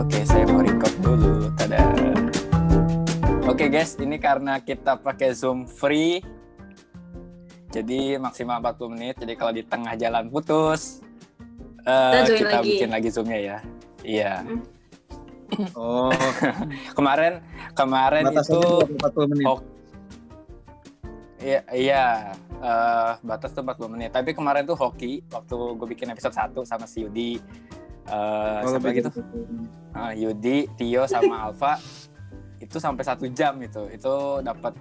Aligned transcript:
Oke, 0.00 0.24
saya 0.24 0.48
mau 0.48 0.64
record 0.64 0.94
dulu. 1.04 1.52
Tada. 1.60 1.92
Oke 3.44 3.68
guys, 3.68 4.00
ini 4.00 4.16
karena 4.16 4.56
kita 4.56 4.96
pakai 4.96 5.36
Zoom 5.36 5.68
free. 5.68 6.24
Jadi 7.68 8.16
maksimal 8.16 8.64
40 8.64 8.96
menit. 8.96 9.14
Jadi 9.20 9.36
kalau 9.36 9.52
di 9.52 9.60
tengah 9.60 9.94
jalan 10.00 10.32
putus, 10.32 11.04
eh, 11.84 12.24
Kita 12.32 12.64
lagi. 12.64 12.80
bikin 12.80 12.90
lagi 12.96 13.08
Zoom-nya 13.12 13.38
ya. 13.44 13.58
Iya. 14.00 14.32
Oh, 15.76 16.08
Kemarin 16.96 17.44
kemarin 17.76 18.24
batasnya 18.32 18.56
itu 18.56 18.72
40 19.04 19.30
menit. 19.36 19.44
Oh, 19.44 19.60
Iya, 21.40 21.60
iya. 21.76 22.04
Eh, 22.56 23.12
batas 23.20 23.52
tuh 23.52 23.60
40 23.60 23.92
menit. 23.92 24.16
Tapi 24.16 24.32
kemarin 24.32 24.64
tuh 24.64 24.80
hoki 24.80 25.20
waktu 25.28 25.56
gue 25.76 25.88
bikin 25.92 26.08
episode 26.08 26.32
1 26.32 26.64
sama 26.64 26.88
si 26.88 27.04
Yudi. 27.04 27.36
Eh, 28.08 28.60
Oh, 28.64 28.70
siapa 28.72 28.88
lebih 28.90 28.92
gitu? 29.04 29.10
dari 29.10 29.20
40 29.22 29.52
menit. 29.52 29.70
Eh, 29.90 30.12
Yudi, 30.24 30.58
Tio 30.78 31.02
sama 31.04 31.34
Alfa 31.50 31.72
itu 32.60 32.76
sampai 32.76 33.04
satu 33.04 33.24
jam 33.32 33.56
itu. 33.60 33.82
Itu 33.90 34.40
dapat 34.40 34.74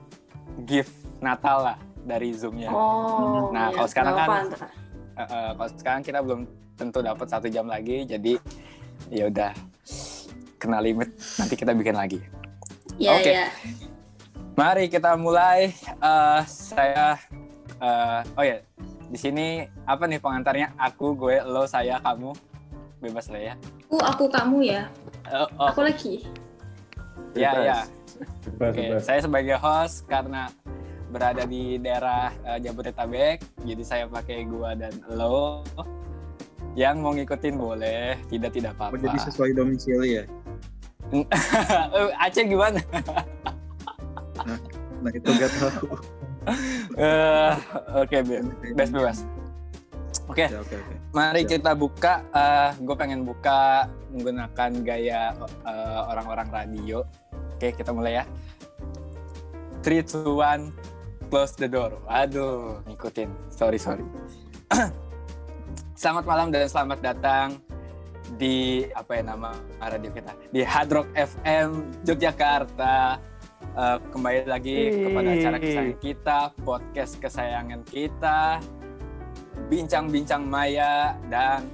gift 0.68 0.94
Natal 1.20 1.74
lah 1.74 1.78
dari 2.04 2.32
Zoom-nya. 2.36 2.72
Oh. 2.72 3.52
Nah, 3.52 3.70
iya. 3.70 3.76
kalau 3.76 3.88
sekarang 3.90 4.14
kan-. 4.16 4.30
Eh, 5.20 5.22
eh, 5.24 5.50
kalau 5.56 5.70
sekarang 5.76 6.02
kita 6.04 6.20
belum 6.24 6.42
tentu 6.80 7.00
dapat 7.04 7.28
satu 7.28 7.48
jam 7.52 7.68
lagi. 7.68 8.08
Jadi 8.08 8.40
ya 9.12 9.28
udah 9.28 9.52
kena 10.60 10.80
limit. 10.80 11.12
Nanti 11.40 11.56
kita 11.56 11.72
bikin 11.76 11.96
lagi. 11.96 12.20
Iya, 13.00 13.12
Oke. 13.16 13.32
iya. 13.32 13.48
Mari 14.60 14.92
kita 14.92 15.16
mulai. 15.16 15.72
Eh, 15.88 16.42
saya, 16.48 17.16
eh, 17.80 18.20
oh 18.36 18.44
ya, 18.44 18.60
di 19.08 19.16
sini 19.16 19.64
apa 19.88 20.04
nih 20.04 20.20
pengantarnya? 20.20 20.76
Aku, 20.76 21.16
gue, 21.16 21.40
lo, 21.48 21.64
saya, 21.64 21.96
kamu, 22.04 22.36
bebas 23.00 23.26
lah 23.28 23.42
ya. 23.42 23.54
Aku, 23.86 23.98
aku 23.98 24.24
kamu 24.28 24.58
ya. 24.66 24.82
Eh, 25.26 25.46
oh, 25.56 25.68
Aku 25.68 25.82
lagi. 25.82 26.26
ya, 27.32 27.52
Bebas. 27.52 27.64
ya. 27.64 27.80
Bebas, 28.50 28.70
Oke, 28.70 28.82
bebas. 28.86 29.02
saya 29.04 29.20
sebagai 29.22 29.56
host 29.56 30.04
karena 30.06 30.52
berada 31.10 31.44
di 31.44 31.78
daerah 31.78 32.30
eh, 32.46 32.60
Jabodetabek, 32.60 33.38
jadi 33.64 33.84
saya 33.84 34.04
pakai 34.06 34.44
gua 34.46 34.74
dan 34.74 34.92
lo. 35.10 35.64
Yang 36.74 36.96
mau 36.98 37.12
ngikutin 37.12 37.56
boleh, 37.56 38.14
tidak 38.30 38.52
tidak 38.54 38.72
Oh, 38.74 38.88
apa-apa. 38.88 39.02
jadi 39.02 39.18
sesuai 39.22 39.52
domisili 39.54 40.10
ya. 40.16 40.24
Eh, 41.10 41.26
Aceh 42.24 42.46
gimana? 42.46 42.78
Nah, 45.02 45.12
itu 45.12 45.30
gak 45.32 45.50
tahu. 45.52 45.88
Eh, 46.96 47.52
Oke, 47.96 48.18
be- 48.22 48.46
bebas 48.70 48.90
bebas. 48.92 49.18
Oke, 50.30 50.46
Ya, 50.46 50.62
oke, 50.62 50.76
oke. 50.78 50.94
Mari 51.10 51.42
Siap. 51.42 51.52
kita 51.58 51.72
buka. 51.74 52.14
gue 52.78 52.96
pengen 52.96 53.26
buka 53.26 53.90
menggunakan 54.14 54.72
gaya 54.86 55.34
eh, 55.66 56.00
orang-orang 56.06 56.48
radio. 56.54 57.02
Oke, 57.58 57.74
kita 57.74 57.90
mulai 57.90 58.22
ya. 58.22 58.26
3, 59.82 60.06
2, 60.06 60.22
1, 60.22 60.70
close 61.34 61.58
the 61.58 61.66
door. 61.66 61.98
Aduh, 62.06 62.78
ngikutin. 62.86 63.30
Sorry, 63.50 63.82
sorry. 63.82 64.06
selamat 66.00 66.24
malam 66.24 66.48
dan 66.54 66.70
selamat 66.70 67.00
datang 67.04 67.60
di 68.40 68.86
apa 68.96 69.20
ya 69.20 69.24
nama 69.36 69.52
radio 69.82 70.14
kita 70.16 70.32
di 70.54 70.62
Hard 70.62 70.90
Rock 70.94 71.10
FM 71.18 71.70
Yogyakarta. 72.06 73.18
Eh, 73.60 73.98
kembali 74.12 74.48
lagi 74.48 74.78
kepada 75.04 75.30
acara 75.36 75.58
kesayangan 75.60 75.98
kita, 76.00 76.40
podcast 76.64 77.14
kesayangan 77.20 77.82
kita, 77.88 78.40
bincang-bincang 79.68 80.44
Maya 80.44 81.14
dan 81.28 81.66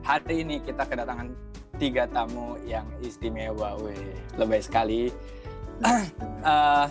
hari 0.00 0.42
ini 0.42 0.60
kita 0.60 0.84
kedatangan 0.84 1.32
tiga 1.74 2.06
tamu 2.06 2.54
yang 2.62 2.86
istimewa, 3.00 3.74
weh, 3.80 3.98
lebay 4.36 4.60
sekali. 4.60 5.10
Eh, 6.44 6.86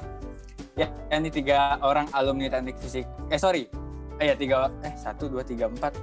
ya, 0.75 0.89
ini 1.13 1.29
tiga 1.29 1.77
orang 1.79 2.09
alumni 2.09 2.49
teknik 2.49 2.73
fisik. 2.81 3.05
Eh 3.29 3.37
sorry, 3.37 3.69
eh 4.17 4.25
ya 4.27 4.35
tiga, 4.35 4.67
eh 4.81 4.91
satu 4.97 5.29
dua 5.29 5.45
tiga 5.45 5.69
empat, 5.69 5.93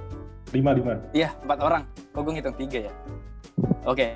Lima, 0.49 0.71
lima. 0.71 0.95
iya 1.11 1.35
empat 1.43 1.59
orang. 1.59 1.83
Kok 2.09 2.21
gue 2.23 2.33
ngitung 2.33 2.55
tiga 2.55 2.87
ya? 2.87 2.93
Oke, 3.83 4.15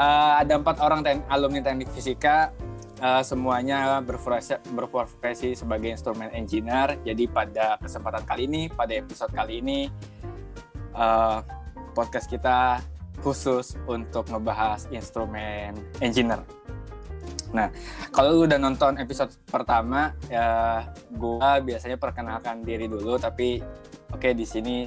Eh, 0.00 0.32
ada 0.40 0.56
empat 0.56 0.80
orang 0.80 1.04
ten- 1.04 1.24
alumni 1.28 1.60
teknik 1.60 1.92
fisika. 1.92 2.48
Eh, 3.00 3.24
semuanya 3.24 4.04
berprofesi, 4.04 4.60
berprofesi 4.76 5.56
sebagai 5.56 5.88
instrumen 5.88 6.28
engineer. 6.36 7.00
Jadi 7.00 7.24
pada 7.32 7.80
kesempatan 7.80 8.28
kali 8.28 8.44
ini, 8.44 8.62
pada 8.68 8.92
episode 8.92 9.32
kali 9.32 9.64
ini, 9.64 9.88
eh, 10.92 11.38
podcast 11.96 12.28
kita 12.28 12.84
khusus 13.24 13.80
untuk 13.88 14.28
ngebahas 14.28 14.84
instrumen 14.92 15.80
engineer. 16.04 16.44
Nah, 17.56 17.72
kalau 18.12 18.36
lu 18.36 18.44
udah 18.44 18.60
nonton 18.60 19.00
episode 19.00 19.32
pertama, 19.48 20.12
ya 20.28 20.84
gua 21.16 21.56
biasanya 21.64 21.96
perkenalkan 21.96 22.60
diri 22.68 22.84
dulu, 22.84 23.16
tapi 23.16 23.64
oke 24.12 24.28
di 24.36 24.44
sini 24.44 24.84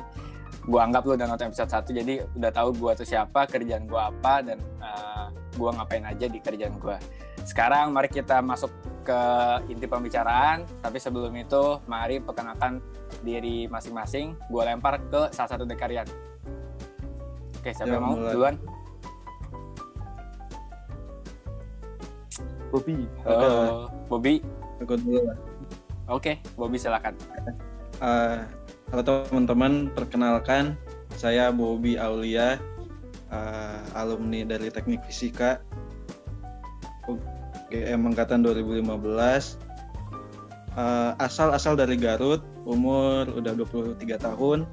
gua 0.70 0.86
anggap 0.86 1.02
lu 1.10 1.18
udah 1.18 1.28
nonton 1.28 1.50
episode 1.50 1.68
1 1.68 1.92
jadi 1.98 2.14
udah 2.38 2.52
tahu 2.54 2.70
gua 2.78 2.94
tuh 2.94 3.10
siapa, 3.10 3.50
kerjaan 3.50 3.90
gua 3.90 4.14
apa 4.14 4.54
dan 4.54 4.62
eh, 4.62 5.28
gua 5.58 5.74
ngapain 5.82 6.06
aja 6.06 6.30
di 6.30 6.38
kerjaan 6.38 6.78
gua. 6.78 7.02
Sekarang 7.44 7.92
mari 7.92 8.08
kita 8.08 8.40
masuk 8.40 8.72
ke 9.04 9.20
inti 9.68 9.84
pembicaraan, 9.84 10.64
tapi 10.80 10.96
sebelum 10.96 11.36
itu 11.36 11.84
mari 11.92 12.24
perkenalkan 12.24 12.80
diri 13.20 13.68
masing-masing. 13.68 14.40
Gua 14.48 14.64
lempar 14.64 15.04
ke 15.12 15.28
salah 15.36 15.52
satu 15.52 15.68
dari 15.68 15.76
kalian. 15.76 16.08
Oke, 17.60 17.76
siapa 17.76 17.92
Ya, 17.92 18.00
yang 18.00 18.04
mau 18.04 18.16
mulai. 18.16 18.32
duluan? 18.32 18.56
Kopi. 22.72 22.96
Oh, 23.28 23.86
Bobby. 24.10 24.42
Aku 24.82 24.98
dulu 24.98 25.20
lah. 25.30 25.38
Oke, 26.10 26.40
Bobby 26.56 26.80
silakan. 26.80 27.14
Halo 28.00 29.02
teman-teman, 29.04 29.92
perkenalkan 29.94 30.80
saya 31.20 31.54
Bobby 31.54 32.00
Aulia, 32.00 32.58
eh, 33.30 33.80
alumni 33.94 34.42
dari 34.48 34.74
Teknik 34.74 35.06
Fisika 35.06 35.62
UGM 37.74 38.14
angkatan 38.14 38.46
2015. 38.46 39.58
Eh, 40.74 41.12
asal-asal 41.18 41.74
dari 41.74 41.98
Garut, 41.98 42.46
umur 42.70 43.26
udah 43.34 43.58
23 43.58 44.22
tahun. 44.22 44.70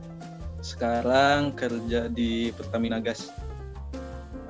Sekarang 0.60 1.56
kerja 1.56 2.12
di 2.12 2.52
Pertamina 2.52 3.00
Gas. 3.00 3.32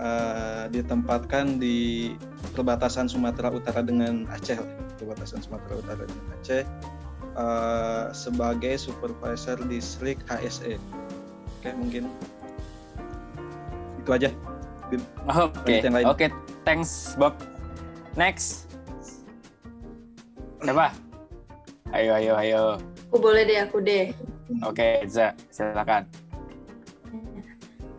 Eh, 0.03 0.65
ditempatkan 0.75 1.63
di 1.63 2.11
perbatasan 2.59 3.07
Sumatera 3.07 3.55
Utara 3.55 3.87
dengan 3.87 4.27
Aceh, 4.35 4.59
perbatasan 4.99 5.47
Sumatera 5.47 5.79
Utara 5.79 6.03
dengan 6.03 6.27
Aceh 6.35 6.67
eh, 7.39 8.07
sebagai 8.11 8.75
supervisor 8.83 9.63
distrik 9.71 10.19
HSE. 10.27 10.75
Oke, 11.63 11.71
mungkin 11.79 12.11
itu 14.03 14.11
aja. 14.11 14.31
Oke, 14.91 14.99
Lanjut 15.71 15.87
yang 15.87 15.95
lain. 16.03 16.07
oke, 16.11 16.27
thanks 16.67 17.15
Bob. 17.15 17.50
Next. 18.19 18.67
Siapa? 20.59 20.91
Ayo, 21.95 22.11
ayo, 22.19 22.33
ayo. 22.35 22.63
Aku 23.11 23.23
boleh 23.23 23.47
deh, 23.47 23.59
aku 23.63 23.79
deh. 23.79 24.11
Oke, 24.67 25.07
Za, 25.07 25.31
silakan. 25.55 26.11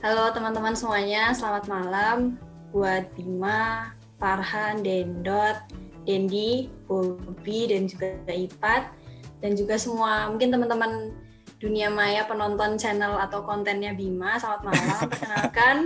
Halo 0.04 0.36
teman-teman 0.36 0.76
semuanya, 0.76 1.32
selamat 1.32 1.72
malam. 1.72 2.36
Buat 2.76 3.08
Bima, 3.16 3.96
Farhan, 4.20 4.84
Dendot, 4.84 5.56
Dendi, 6.04 6.68
Bobby, 6.92 7.72
dan 7.72 7.88
juga 7.88 8.20
Ipat. 8.28 8.92
Dan 9.40 9.56
juga 9.56 9.80
semua, 9.80 10.28
mungkin 10.28 10.52
teman-teman 10.52 11.16
dunia 11.62 11.94
maya 11.94 12.26
penonton 12.26 12.74
channel 12.74 13.22
atau 13.22 13.46
kontennya 13.46 13.94
Bima, 13.94 14.34
selamat 14.42 14.62
malam. 14.66 15.02
Perkenalkan, 15.14 15.78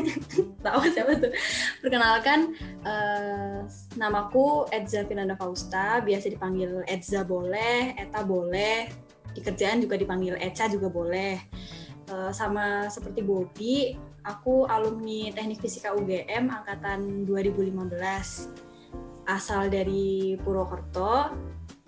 tahu 0.64 0.80
siapa 0.94 1.12
tuh? 1.18 1.34
Perkenalkan, 1.82 2.54
eh, 2.86 3.58
namaku 3.98 4.70
Edza 4.70 5.02
Finanda 5.10 5.34
Fausta, 5.34 5.98
biasa 6.06 6.30
dipanggil 6.30 6.86
Edza 6.86 7.26
boleh, 7.26 7.98
Eta 7.98 8.22
boleh, 8.22 8.86
di 9.34 9.42
kerjaan 9.42 9.82
juga 9.82 9.98
dipanggil 9.98 10.38
Eca 10.38 10.70
juga 10.70 10.86
boleh. 10.86 11.34
Eh, 12.08 12.30
sama 12.30 12.86
seperti 12.86 13.26
Bobby, 13.26 13.98
aku 14.22 14.70
alumni 14.70 15.34
Teknik 15.34 15.58
Fisika 15.58 15.98
UGM 15.98 16.46
angkatan 16.46 17.26
2015. 17.26 18.54
Asal 19.28 19.66
dari 19.68 20.38
Purwokerto, 20.40 21.34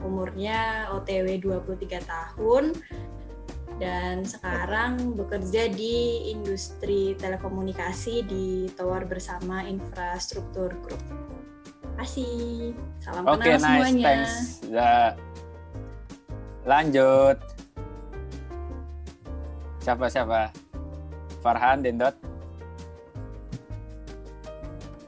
umurnya 0.03 0.91
OTW 0.93 1.41
23 1.41 2.03
tahun 2.05 2.77
dan 3.79 4.27
sekarang 4.27 5.15
bekerja 5.15 5.71
di 5.71 6.33
industri 6.33 7.15
telekomunikasi 7.21 8.27
di 8.27 8.47
Tower 8.75 9.07
Bersama 9.07 9.63
Infrastruktur 9.63 10.75
Group. 10.83 11.03
Kasih. 12.01 12.73
Salam 13.05 13.29
Oke, 13.29 13.45
kenal 13.45 13.61
nice, 13.61 13.63
semuanya. 13.63 14.05
thanks. 14.05 14.35
Za. 14.65 14.93
Lanjut. 16.65 17.39
Siapa 19.81 20.07
siapa? 20.13 20.53
Farhan, 21.41 21.81
Dendot. 21.85 22.17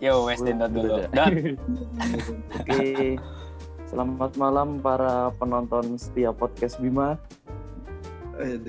Yo, 0.01 0.27
Wes 0.27 0.41
Dendot 0.43 0.73
dulu. 0.73 1.07
Dot. 1.13 1.33
Oke. 2.61 3.17
Selamat 3.87 4.33
malam 4.41 4.81
para 4.81 5.29
penonton 5.37 6.01
setiap 6.01 6.41
podcast 6.41 6.81
Bima. 6.81 7.21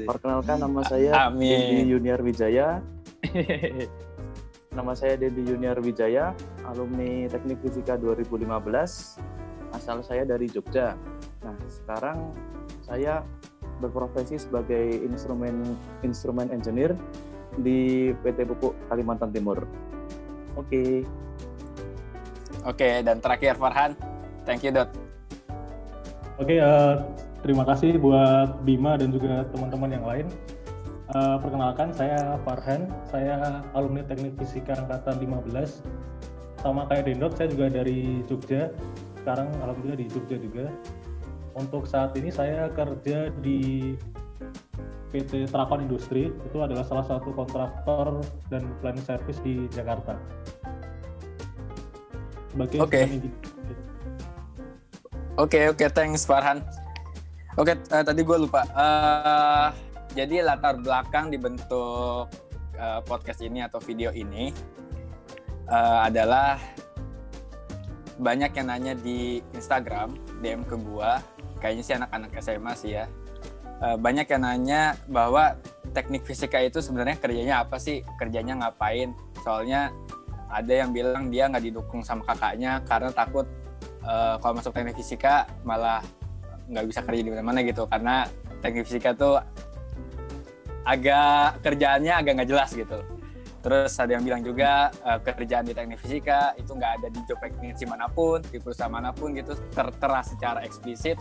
Perkenalkan 0.08 0.58
nama 0.62 0.82
saya. 0.86 1.12
Dendi 1.34 1.82
Junior 1.90 2.20
Wijaya. 2.22 2.80
nama 4.78 4.94
saya 4.98 5.14
Dendi 5.18 5.46
Junior 5.46 5.78
Wijaya, 5.82 6.34
alumni 6.66 7.30
Teknik 7.30 7.62
Fisika 7.62 7.94
2015. 7.98 8.50
Asal 9.74 10.06
saya 10.06 10.24
dari 10.26 10.50
Jogja. 10.50 10.94
Nah, 11.42 11.58
sekarang 11.66 12.34
saya 12.86 13.26
berprofesi 13.82 14.38
sebagai 14.38 15.02
instrumen 15.02 15.76
instrumen 16.06 16.48
engineer 16.54 16.94
di 17.58 18.12
PT 18.22 18.50
Pupuk 18.50 18.74
Kalimantan 18.90 19.34
Timur. 19.34 19.66
Oke. 20.58 21.06
Oke, 22.64 23.04
dan 23.04 23.20
terakhir 23.20 23.60
Farhan. 23.60 23.98
Thank 24.48 24.64
you, 24.64 24.72
Dot. 24.72 24.90
Oke, 26.40 26.58
eh, 26.58 26.94
terima 27.44 27.68
kasih 27.68 28.00
buat 28.00 28.64
Bima 28.64 28.96
dan 28.96 29.12
juga 29.12 29.44
teman-teman 29.52 29.92
yang 29.92 30.06
lain. 30.08 30.28
Eh, 31.14 31.38
perkenalkan, 31.44 31.94
saya 31.94 32.42
Farhan. 32.42 32.90
Saya 33.12 33.62
alumni 33.78 34.02
Teknik 34.02 34.34
Fisika 34.40 34.74
Angkatan 34.74 35.22
15. 35.22 35.84
Sama 36.64 36.88
kayak 36.90 37.06
Dendot, 37.06 37.36
saya 37.38 37.52
juga 37.54 37.70
dari 37.70 38.24
Jogja. 38.26 38.74
Sekarang 39.22 39.52
alhamdulillah 39.62 40.00
di 40.00 40.08
Jogja 40.10 40.42
juga. 40.42 40.72
Untuk 41.54 41.86
saat 41.86 42.18
ini 42.18 42.34
saya 42.34 42.66
kerja 42.74 43.30
di 43.44 43.94
PT 45.14 45.54
Trakon 45.54 45.86
Industri. 45.86 46.34
Itu 46.50 46.66
adalah 46.66 46.82
salah 46.82 47.06
satu 47.06 47.30
kontraktor 47.36 48.26
dan 48.50 48.66
planning 48.82 49.06
service 49.06 49.38
di 49.46 49.70
Jakarta. 49.70 50.18
Oke. 52.58 53.06
Oke, 55.38 55.62
oke, 55.70 55.86
thanks 55.94 56.26
Farhan. 56.26 56.66
Oke, 57.54 57.78
eh, 57.78 58.02
tadi 58.02 58.26
gue 58.26 58.38
lupa. 58.42 58.66
Eh, 58.66 59.68
jadi 60.18 60.42
latar 60.42 60.82
belakang 60.82 61.30
dibentuk 61.30 62.26
eh, 62.74 63.02
podcast 63.06 63.46
ini 63.46 63.62
atau 63.62 63.78
video 63.78 64.10
ini 64.10 64.50
eh, 65.70 66.00
adalah 66.02 66.58
banyak 68.18 68.58
yang 68.58 68.68
nanya 68.74 68.94
di 68.98 69.38
Instagram, 69.54 70.18
DM 70.42 70.66
ke 70.66 70.78
gua, 70.82 71.22
kayaknya 71.62 71.84
sih 71.86 71.94
anak-anak 71.94 72.32
SMA 72.42 72.74
sih 72.74 72.92
ya. 72.98 73.06
Eh, 73.86 73.98
banyak 74.02 74.26
yang 74.34 74.42
nanya 74.42 74.98
bahwa 75.06 75.54
teknik 75.94 76.26
fisika 76.26 76.58
itu 76.58 76.82
sebenarnya 76.82 77.22
kerjanya 77.22 77.62
apa 77.62 77.78
sih? 77.78 78.02
Kerjanya 78.18 78.66
ngapain? 78.66 79.14
Soalnya 79.46 79.94
ada 80.50 80.74
yang 80.74 80.90
bilang 80.90 81.30
dia 81.30 81.46
nggak 81.46 81.70
didukung 81.70 82.02
sama 82.02 82.26
kakaknya 82.26 82.82
karena 82.90 83.14
takut 83.14 83.46
eh, 84.02 84.36
kalau 84.42 84.58
masuk 84.58 84.74
teknik 84.74 84.98
fisika 84.98 85.46
malah 85.62 86.02
nggak 86.70 86.86
bisa 86.88 87.00
kerja 87.04 87.22
di 87.22 87.32
mana-mana 87.32 87.60
gitu 87.64 87.84
karena 87.88 88.28
teknik 88.64 88.88
fisika 88.88 89.12
tuh 89.12 89.40
agak 90.84 91.64
kerjaannya 91.64 92.14
agak 92.14 92.32
nggak 92.40 92.50
jelas 92.50 92.72
gitu. 92.76 93.00
Terus 93.64 93.96
ada 93.96 94.12
yang 94.12 94.24
bilang 94.28 94.44
juga 94.44 94.92
eh, 94.92 95.20
kerjaan 95.24 95.64
di 95.64 95.72
teknik 95.72 96.00
fisika 96.00 96.52
itu 96.60 96.76
nggak 96.76 96.92
ada 97.00 97.08
di 97.08 97.20
job 97.24 97.40
vacancy 97.40 97.88
mana 97.88 98.12
pun, 98.12 98.44
di 98.44 98.60
perusahaan 98.60 98.92
mana 98.92 99.16
pun 99.16 99.32
gitu 99.32 99.56
tertera 99.72 100.20
secara 100.24 100.60
eksplisit. 100.68 101.16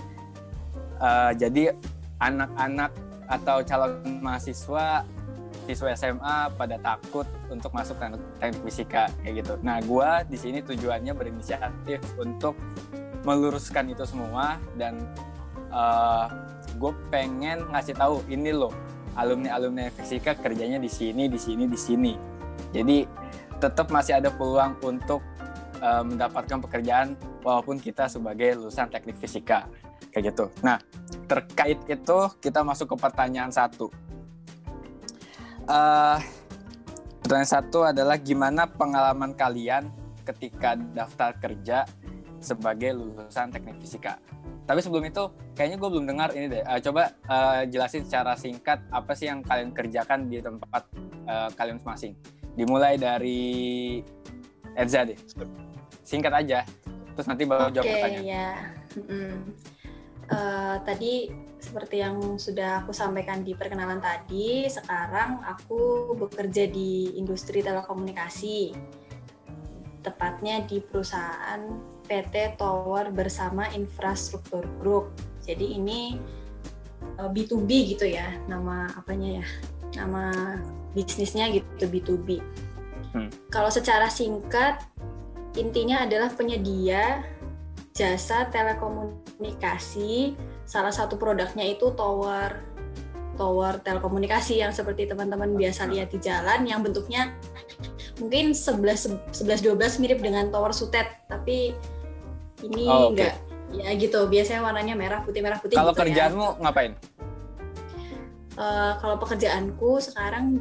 Eh, 0.98 1.32
jadi 1.38 1.74
anak-anak 2.18 2.90
atau 3.30 3.62
calon 3.62 4.22
mahasiswa 4.22 5.06
siswa 5.62 5.94
SMA 5.94 6.38
pada 6.58 6.74
takut 6.82 7.22
untuk 7.46 7.70
masuk 7.70 7.94
teknik, 7.94 8.22
teknik 8.42 8.62
fisika 8.66 9.04
kayak 9.22 9.46
gitu. 9.46 9.54
Nah, 9.62 9.78
gua 9.86 10.26
di 10.26 10.34
sini 10.34 10.58
tujuannya 10.58 11.14
berinisiatif 11.14 12.02
untuk 12.18 12.58
meluruskan 13.22 13.86
itu 13.94 14.02
semua 14.02 14.58
dan 14.74 14.98
gue 16.76 16.92
pengen 17.08 17.64
ngasih 17.72 17.96
tahu 17.96 18.20
ini 18.28 18.52
loh 18.52 18.72
alumni 19.16 19.56
alumni 19.56 19.86
fisika 19.92 20.32
kerjanya 20.36 20.80
di 20.80 20.88
sini 20.88 21.28
di 21.28 21.36
sini 21.36 21.64
di 21.68 21.78
sini. 21.78 22.12
Jadi 22.72 23.04
tetap 23.60 23.92
masih 23.92 24.18
ada 24.18 24.32
peluang 24.32 24.76
untuk 24.82 25.20
eh, 25.80 26.02
mendapatkan 26.04 26.58
pekerjaan 26.64 27.14
walaupun 27.44 27.78
kita 27.78 28.08
sebagai 28.08 28.56
lulusan 28.56 28.88
teknik 28.88 29.20
fisika 29.20 29.68
kayak 30.12 30.32
gitu. 30.32 30.48
Nah 30.64 30.80
terkait 31.28 31.78
itu 31.88 32.18
kita 32.40 32.64
masuk 32.64 32.92
ke 32.92 32.96
pertanyaan 32.96 33.52
satu. 33.52 33.92
Eh, 35.68 36.18
pertanyaan 37.22 37.52
satu 37.52 37.86
adalah 37.86 38.16
gimana 38.18 38.64
pengalaman 38.66 39.36
kalian 39.36 39.92
ketika 40.24 40.74
daftar 40.74 41.36
kerja 41.38 41.84
sebagai 42.42 42.96
lulusan 42.96 43.54
teknik 43.54 43.78
fisika? 43.78 44.18
Tapi 44.62 44.78
sebelum 44.78 45.04
itu, 45.04 45.26
kayaknya 45.58 45.76
gue 45.78 45.88
belum 45.90 46.06
dengar 46.06 46.30
ini 46.38 46.46
deh. 46.46 46.62
Eh, 46.62 46.80
coba 46.86 47.10
eh, 47.10 47.62
jelasin 47.66 48.06
secara 48.06 48.38
singkat 48.38 48.78
apa 48.94 49.12
sih 49.12 49.26
yang 49.26 49.42
kalian 49.42 49.74
kerjakan 49.74 50.30
di 50.30 50.38
tempat 50.38 50.86
eh, 51.26 51.48
kalian 51.58 51.82
masing-masing. 51.82 52.14
Dimulai 52.54 52.94
dari 53.00 53.42
Edza 54.78 55.02
deh. 55.02 55.18
Singkat 56.06 56.32
aja. 56.32 56.62
Terus 57.12 57.26
nanti 57.28 57.44
baru 57.44 57.68
jawab 57.74 57.84
Oke, 57.84 57.94
pertanyaan. 57.98 58.24
ya. 58.24 58.48
Eh, 60.32 60.76
tadi 60.86 61.28
seperti 61.62 62.02
yang 62.02 62.40
sudah 62.40 62.82
aku 62.82 62.90
sampaikan 62.90 63.44
di 63.44 63.54
perkenalan 63.54 64.00
tadi, 64.02 64.66
sekarang 64.66 65.44
aku 65.44 66.12
bekerja 66.16 66.66
di 66.70 67.14
industri 67.20 67.60
telekomunikasi. 67.60 68.74
Tepatnya 70.02 70.66
di 70.66 70.82
perusahaan 70.82 71.62
PT 72.12 72.60
Tower 72.60 73.08
bersama 73.08 73.72
Infrastruktur 73.72 74.68
Group. 74.84 75.16
Jadi 75.48 75.80
ini 75.80 76.20
eh, 77.16 77.30
B2B 77.32 77.96
gitu 77.96 78.04
ya, 78.04 78.36
nama 78.44 78.92
apanya 78.92 79.40
ya? 79.40 79.46
Nama 79.96 80.28
bisnisnya 80.92 81.48
gitu 81.48 81.88
B2B. 81.88 82.28
Hmm. 83.16 83.32
Kalau 83.48 83.72
secara 83.72 84.12
singkat 84.12 84.84
intinya 85.56 86.04
adalah 86.04 86.28
penyedia 86.36 87.24
jasa 87.96 88.48
telekomunikasi. 88.52 90.36
Salah 90.68 90.92
satu 90.92 91.16
produknya 91.16 91.64
itu 91.64 91.96
tower 91.96 92.60
tower 93.40 93.80
telekomunikasi 93.80 94.60
yang 94.60 94.76
seperti 94.76 95.08
teman-teman 95.08 95.56
biasa 95.56 95.88
lihat 95.88 96.12
di 96.12 96.20
jalan 96.20 96.68
yang 96.68 96.84
bentuknya 96.84 97.32
mungkin 98.20 98.52
11 98.52 99.32
11 99.32 99.64
12 99.72 100.00
mirip 100.04 100.20
dengan 100.20 100.52
tower 100.52 100.70
sutet, 100.76 101.08
tapi 101.26 101.72
ini 102.62 102.84
Oh, 102.86 103.10
oke. 103.10 103.18
enggak 103.18 103.34
ya 103.72 103.88
gitu. 103.96 104.28
Biasanya 104.28 104.60
warnanya 104.62 104.94
merah 104.94 105.20
putih 105.24 105.40
merah 105.40 105.56
putih 105.56 105.76
Kalau 105.80 105.96
gitu 105.96 106.00
ya. 106.00 106.28
kerjaanmu 106.28 106.46
ngapain? 106.60 106.92
Eh, 108.52 108.92
kalau 109.00 109.16
pekerjaanku 109.16 109.96
sekarang 109.98 110.60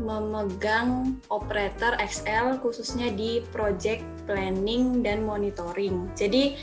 memegang 0.00 1.20
operator 1.28 1.92
XL 2.00 2.56
khususnya 2.64 3.12
di 3.12 3.44
project 3.52 4.00
planning 4.24 5.04
dan 5.04 5.28
monitoring. 5.28 6.08
Jadi 6.16 6.56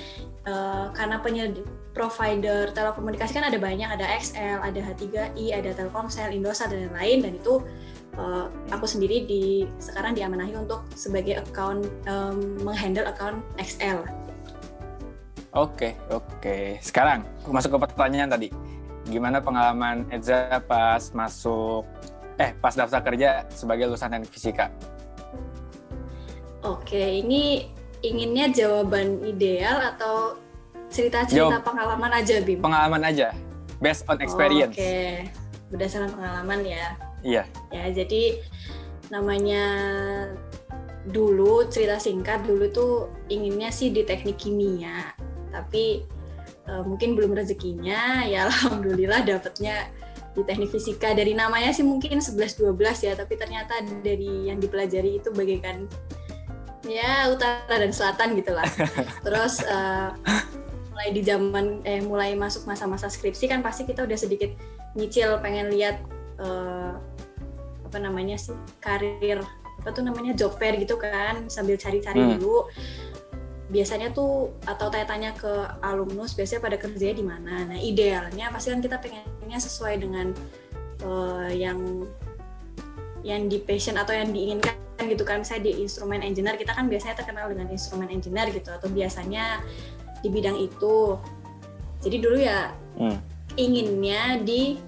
eh, 0.47 0.85
karena 0.91 1.21
penyed- 1.21 1.61
provider 1.93 2.69
telekomunikasi 2.77 3.41
kan 3.41 3.49
ada 3.49 3.57
banyak, 3.57 3.89
ada 3.89 4.05
XL, 4.21 4.61
ada 4.61 4.79
H3i, 4.85 5.49
ada 5.49 5.73
Telkomsel, 5.73 6.29
Indosat 6.29 6.69
dan 6.69 6.93
lain-lain 6.93 7.25
dan 7.25 7.33
itu 7.41 7.53
eh, 8.17 8.45
aku 8.73 8.85
sendiri 8.89 9.23
di 9.23 9.69
sekarang 9.77 10.17
diamanahi 10.17 10.57
untuk 10.57 10.83
sebagai 10.97 11.41
account 11.41 11.85
em, 12.09 12.57
menghandle 12.65 13.05
account 13.05 13.39
XL. 13.61 14.03
Oke, 15.55 15.97
oke. 16.11 16.77
Sekarang 16.83 17.25
masuk 17.49 17.77
ke 17.77 17.89
pertanyaan 17.89 18.29
tadi. 18.29 18.53
Gimana 19.07 19.39
pengalaman 19.39 20.03
Edza 20.11 20.59
pas 20.67 21.01
masuk 21.15 21.87
eh 22.37 22.53
pas 22.61 22.75
daftar 22.75 23.01
kerja 23.01 23.47
sebagai 23.49 23.89
lulusan 23.89 24.13
teknik 24.13 24.29
fisika? 24.29 24.69
Oke, 26.61 27.23
ini 27.23 27.71
inginnya 28.03 28.51
jawaban 28.51 29.23
ideal 29.25 29.95
atau 29.95 30.37
cerita-cerita 30.91 31.63
pengalaman 31.63 32.11
aja, 32.11 32.35
Bim? 32.43 32.59
Pengalaman 32.61 33.01
aja, 33.07 33.33
based 33.79 34.03
on 34.11 34.19
experience. 34.21 34.75
Oke, 34.75 35.31
berdasarkan 35.71 36.11
pengalaman 36.13 36.59
ya. 36.67 37.06
Iya. 37.25 37.43
Ya, 37.73 37.85
jadi 37.91 38.41
namanya 39.09 39.63
dulu 41.07 41.63
cerita 41.71 41.95
singkat 41.97 42.43
dulu 42.43 42.67
tuh 42.69 42.93
inginnya 43.31 43.71
sih 43.71 43.89
di 43.95 44.03
teknik 44.03 44.35
kimia, 44.35 45.15
tapi 45.49 46.03
eh, 46.67 46.83
mungkin 46.83 47.15
belum 47.15 47.33
rezekinya. 47.33 48.19
Ya 48.31 48.51
alhamdulillah 48.51 49.23
dapatnya 49.23 49.87
di 50.37 50.41
teknik 50.45 50.69
fisika. 50.69 51.15
Dari 51.15 51.33
namanya 51.33 51.73
sih 51.73 51.81
mungkin 51.81 52.21
11-12 52.21 53.07
ya, 53.07 53.13
tapi 53.17 53.33
ternyata 53.39 53.81
dari 54.03 54.51
yang 54.51 54.61
dipelajari 54.61 55.17
itu 55.23 55.33
bagaikan 55.33 55.89
ya 56.87 57.27
utara 57.33 57.81
dan 57.81 57.91
selatan 57.91 58.37
gitu 58.37 58.53
lah. 58.53 58.67
Terus 59.25 59.63
eh, 59.65 60.09
mulai 60.97 61.09
di 61.13 61.21
zaman 61.21 61.85
eh 61.85 62.01
mulai 62.01 62.33
masuk 62.33 62.65
masa-masa 62.65 63.05
skripsi 63.05 63.45
kan 63.45 63.61
pasti 63.61 63.85
kita 63.85 64.01
udah 64.01 64.17
sedikit 64.17 64.49
nyicil 64.97 65.37
pengen 65.45 65.69
lihat 65.69 66.01
eh, 66.37 66.93
apa 67.87 67.97
namanya 67.97 68.35
sih 68.35 68.55
karir 68.83 69.41
apa 69.79 69.89
tuh 69.93 70.03
namanya 70.03 70.35
job 70.35 70.57
fair 70.59 70.75
gitu 70.75 70.99
kan 70.99 71.47
sambil 71.47 71.79
cari-cari 71.79 72.19
Hmm. 72.19 72.35
dulu 72.35 72.67
biasanya 73.67 74.15
tuh 74.15 74.55
atau 74.63 74.87
tanya-tanya 74.87 75.35
ke 75.35 75.51
alumnus 75.83 76.35
biasanya 76.35 76.63
pada 76.63 76.77
kerjanya 76.79 77.15
di 77.19 77.25
mana 77.25 77.53
nah 77.67 77.79
idealnya 77.79 78.47
pasti 78.51 78.71
kan 78.71 78.79
kita 78.79 78.95
pengennya 78.99 79.59
sesuai 79.59 79.95
dengan 79.99 80.31
eh, 81.03 81.51
yang 81.55 81.79
yang 83.27 83.51
di 83.51 83.59
passion 83.59 83.99
atau 83.99 84.15
yang 84.15 84.31
diinginkan 84.31 84.75
gitu 85.03 85.27
kan 85.27 85.43
misalnya 85.43 85.67
di 85.67 85.83
instrumen 85.83 86.23
engineer 86.23 86.55
kita 86.55 86.71
kan 86.73 86.87
biasanya 86.87 87.19
terkenal 87.21 87.51
dengan 87.51 87.67
instrumen 87.69 88.07
engineer 88.07 88.49
gitu 88.55 88.71
atau 88.71 88.87
biasanya 88.87 89.61
di 90.23 90.31
bidang 90.31 90.57
itu 90.57 91.19
jadi 92.01 92.17
dulu 92.23 92.37
ya 92.39 92.71
Hmm. 92.97 93.19
inginnya 93.59 94.41
di 94.41 94.79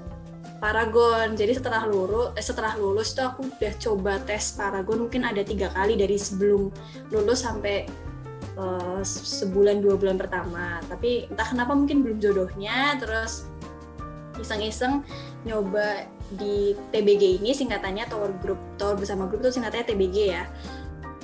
Paragon. 0.59 1.33
Jadi 1.33 1.55
setelah 1.55 1.87
lulus 1.87 2.35
eh, 2.35 2.43
setelah 2.43 2.75
lulus 2.75 3.15
tuh 3.15 3.31
aku 3.31 3.47
udah 3.47 3.73
coba 3.79 4.19
tes 4.27 4.53
Paragon 4.53 5.07
mungkin 5.07 5.23
ada 5.23 5.41
tiga 5.41 5.71
kali 5.71 5.95
dari 5.95 6.19
sebelum 6.19 6.67
lulus 7.09 7.47
sampai 7.47 7.87
eh, 8.59 9.01
sebulan 9.03 9.79
dua 9.79 9.95
bulan 9.95 10.19
pertama. 10.19 10.83
Tapi 10.91 11.31
entah 11.31 11.47
kenapa 11.47 11.71
mungkin 11.73 12.03
belum 12.03 12.19
jodohnya 12.19 12.99
terus 12.99 13.47
iseng-iseng 14.39 15.03
nyoba 15.43 16.07
di 16.35 16.77
TBG 16.93 17.41
ini 17.41 17.55
singkatannya 17.55 18.05
Tower 18.05 18.31
Group. 18.43 18.59
Tower 18.77 18.99
bersama 18.99 19.25
grup 19.25 19.41
itu 19.41 19.57
singkatannya 19.57 19.85
TBG 19.87 20.17
ya. 20.29 20.43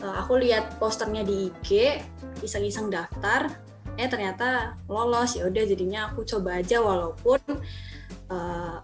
Eh, 0.02 0.16
aku 0.16 0.40
lihat 0.40 0.80
posternya 0.82 1.28
di 1.28 1.52
IG 1.52 2.02
iseng-iseng 2.44 2.92
daftar 2.92 3.52
eh 3.96 4.08
ternyata 4.12 4.76
lolos. 4.92 5.40
Ya 5.40 5.48
udah 5.48 5.64
jadinya 5.64 6.12
aku 6.12 6.28
coba 6.28 6.60
aja 6.60 6.80
walaupun 6.84 7.40
eh, 8.32 8.76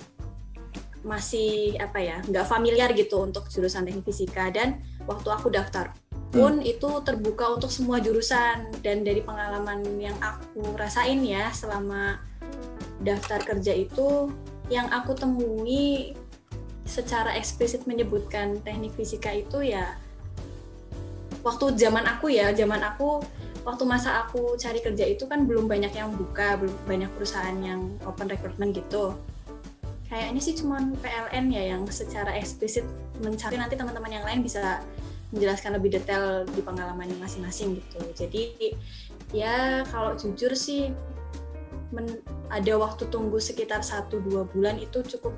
masih 1.01 1.77
apa 1.81 1.97
ya 1.97 2.17
nggak 2.25 2.45
familiar 2.45 2.93
gitu 2.93 3.21
untuk 3.21 3.49
jurusan 3.49 3.85
teknik 3.85 4.05
fisika. 4.05 4.49
Dan 4.53 4.81
waktu 5.09 5.29
aku 5.29 5.49
daftar 5.49 5.93
pun 6.31 6.63
itu 6.63 6.89
terbuka 7.03 7.57
untuk 7.57 7.73
semua 7.73 7.99
jurusan. 7.99 8.69
Dan 8.79 9.03
dari 9.03 9.21
pengalaman 9.25 9.83
yang 9.99 10.15
aku 10.21 10.63
rasain 10.77 11.21
ya 11.25 11.49
selama 11.51 12.21
daftar 13.01 13.41
kerja 13.41 13.73
itu 13.73 14.29
yang 14.71 14.87
aku 14.93 15.17
temui 15.17 16.15
secara 16.85 17.35
eksplisit 17.35 17.87
menyebutkan 17.87 18.59
teknik 18.63 18.93
fisika 18.95 19.31
itu 19.31 19.63
ya 19.63 19.95
waktu 21.41 21.73
zaman 21.77 22.05
aku 22.05 22.29
ya 22.29 22.53
zaman 22.53 22.83
aku 22.83 23.23
waktu 23.61 23.83
masa 23.85 24.25
aku 24.25 24.57
cari 24.57 24.81
kerja 24.81 25.05
itu 25.05 25.25
kan 25.29 25.45
belum 25.45 25.69
banyak 25.69 25.93
yang 25.93 26.09
buka 26.13 26.57
belum 26.57 26.73
banyak 26.89 27.09
perusahaan 27.13 27.57
yang 27.61 27.93
open 28.05 28.29
recruitment 28.29 28.73
gitu 28.73 29.13
kayaknya 30.11 30.41
sih 30.43 30.59
cuman 30.59 30.91
PLN 30.99 31.45
ya 31.55 31.63
yang 31.71 31.87
secara 31.87 32.35
eksplisit 32.35 32.83
mencari. 33.23 33.55
Nanti 33.55 33.79
teman-teman 33.79 34.11
yang 34.11 34.27
lain 34.27 34.43
bisa 34.43 34.83
menjelaskan 35.31 35.79
lebih 35.79 35.95
detail 35.95 36.43
di 36.43 36.59
pengalamannya 36.59 37.15
masing-masing 37.15 37.79
gitu. 37.79 38.03
Jadi 38.11 38.75
ya 39.31 39.87
kalau 39.87 40.19
jujur 40.19 40.51
sih 40.51 40.91
men- 41.95 42.19
ada 42.51 42.75
waktu 42.75 43.07
tunggu 43.07 43.39
sekitar 43.39 43.79
1-2 43.79 44.51
bulan 44.51 44.75
itu 44.75 44.99
cukup 45.15 45.31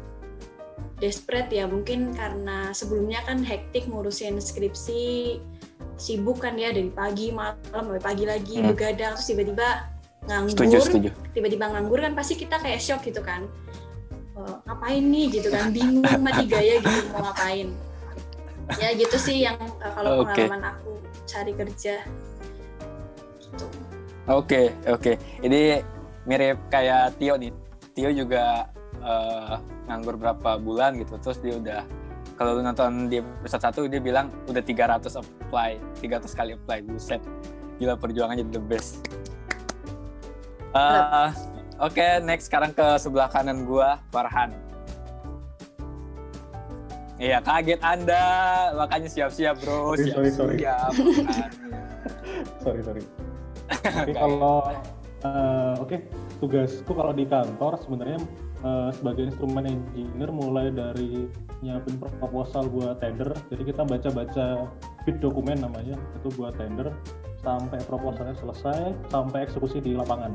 desperate 0.98 1.54
ya. 1.54 1.70
Mungkin 1.70 2.18
karena 2.18 2.74
sebelumnya 2.74 3.22
kan 3.30 3.46
hektik 3.46 3.86
ngurusin 3.86 4.42
skripsi 4.42 5.38
sibuk 6.02 6.42
kan 6.42 6.58
ya 6.58 6.74
dari 6.74 6.90
pagi 6.90 7.30
malam 7.30 7.62
sampai 7.70 8.02
pagi 8.02 8.26
lagi 8.26 8.58
Hmm. 8.58 8.74
begadang 8.74 9.14
terus 9.14 9.30
tiba-tiba 9.30 9.94
nganggur. 10.26 10.58
Tiba-tiba 11.38 11.66
nganggur 11.70 12.00
kan 12.02 12.18
pasti 12.18 12.34
kita 12.34 12.58
kayak 12.58 12.82
shock 12.82 13.06
gitu 13.06 13.22
kan 13.22 13.46
Eh, 14.34 14.56
ngapain 14.66 15.04
nih 15.14 15.26
gitu 15.30 15.48
kan 15.54 15.70
bingung 15.70 16.02
mati 16.26 16.50
gaya 16.50 16.82
gitu 16.82 17.06
mau 17.14 17.30
ngapain 17.30 17.70
ya 18.82 18.90
gitu 18.98 19.18
sih 19.22 19.46
yang 19.46 19.62
eh, 19.62 19.92
kalau 19.94 20.26
Oke. 20.26 20.34
pengalaman 20.34 20.74
aku 20.74 20.92
cari 21.30 21.54
kerja 21.54 22.02
gitu 23.38 23.66
Oke, 24.24 24.72
oke. 24.88 25.20
Ini 25.44 25.84
mirip 26.24 26.72
kayak 26.72 27.20
Tio 27.20 27.36
nih. 27.36 27.52
Tio 27.92 28.08
juga 28.16 28.72
eh, 29.04 29.54
nganggur 29.92 30.16
berapa 30.16 30.56
bulan 30.56 30.96
gitu, 30.96 31.20
terus 31.20 31.44
dia 31.44 31.60
udah 31.60 31.82
kalau 32.40 32.56
lu 32.56 32.64
nonton 32.64 33.12
di 33.12 33.20
episode 33.20 33.60
satu 33.68 33.84
dia 33.92 34.00
bilang 34.00 34.32
udah 34.48 34.64
300 34.64 35.20
apply, 35.20 35.76
300 36.00 36.40
kali 36.40 36.56
apply, 36.56 36.88
buset. 36.88 37.20
Gila 37.84 38.00
perjuangannya 38.00 38.48
the 38.48 38.64
best. 38.64 39.04
Eh, 40.72 41.30
oke, 41.84 42.08
next 42.24 42.48
sekarang 42.48 42.72
ke 42.72 42.88
sebelah 42.96 43.28
kanan 43.28 43.68
gua, 43.68 44.00
Farhan. 44.10 44.56
Iya, 47.22 47.40
kaget 47.40 47.80
Anda, 47.84 48.26
makanya 48.74 49.08
siap-siap 49.08 49.62
bro, 49.62 49.96
Sorry, 49.96 50.12
sorry, 50.12 50.32
sorry. 50.32 50.58
Makanya. 50.64 51.48
sorry 52.64 52.82
sorry 52.84 53.04
Oke 54.04 54.14
kalau 54.16 54.58
eh, 55.24 55.74
oke 55.80 55.98
tugasku 56.44 56.92
kalau 56.92 57.16
di 57.16 57.24
kantor 57.24 57.80
sebenarnya 57.80 58.20
eh, 58.64 58.90
sebagai 58.96 59.32
instrumen 59.32 59.66
engineer 59.68 60.30
mulai 60.32 60.68
dari 60.70 61.28
nyiapin 61.64 61.96
proposal 62.00 62.68
buat 62.68 63.00
tender 63.00 63.32
jadi 63.48 63.64
kita 63.64 63.82
baca-baca 63.88 64.68
bid 65.08 65.18
dokumen 65.24 65.64
namanya 65.64 65.96
itu 66.20 66.28
buat 66.36 66.56
tender 66.60 66.92
sampai 67.44 67.80
proposalnya 67.88 68.36
selesai 68.36 68.92
sampai 69.12 69.48
eksekusi 69.48 69.80
di 69.80 69.96
lapangan 69.96 70.32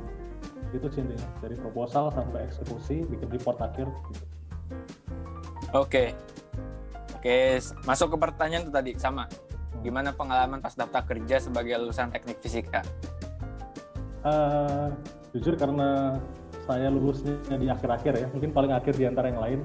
itu 0.73 0.87
sih 0.93 1.01
intinya 1.01 1.29
dari 1.41 1.57
proposal 1.57 2.13
sampai 2.13 2.45
eksekusi 2.49 3.07
bikin 3.09 3.29
report 3.33 3.59
akhir 3.61 3.89
gitu. 3.89 4.23
Oke. 5.73 6.13
Oke, 7.19 7.59
masuk 7.83 8.15
ke 8.15 8.17
pertanyaan 8.31 8.69
tuh 8.71 8.75
tadi 8.75 8.95
sama. 8.95 9.27
Gimana 9.83 10.15
pengalaman 10.15 10.63
pas 10.63 10.75
daftar 10.75 11.03
kerja 11.07 11.43
sebagai 11.43 11.75
lulusan 11.79 12.15
teknik 12.15 12.39
fisika? 12.39 12.83
Eh, 14.27 14.89
jujur 15.35 15.55
karena 15.55 16.19
saya 16.67 16.91
lulusnya 16.93 17.39
di 17.57 17.67
akhir-akhir 17.71 18.13
ya 18.19 18.27
mungkin 18.29 18.51
paling 18.53 18.73
akhir 18.77 18.93
di 18.99 19.09
antara 19.09 19.33
yang 19.33 19.41
lain 19.41 19.61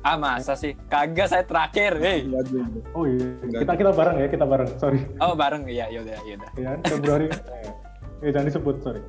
Ah 0.00 0.16
masa 0.16 0.56
sih? 0.56 0.72
Kagak 0.88 1.28
saya 1.28 1.44
terakhir, 1.44 2.00
hei. 2.00 2.24
oh 2.96 3.04
iya 3.04 3.60
kita 3.60 3.72
kita 3.76 3.92
bareng 3.92 4.16
ya 4.16 4.26
kita 4.32 4.48
bareng 4.48 4.70
sorry 4.80 5.04
Oh 5.20 5.36
bareng 5.36 5.68
ya, 5.68 5.92
yaudah, 5.92 6.16
yaudah. 6.24 6.50
ya 6.56 6.66
kan? 6.72 6.78
Februari 6.88 7.26
eh, 8.24 8.32
jangan 8.32 8.48
disebut 8.48 8.76
sorry 8.80 9.04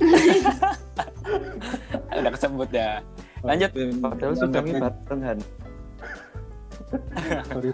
Udah 2.18 2.32
kesebut 2.32 2.70
ya. 2.70 3.02
Lanjut. 3.44 3.70
Padahal 4.00 4.34
sidangnya 4.38 4.74
bareng 4.88 5.22
Han. 5.22 5.38
sorry 7.50 7.72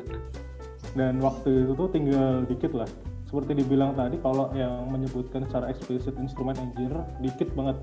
dan 0.98 1.22
waktu 1.22 1.66
itu 1.66 1.72
tuh 1.76 1.88
tinggal 1.92 2.42
dikit 2.50 2.72
lah 2.74 2.88
seperti 3.30 3.62
dibilang 3.62 3.94
tadi 3.94 4.18
kalau 4.18 4.50
yang 4.58 4.90
menyebutkan 4.90 5.46
secara 5.46 5.70
eksplisit 5.70 6.18
instrumen 6.18 6.58
engineer 6.58 7.06
dikit 7.22 7.46
banget 7.54 7.78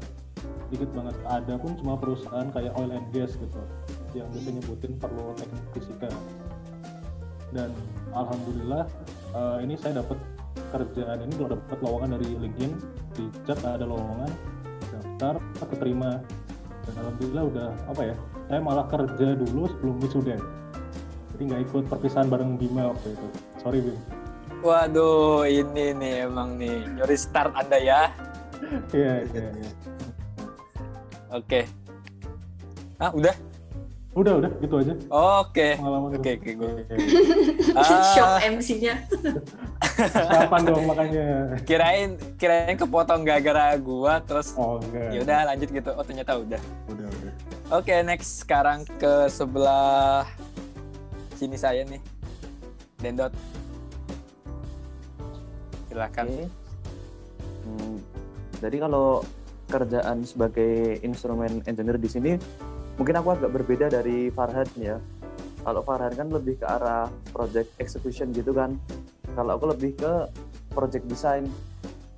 dikit 0.67 0.91
banget 0.91 1.15
ada 1.24 1.56
pun 1.56 1.72
cuma 1.79 1.96
perusahaan 1.96 2.51
kayak 2.51 2.75
oil 2.75 2.91
and 2.91 3.08
gas 3.15 3.39
gitu 3.39 3.62
yang 4.12 4.27
biasa 4.36 4.50
nyebutin 4.51 4.91
perlu 5.00 5.32
teknik 5.39 5.65
fisika 5.72 6.12
dan 7.56 7.72
alhamdulillah 8.12 8.84
eh, 9.32 9.58
ini 9.63 9.79
saya 9.79 10.03
dapat 10.03 10.20
kerjaan 10.74 11.18
ini 11.24 11.34
kalau 11.38 11.50
dapat 11.56 11.78
lowongan 11.84 12.10
dari 12.18 12.28
LinkedIn 12.38 12.72
di 13.18 13.24
chat 13.46 13.60
ada 13.64 13.86
lowongan 13.86 14.32
daftar 14.92 15.36
keterima 15.74 16.22
dan 16.88 16.94
alhamdulillah 17.04 17.44
udah 17.50 17.70
apa 17.92 18.02
ya 18.14 18.16
saya 18.48 18.60
malah 18.64 18.86
kerja 18.88 19.28
dulu 19.36 19.68
sebelum 19.72 19.96
wisuda 20.04 20.36
jadi 21.36 21.42
nggak 21.54 21.62
ikut 21.70 21.84
perpisahan 21.90 22.28
bareng 22.32 22.58
Bima 22.58 22.94
waktu 22.94 23.14
itu 23.14 23.28
sorry 23.62 23.82
Bim 23.82 24.00
Waduh, 24.58 25.46
ini 25.46 25.94
nih 25.94 26.26
emang 26.26 26.58
nih 26.58 26.82
nyuri 26.98 27.14
start 27.14 27.54
Anda 27.54 27.78
ya. 27.78 28.10
iya 28.98 29.22
iya 29.30 29.54
iya 29.54 29.70
Oke. 31.30 31.70
Ah, 32.98 33.14
udah? 33.14 33.36
Udah 34.18 34.34
udah 34.42 34.52
gitu 34.66 34.76
aja 34.82 34.94
Oke. 35.46 35.78
pengalaman 35.78 36.10
Oke, 36.18 36.32
oke, 36.42 36.52
gue. 36.58 36.72
Shock 38.18 38.34
Ah, 38.34 38.42
MC-nya 38.50 39.06
Kapan 40.34 40.62
dong 40.66 40.86
makanya 40.90 41.54
kirain 41.62 42.18
kirain 42.42 42.74
kepotong 42.74 43.22
gara-gara 43.22 43.78
gua 43.78 44.18
terus 44.26 44.58
oh 44.58 44.82
enggak 44.82 45.14
ya 45.14 45.20
udah 45.22 45.38
lanjut 45.54 45.70
gitu. 45.70 45.90
Oh, 45.94 46.02
ternyata 46.02 46.42
udah. 46.42 46.62
udah 46.90 47.06
udah 47.06 47.34
Oke, 47.68 47.94
next 48.02 48.42
sekarang 48.42 48.88
ke 48.98 49.28
sebelah 49.30 50.26
sini 51.38 51.60
saya 51.60 51.86
nih. 51.86 52.02
Dendot. 52.98 53.34
Silakan. 55.92 56.26
Oke. 56.26 56.46
Hmm, 57.68 57.96
jadi 58.64 58.78
kalau 58.88 59.22
kerjaan 59.68 60.24
sebagai 60.24 61.04
instrumen 61.04 61.60
engineer 61.68 62.00
di 62.00 62.08
sini 62.10 62.32
mungkin 62.98 63.16
aku 63.22 63.30
agak 63.38 63.51
berbeda 63.54 63.88
dari 63.94 64.34
Farhan 64.34 64.68
ya. 64.77 64.98
Kalau 65.62 65.82
Farhan 65.86 66.13
kan 66.18 66.27
lebih 66.34 66.58
ke 66.60 66.66
arah 66.66 67.08
project 67.30 67.77
execution 67.77 68.34
gitu 68.34 68.51
kan. 68.51 68.75
Kalau 69.38 69.56
aku 69.56 69.70
lebih 69.70 69.94
ke 69.96 70.13
project 70.74 71.06
design. 71.06 71.46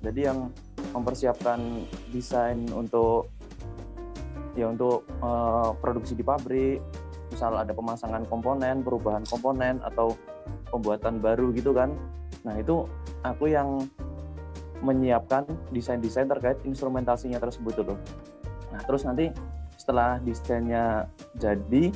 Jadi 0.00 0.20
yang 0.24 0.48
mempersiapkan 0.96 1.84
desain 2.08 2.64
untuk 2.72 3.28
ya 4.56 4.66
untuk 4.72 5.04
eh, 5.20 5.70
produksi 5.78 6.16
di 6.16 6.24
pabrik, 6.24 6.80
misal 7.28 7.60
ada 7.60 7.70
pemasangan 7.76 8.24
komponen, 8.26 8.80
perubahan 8.80 9.22
komponen 9.28 9.84
atau 9.84 10.16
pembuatan 10.72 11.20
baru 11.20 11.52
gitu 11.52 11.76
kan. 11.76 11.92
Nah 12.48 12.56
itu 12.56 12.88
aku 13.20 13.52
yang 13.52 13.84
menyiapkan 14.80 15.44
desain-desain 15.76 16.24
terkait 16.24 16.56
instrumentasinya 16.64 17.36
tersebut 17.36 17.84
tuh. 17.84 18.00
Nah 18.72 18.80
terus 18.88 19.04
nanti 19.04 19.28
setelah 19.80 20.20
desainnya 20.20 21.08
jadi, 21.40 21.88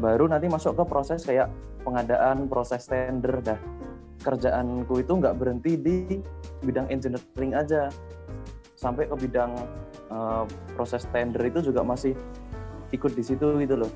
baru 0.00 0.24
nanti 0.24 0.48
masuk 0.48 0.72
ke 0.72 0.84
proses 0.88 1.20
kayak 1.20 1.52
pengadaan, 1.84 2.48
proses 2.48 2.88
tender, 2.88 3.44
dah 3.44 3.60
kerjaanku 4.24 5.04
itu 5.04 5.12
nggak 5.12 5.36
berhenti 5.36 5.76
di 5.76 5.96
bidang 6.64 6.88
engineering 6.88 7.52
aja, 7.52 7.92
sampai 8.72 9.04
ke 9.04 9.14
bidang 9.20 9.52
uh, 10.08 10.48
proses 10.72 11.04
tender 11.12 11.44
itu 11.44 11.60
juga 11.60 11.84
masih 11.84 12.16
ikut 12.88 13.12
di 13.12 13.20
situ 13.20 13.60
gitu 13.60 13.84
loh. 13.84 13.92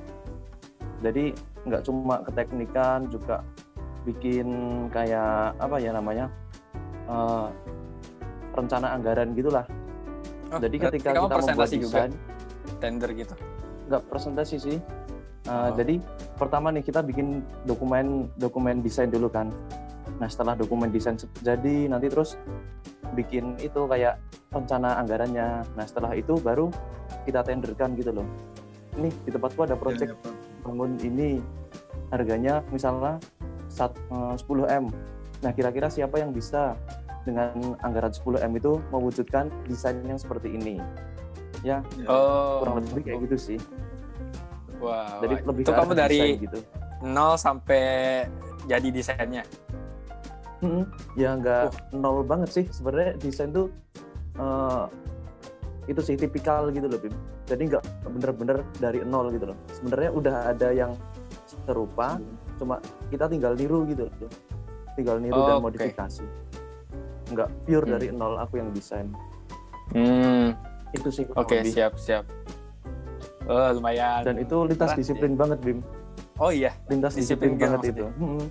Jadi 1.01 1.33
nggak 1.65 1.83
cuma 1.89 2.21
keteknikan, 2.29 3.09
juga 3.09 3.41
bikin 4.05 4.47
kayak 4.93 5.57
apa 5.57 5.81
ya 5.81 5.97
namanya 5.97 6.29
uh, 7.09 7.49
rencana 8.53 8.93
anggaran 8.93 9.33
gitulah. 9.33 9.65
Oh, 10.53 10.61
Jadi 10.61 10.77
ketika 10.77 11.17
kita 11.17 11.37
membuat 11.41 11.71
juga? 11.73 12.13
Tender 12.83 13.15
gitu. 13.15 13.35
nggak 13.87 14.03
presentasi 14.11 14.57
sih. 14.59 14.79
Uh, 15.43 15.51
Oh. 15.51 15.69
Jadi 15.75 15.99
pertama 16.39 16.71
nih 16.71 16.87
kita 16.87 17.03
bikin 17.03 17.43
dokumen 17.67 18.31
dokumen 18.39 18.79
desain 18.79 19.11
dulu 19.11 19.27
kan. 19.27 19.51
Nah 20.23 20.31
setelah 20.31 20.55
dokumen 20.55 20.91
desain 20.91 21.19
jadi 21.43 21.91
nanti 21.91 22.07
terus 22.07 22.39
bikin 23.13 23.59
itu 23.59 23.87
kayak 23.87 24.23
rencana 24.55 25.03
anggarannya. 25.03 25.67
Nah 25.75 25.85
setelah 25.85 26.15
itu 26.15 26.39
baru 26.39 26.71
kita 27.27 27.43
tenderkan 27.43 27.99
gitu 27.99 28.15
loh. 28.15 28.27
Nih 28.95 29.11
di 29.27 29.31
tempatku 29.35 29.67
ada 29.67 29.75
project 29.75 30.15
Ya, 30.15 30.19
ya, 30.19 30.23
Pak. 30.23 30.35
bangun 30.63 30.93
ini 31.03 31.43
harganya 32.15 32.55
misalnya 32.71 33.19
sat- 33.67 33.99
eh, 34.15 34.35
10 34.39 34.69
m. 34.71 34.95
Nah 35.43 35.51
kira-kira 35.51 35.91
siapa 35.91 36.23
yang 36.23 36.31
bisa 36.31 36.79
dengan 37.27 37.75
anggaran 37.83 38.15
10 38.15 38.39
m 38.39 38.53
itu 38.55 38.79
mewujudkan 38.95 39.51
desain 39.67 39.99
yang 40.07 40.23
seperti 40.23 40.55
ini? 40.55 40.79
Ya 41.63 41.79
Ya. 41.97 42.07
Oh, 42.11 42.63
kurang 42.67 42.83
lebih 42.83 43.03
kayak 43.07 43.19
gitu 43.27 43.37
sih. 43.39 43.59
Wow. 44.83 45.23
Jadi 45.23 45.35
lebih 45.47 45.63
itu 45.63 45.71
ke 45.71 45.79
kamu 45.79 45.93
dari 45.95 46.21
gitu. 46.43 46.59
nol 47.03 47.35
sampai 47.39 48.27
jadi 48.67 48.89
desainnya. 48.91 49.47
Mm-mm. 50.59 50.87
Ya 51.15 51.35
nggak 51.35 51.95
nol 51.95 52.23
banget 52.23 52.51
sih 52.51 52.65
sebenarnya 52.71 53.19
desain 53.19 53.51
tuh 53.51 53.71
eh, 54.39 54.85
itu 55.87 55.99
sih 55.99 56.15
tipikal 56.15 56.71
gitu 56.71 56.87
loh 56.87 56.99
Bim. 56.99 57.15
Jadi 57.47 57.63
nggak 57.71 57.83
bener-bener 58.07 58.59
dari 58.79 59.03
nol 59.03 59.31
gitu 59.31 59.51
loh. 59.51 59.59
Sebenarnya 59.71 60.11
udah 60.11 60.35
ada 60.51 60.69
yang 60.71 60.95
serupa, 61.67 62.19
cuma 62.59 62.79
kita 63.11 63.27
tinggal 63.27 63.55
niru 63.55 63.87
gitu 63.87 64.07
loh. 64.07 64.31
Tinggal 64.95 65.19
niru 65.19 65.39
Oh, 65.39 65.47
dan 65.47 65.63
modifikasi. 65.63 66.27
Nggak 67.31 67.49
pure 67.67 67.87
Hmm. 67.87 67.93
dari 67.95 68.07
nol 68.11 68.35
aku 68.39 68.59
yang 68.59 68.71
desain. 68.71 69.11
Hmm. 69.95 70.55
Itu 70.93 71.09
sih 71.09 71.25
Oke, 71.35 71.61
lebih. 71.61 71.73
siap, 71.73 71.93
siap. 71.97 72.25
Oh, 73.49 73.69
lumayan. 73.75 74.23
Dan 74.23 74.39
itu 74.39 74.57
lintas 74.65 74.95
disiplin 74.95 75.35
banget 75.35 75.59
Bim. 75.61 75.83
Oh 76.39 76.49
iya. 76.49 76.73
lintas 76.89 77.15
Disiplin 77.15 77.55
disiplin, 77.55 77.71
banget 77.79 77.81
itu. 77.95 78.07
Hmm. 78.19 78.47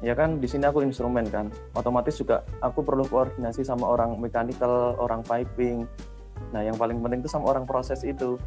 Ya 0.00 0.16
kan 0.16 0.40
di 0.40 0.48
sini 0.48 0.64
aku 0.64 0.80
instrumen 0.80 1.28
kan, 1.28 1.52
otomatis 1.76 2.16
juga 2.16 2.40
aku 2.64 2.80
perlu 2.80 3.04
koordinasi 3.04 3.60
sama 3.60 3.84
orang 3.84 4.16
mechanical, 4.16 4.96
orang 4.96 5.20
piping. 5.20 5.84
Nah 6.56 6.64
yang 6.64 6.80
paling 6.80 7.04
penting 7.04 7.20
itu 7.20 7.28
sama 7.28 7.52
orang 7.52 7.68
proses 7.68 8.00
itu. 8.00 8.40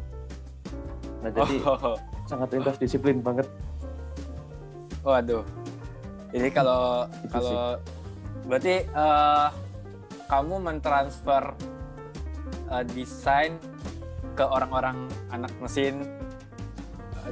Nah 1.22 1.30
jadi 1.30 1.56
Oh, 1.62 1.94
sangat 2.26 2.50
lintas 2.50 2.74
disiplin 2.76 3.22
banget. 3.22 3.46
waduh. 5.06 5.46
Jadi 6.34 6.48
kalau 6.50 7.06
kalau 7.30 7.78
berarti 8.50 8.82
eh, 8.82 9.46
kamu 10.26 10.54
mentransfer 10.58 11.54
eh, 12.74 12.84
desain 12.90 13.54
ke 14.34 14.42
orang-orang 14.42 15.06
anak 15.30 15.54
mesin 15.62 16.02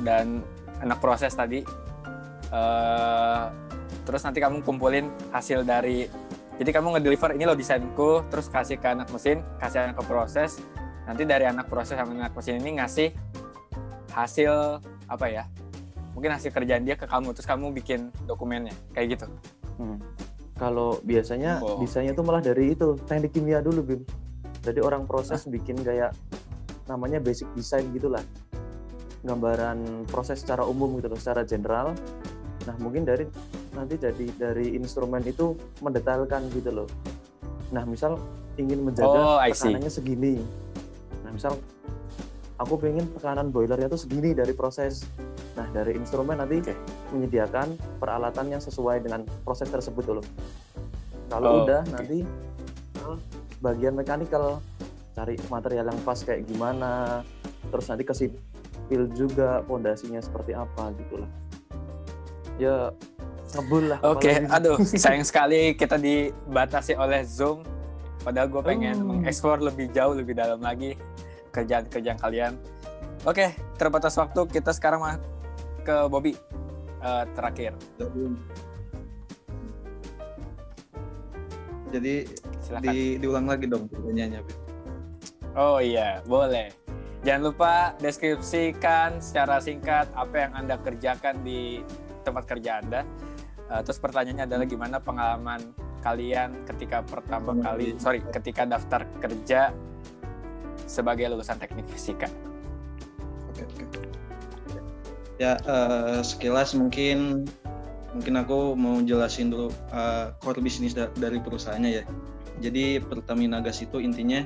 dan 0.00 0.40
anak 0.78 0.98
proses 1.02 1.34
tadi. 1.34 1.66
Eh, 2.52 3.44
terus 4.02 4.22
nanti 4.22 4.38
kamu 4.38 4.60
kumpulin 4.60 5.08
hasil 5.30 5.62
dari 5.62 6.10
jadi 6.58 6.70
kamu 6.74 6.98
ngedeliver 6.98 7.32
ini 7.32 7.46
loh 7.46 7.56
desainku 7.56 8.26
terus 8.28 8.50
kasih 8.50 8.76
ke 8.76 8.92
anak 8.92 9.08
mesin 9.08 9.40
kasih 9.56 9.88
anak 9.88 9.96
ke 9.98 10.04
proses 10.04 10.58
nanti 11.06 11.22
dari 11.22 11.46
anak 11.46 11.70
proses 11.70 11.94
sama 11.94 12.12
anak 12.12 12.34
mesin 12.34 12.58
ini 12.58 12.82
ngasih 12.82 13.08
hasil 14.10 14.82
apa 15.06 15.26
ya 15.30 15.44
mungkin 16.12 16.34
hasil 16.34 16.50
kerjaan 16.50 16.82
dia 16.84 16.98
ke 16.98 17.06
kamu 17.06 17.30
terus 17.32 17.46
kamu 17.46 17.70
bikin 17.72 18.10
dokumennya 18.26 18.74
kayak 18.92 19.16
gitu 19.16 19.26
Hmm. 19.80 19.96
Kalau 20.60 21.00
biasanya 21.00 21.64
Oh. 21.64 21.80
desainnya 21.80 22.12
tuh 22.12 22.22
malah 22.22 22.44
dari 22.44 22.76
itu 22.76 22.94
teknik 23.08 23.32
kimia 23.32 23.64
dulu 23.64 23.80
Bim. 23.80 24.00
Jadi 24.62 24.78
orang 24.78 25.10
proses 25.10 25.44
bikin 25.44 25.82
kayak 25.82 26.14
namanya 26.86 27.18
basic 27.18 27.50
design 27.54 27.90
gitulah. 27.90 28.22
Gambaran 29.22 30.06
proses 30.10 30.42
secara 30.42 30.66
umum 30.66 30.98
gitu 30.98 31.10
loh, 31.10 31.18
secara 31.18 31.42
general. 31.42 31.94
Nah 32.66 32.74
mungkin 32.78 33.02
dari 33.02 33.26
nanti 33.74 33.98
jadi 33.98 34.26
dari 34.38 34.74
instrumen 34.78 35.22
itu 35.26 35.54
mendetailkan 35.82 36.46
gitu 36.54 36.70
loh. 36.70 36.88
Nah 37.74 37.82
misal 37.86 38.18
ingin 38.54 38.82
menjaga 38.82 39.18
Oh, 39.18 39.38
tekanannya 39.42 39.90
segini. 39.90 40.42
Nah 41.22 41.30
misal 41.34 41.58
aku 42.58 42.78
pengen 42.78 43.06
tekanan 43.18 43.50
boilernya 43.50 43.90
tuh 43.90 43.98
segini 43.98 44.34
dari 44.34 44.54
proses. 44.54 45.02
Nah 45.58 45.66
dari 45.70 45.98
instrumen 45.98 46.38
nanti 46.38 46.62
Oke. 46.62 46.74
menyediakan 47.14 47.98
peralatan 47.98 48.46
yang 48.52 48.62
sesuai 48.62 49.02
dengan 49.02 49.26
proses 49.42 49.66
tersebut 49.70 50.02
dulu. 50.06 50.22
Kalau 51.30 51.48
Oh, 51.48 51.58
udah 51.64 51.80
oke. 51.82 51.92
nanti 51.94 52.18
bagian 53.62 53.94
mechanical 53.94 54.58
cari 55.12 55.38
material 55.46 55.86
yang 55.86 56.00
pas 56.02 56.18
kayak 56.18 56.44
gimana, 56.44 57.22
terus 57.70 57.86
nanti 57.86 58.02
ke 58.02 58.10
sipil 58.10 59.06
juga 59.14 59.62
pondasinya 59.62 60.18
seperti 60.18 60.52
apa 60.52 60.90
gitulah. 60.98 61.30
Ya 62.58 62.90
ngebul 63.52 63.84
lah. 63.86 63.98
Oke, 64.02 64.32
apalagi. 64.34 64.50
aduh, 64.50 64.76
sayang 65.02 65.22
sekali 65.22 65.72
kita 65.72 65.94
dibatasi 65.96 66.98
oleh 66.98 67.22
Zoom. 67.22 67.62
Padahal 68.22 68.48
gue 68.48 68.62
pengen 68.62 68.96
Oh. 68.98 69.06
mengeksplor 69.14 69.58
lebih 69.60 69.90
jauh, 69.90 70.14
lebih 70.14 70.32
dalam 70.32 70.58
lagi 70.58 70.94
kerjaan-kerjaan 71.50 72.18
kalian. 72.18 72.52
Oke, 73.22 73.54
terbatas 73.76 74.14
waktu, 74.14 74.46
kita 74.48 74.70
sekarang 74.72 74.98
mah 74.98 75.16
ke 75.80 76.06
Bobby 76.06 76.34
Eh, 77.02 77.24
terakhir. 77.34 77.74
Jadi, 81.92 82.14
Silakan. 82.64 82.82
di, 82.88 83.20
diulang 83.20 83.46
lagi 83.46 83.68
dong 83.68 83.84
pertanyaannya. 83.92 84.40
Oh 85.52 85.76
iya, 85.78 86.24
boleh. 86.24 86.72
Jangan 87.22 87.42
lupa 87.52 87.94
deskripsikan 88.02 89.22
secara 89.22 89.62
singkat 89.62 90.10
apa 90.16 90.48
yang 90.48 90.52
Anda 90.58 90.80
kerjakan 90.80 91.44
di 91.46 91.84
tempat 92.26 92.48
kerja 92.48 92.82
Anda. 92.82 93.06
Eh, 93.70 93.80
terus 93.86 94.02
pertanyaannya 94.02 94.44
adalah 94.48 94.66
gimana 94.66 94.96
pengalaman 94.98 95.60
kalian 96.02 96.66
ketika 96.66 97.04
pertama 97.06 97.54
kali, 97.62 97.94
sorry, 98.02 98.24
ketika 98.34 98.66
daftar 98.66 99.06
kerja 99.22 99.70
sebagai 100.88 101.30
lulusan 101.30 101.62
teknik 101.62 101.86
fisika. 101.94 102.26
Oke, 103.54 103.64
oke. 103.70 103.84
Ya 105.38 105.56
eh, 105.62 106.20
sekilas 106.26 106.74
mungkin 106.74 107.46
mungkin 108.12 108.36
aku 108.36 108.76
mau 108.76 109.00
jelasin 109.00 109.48
dulu 109.52 109.72
eh, 109.92 110.32
core 110.40 110.60
bisnis 110.60 110.92
da- 110.92 111.12
dari 111.16 111.40
perusahaannya 111.40 111.90
ya. 111.90 112.04
Jadi 112.62 113.00
Pertamina 113.02 113.58
Gas 113.64 113.82
itu 113.82 113.98
intinya 113.98 114.44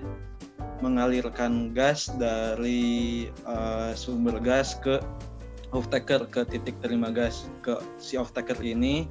mengalirkan 0.81 1.75
gas 1.75 2.09
dari 2.17 3.27
eh, 3.29 3.93
sumber 3.99 4.39
gas 4.39 4.79
ke 4.79 5.03
off-taker 5.75 6.31
ke 6.31 6.47
titik 6.47 6.79
terima 6.81 7.11
gas. 7.11 7.51
Ke 7.61 7.83
si 7.99 8.15
off-taker 8.15 8.57
ini 8.63 9.11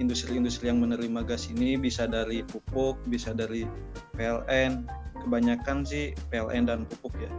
industri-industri 0.00 0.72
yang 0.72 0.80
menerima 0.80 1.26
gas 1.26 1.52
ini 1.52 1.76
bisa 1.76 2.08
dari 2.08 2.40
pupuk, 2.46 2.96
bisa 3.10 3.36
dari 3.36 3.68
PLN, 4.16 4.88
kebanyakan 5.20 5.84
sih 5.84 6.16
PLN 6.32 6.70
dan 6.70 6.88
pupuk 6.88 7.12
ya. 7.20 7.30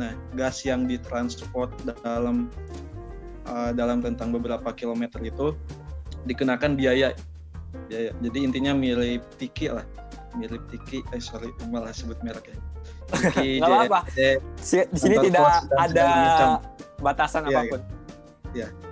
Nah, 0.00 0.16
gas 0.38 0.64
yang 0.64 0.88
ditransport 0.88 1.68
dalam 1.84 2.48
uh, 3.44 3.72
dalam 3.76 4.00
tentang 4.00 4.32
beberapa 4.32 4.72
kilometer 4.72 5.20
itu 5.20 5.52
dikenakan 6.28 6.76
biaya. 6.76 7.16
biaya. 7.88 8.12
Jadi 8.20 8.38
intinya 8.44 8.76
mirip 8.76 9.24
Tiki 9.40 9.72
lah, 9.72 9.84
mirip 10.36 10.60
Tiki. 10.68 11.00
Eh 11.10 11.20
sorry, 11.20 11.48
malah 11.72 11.90
sebut 11.90 12.20
merek 12.20 12.52
ya. 12.52 12.56
Tiki, 13.08 13.58
Nggak. 13.64 14.04
Si- 14.60 14.84
Di 14.92 14.98
sini 15.00 15.16
tidak 15.24 15.64
ada 15.74 16.08
batasan 17.00 17.48
Iya, 17.48 17.64
apa 17.64 17.72
pun. 17.72 17.80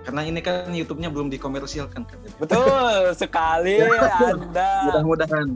Karena 0.07 0.21
ini 0.23 0.39
kan 0.39 0.71
YouTube-nya 0.71 1.11
belum 1.11 1.27
dikomersilkan 1.27 2.07
kan. 2.07 2.17
Betul 2.39 3.11
sekali 3.21 3.83
Anda. 3.83 4.71
Mudah-mudahan, 4.87 5.47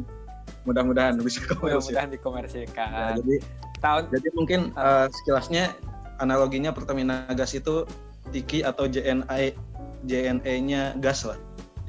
mudah-mudahan 0.68 1.14
bisa 1.24 1.40
komersil. 1.48 1.96
Mudah-mudahan 1.96 2.08
Nah, 2.10 2.14
dikomersilkan. 2.14 3.12
jadi 3.24 3.36
Tahun 3.82 4.04
Jadi 4.14 4.28
mungkin 4.38 4.60
uh, 4.78 5.10
sekilasnya 5.10 5.74
analoginya 6.22 6.70
Pertamina 6.70 7.26
Gas 7.34 7.58
itu 7.58 7.82
Tiki 8.30 8.62
atau 8.62 8.86
JNI 8.86 9.58
JNE-nya 10.06 10.98
gas 11.02 11.26
lah. 11.26 11.38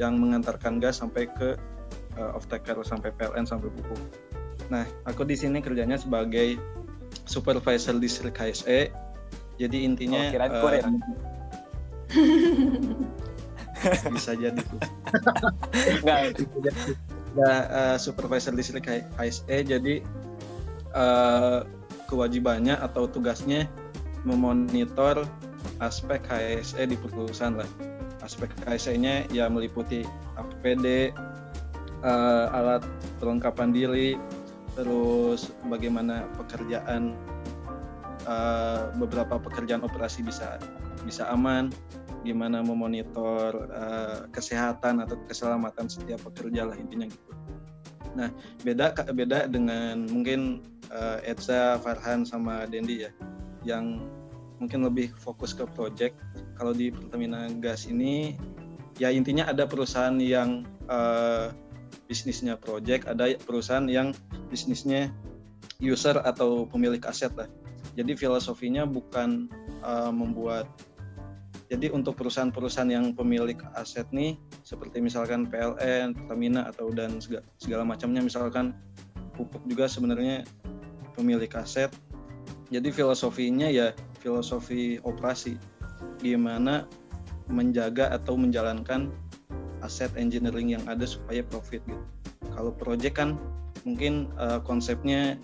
Yang 0.01 0.17
mengantarkan 0.21 0.81
gas 0.81 1.01
sampai 1.01 1.29
ke 1.29 1.57
uh, 2.17 2.37
off 2.37 2.49
taker 2.49 2.81
sampai 2.85 3.13
PLN 3.17 3.45
sampai 3.45 3.69
pupuk. 3.69 4.01
Nah, 4.73 4.87
aku 5.05 5.25
di 5.27 5.37
sini 5.37 5.61
kerjanya 5.61 6.01
sebagai 6.01 6.57
supervisor 7.29 8.01
distrik 8.01 8.37
HSE. 8.37 8.89
Jadi 9.61 9.85
intinya 9.85 10.33
Oh, 10.33 10.35
kirain 10.35 10.53
uh, 10.53 10.61
bisa 14.17 14.33
jadi 14.37 14.57
tuh. 14.57 14.81
Enggak. 16.01 16.37
Nah, 17.33 17.65
uh, 17.73 17.97
supervisor 17.97 18.53
listrik 18.53 18.85
H- 18.85 19.09
HSE 19.17 19.65
jadi 19.65 20.05
uh, 20.93 21.65
kewajibannya 22.05 22.77
atau 22.77 23.09
tugasnya 23.09 23.73
memonitor 24.29 25.25
aspek 25.81 26.21
HSE 26.29 26.85
di 26.85 26.93
perusahaan 27.01 27.57
lah. 27.57 27.65
Aspek 28.23 28.55
HSE-nya 28.67 29.27
ya 29.35 29.51
meliputi 29.51 30.07
APD, 30.39 31.11
uh, 32.07 32.47
alat 32.55 32.87
perlengkapan 33.19 33.75
diri, 33.75 34.15
terus 34.79 35.51
bagaimana 35.67 36.31
pekerjaan 36.39 37.19
uh, 38.25 38.95
beberapa 38.97 39.43
pekerjaan 39.43 39.83
operasi 39.83 40.23
bisa 40.23 40.63
bisa 41.03 41.27
aman, 41.35 41.75
gimana 42.23 42.63
memonitor 42.63 43.67
uh, 43.75 44.31
kesehatan 44.31 45.03
atau 45.03 45.19
keselamatan 45.27 45.91
setiap 45.91 46.23
pekerja 46.31 46.71
lah 46.71 46.79
intinya 46.79 47.11
gitu. 47.11 47.33
Nah 48.15 48.31
beda 48.63 48.95
beda 49.11 49.51
dengan 49.51 50.07
mungkin 50.07 50.63
uh, 50.95 51.19
Edza, 51.27 51.83
Farhan 51.83 52.23
sama 52.23 52.71
Dendi 52.71 53.03
ya, 53.03 53.11
yang 53.67 53.99
mungkin 54.63 54.87
lebih 54.87 55.11
fokus 55.19 55.51
ke 55.51 55.67
project. 55.75 56.15
Kalau 56.63 56.79
di 56.79 56.95
Pertamina 56.95 57.51
Gas 57.59 57.91
ini 57.91 58.39
ya 58.95 59.11
intinya 59.11 59.51
ada 59.51 59.67
perusahaan 59.67 60.15
yang 60.15 60.63
uh, 60.87 61.51
bisnisnya 62.07 62.55
project, 62.55 63.11
ada 63.11 63.35
perusahaan 63.35 63.83
yang 63.91 64.15
bisnisnya 64.47 65.11
user 65.83 66.23
atau 66.23 66.63
pemilik 66.71 67.03
aset 67.03 67.35
lah. 67.35 67.51
Jadi 67.99 68.15
filosofinya 68.15 68.87
bukan 68.87 69.51
uh, 69.83 70.15
membuat 70.15 70.71
jadi 71.67 71.91
untuk 71.91 72.15
perusahaan-perusahaan 72.15 72.95
yang 72.95 73.11
pemilik 73.11 73.59
aset 73.75 74.07
nih, 74.15 74.39
seperti 74.63 75.03
misalkan 75.03 75.51
PLN, 75.51 76.15
Pertamina 76.15 76.71
atau 76.71 76.95
dan 76.95 77.19
segala, 77.19 77.43
segala 77.59 77.83
macamnya, 77.83 78.23
misalkan 78.23 78.71
pupuk 79.35 79.67
juga 79.67 79.91
sebenarnya 79.91 80.47
pemilik 81.19 81.51
aset. 81.59 81.91
Jadi 82.71 82.95
filosofinya 82.95 83.67
ya 83.67 83.91
filosofi 84.23 85.03
operasi, 85.03 85.59
gimana 86.23 86.87
menjaga 87.51 88.11
atau 88.15 88.39
menjalankan 88.39 89.11
aset 89.83 90.15
engineering 90.15 90.79
yang 90.79 90.85
ada 90.87 91.03
supaya 91.05 91.43
profit 91.43 91.83
gitu. 91.85 92.05
Kalau 92.55 92.71
project 92.75 93.19
kan 93.19 93.35
mungkin 93.83 94.31
uh, 94.39 94.63
konsepnya 94.63 95.37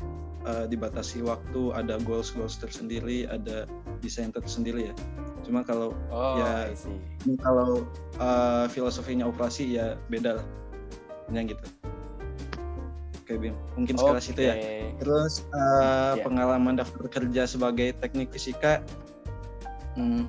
uh, 0.47 0.71
dibatasi 0.71 1.27
waktu, 1.27 1.75
ada 1.75 1.99
goals 2.07 2.31
goals 2.31 2.55
tersendiri, 2.61 3.27
ada 3.27 3.67
desain 3.99 4.31
tersendiri 4.31 4.93
ya. 4.93 4.95
Cuma 5.43 5.67
kalau 5.67 5.91
Oh, 6.13 6.39
Ya. 6.39 6.71
Kalau 7.43 7.83
uh, 8.23 8.71
filosofinya 8.71 9.27
operasi 9.27 9.75
ya 9.75 9.99
beda 10.07 10.39
lah 10.39 10.47
yang 11.33 11.49
gitu 11.49 11.65
oke 13.29 13.33
Bim 13.37 13.55
mungkin 13.77 13.95
sekarang 14.01 14.25
situ 14.25 14.41
ya 14.41 14.55
terus 14.97 15.45
uh, 15.53 16.17
Ya. 16.17 16.25
pengalaman 16.25 16.81
daftar 16.81 17.05
kerja 17.13 17.45
sebagai 17.45 17.93
teknik 18.01 18.33
fisika 18.33 18.81
hmm, 19.95 20.25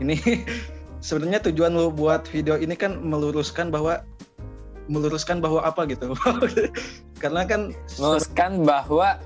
ini 0.00 0.16
sebenarnya 1.06 1.40
tujuan 1.48 1.72
lu 1.72 1.88
buat 1.92 2.28
video 2.28 2.56
ini 2.56 2.76
kan 2.76 3.00
meluruskan 3.00 3.72
bahwa 3.72 4.04
meluruskan 4.90 5.38
bahwa 5.38 5.62
apa 5.62 5.86
gitu. 5.86 6.12
Karena 7.22 7.46
kan 7.46 7.70
Meluruskan 8.00 8.66
bahwa 8.66 9.20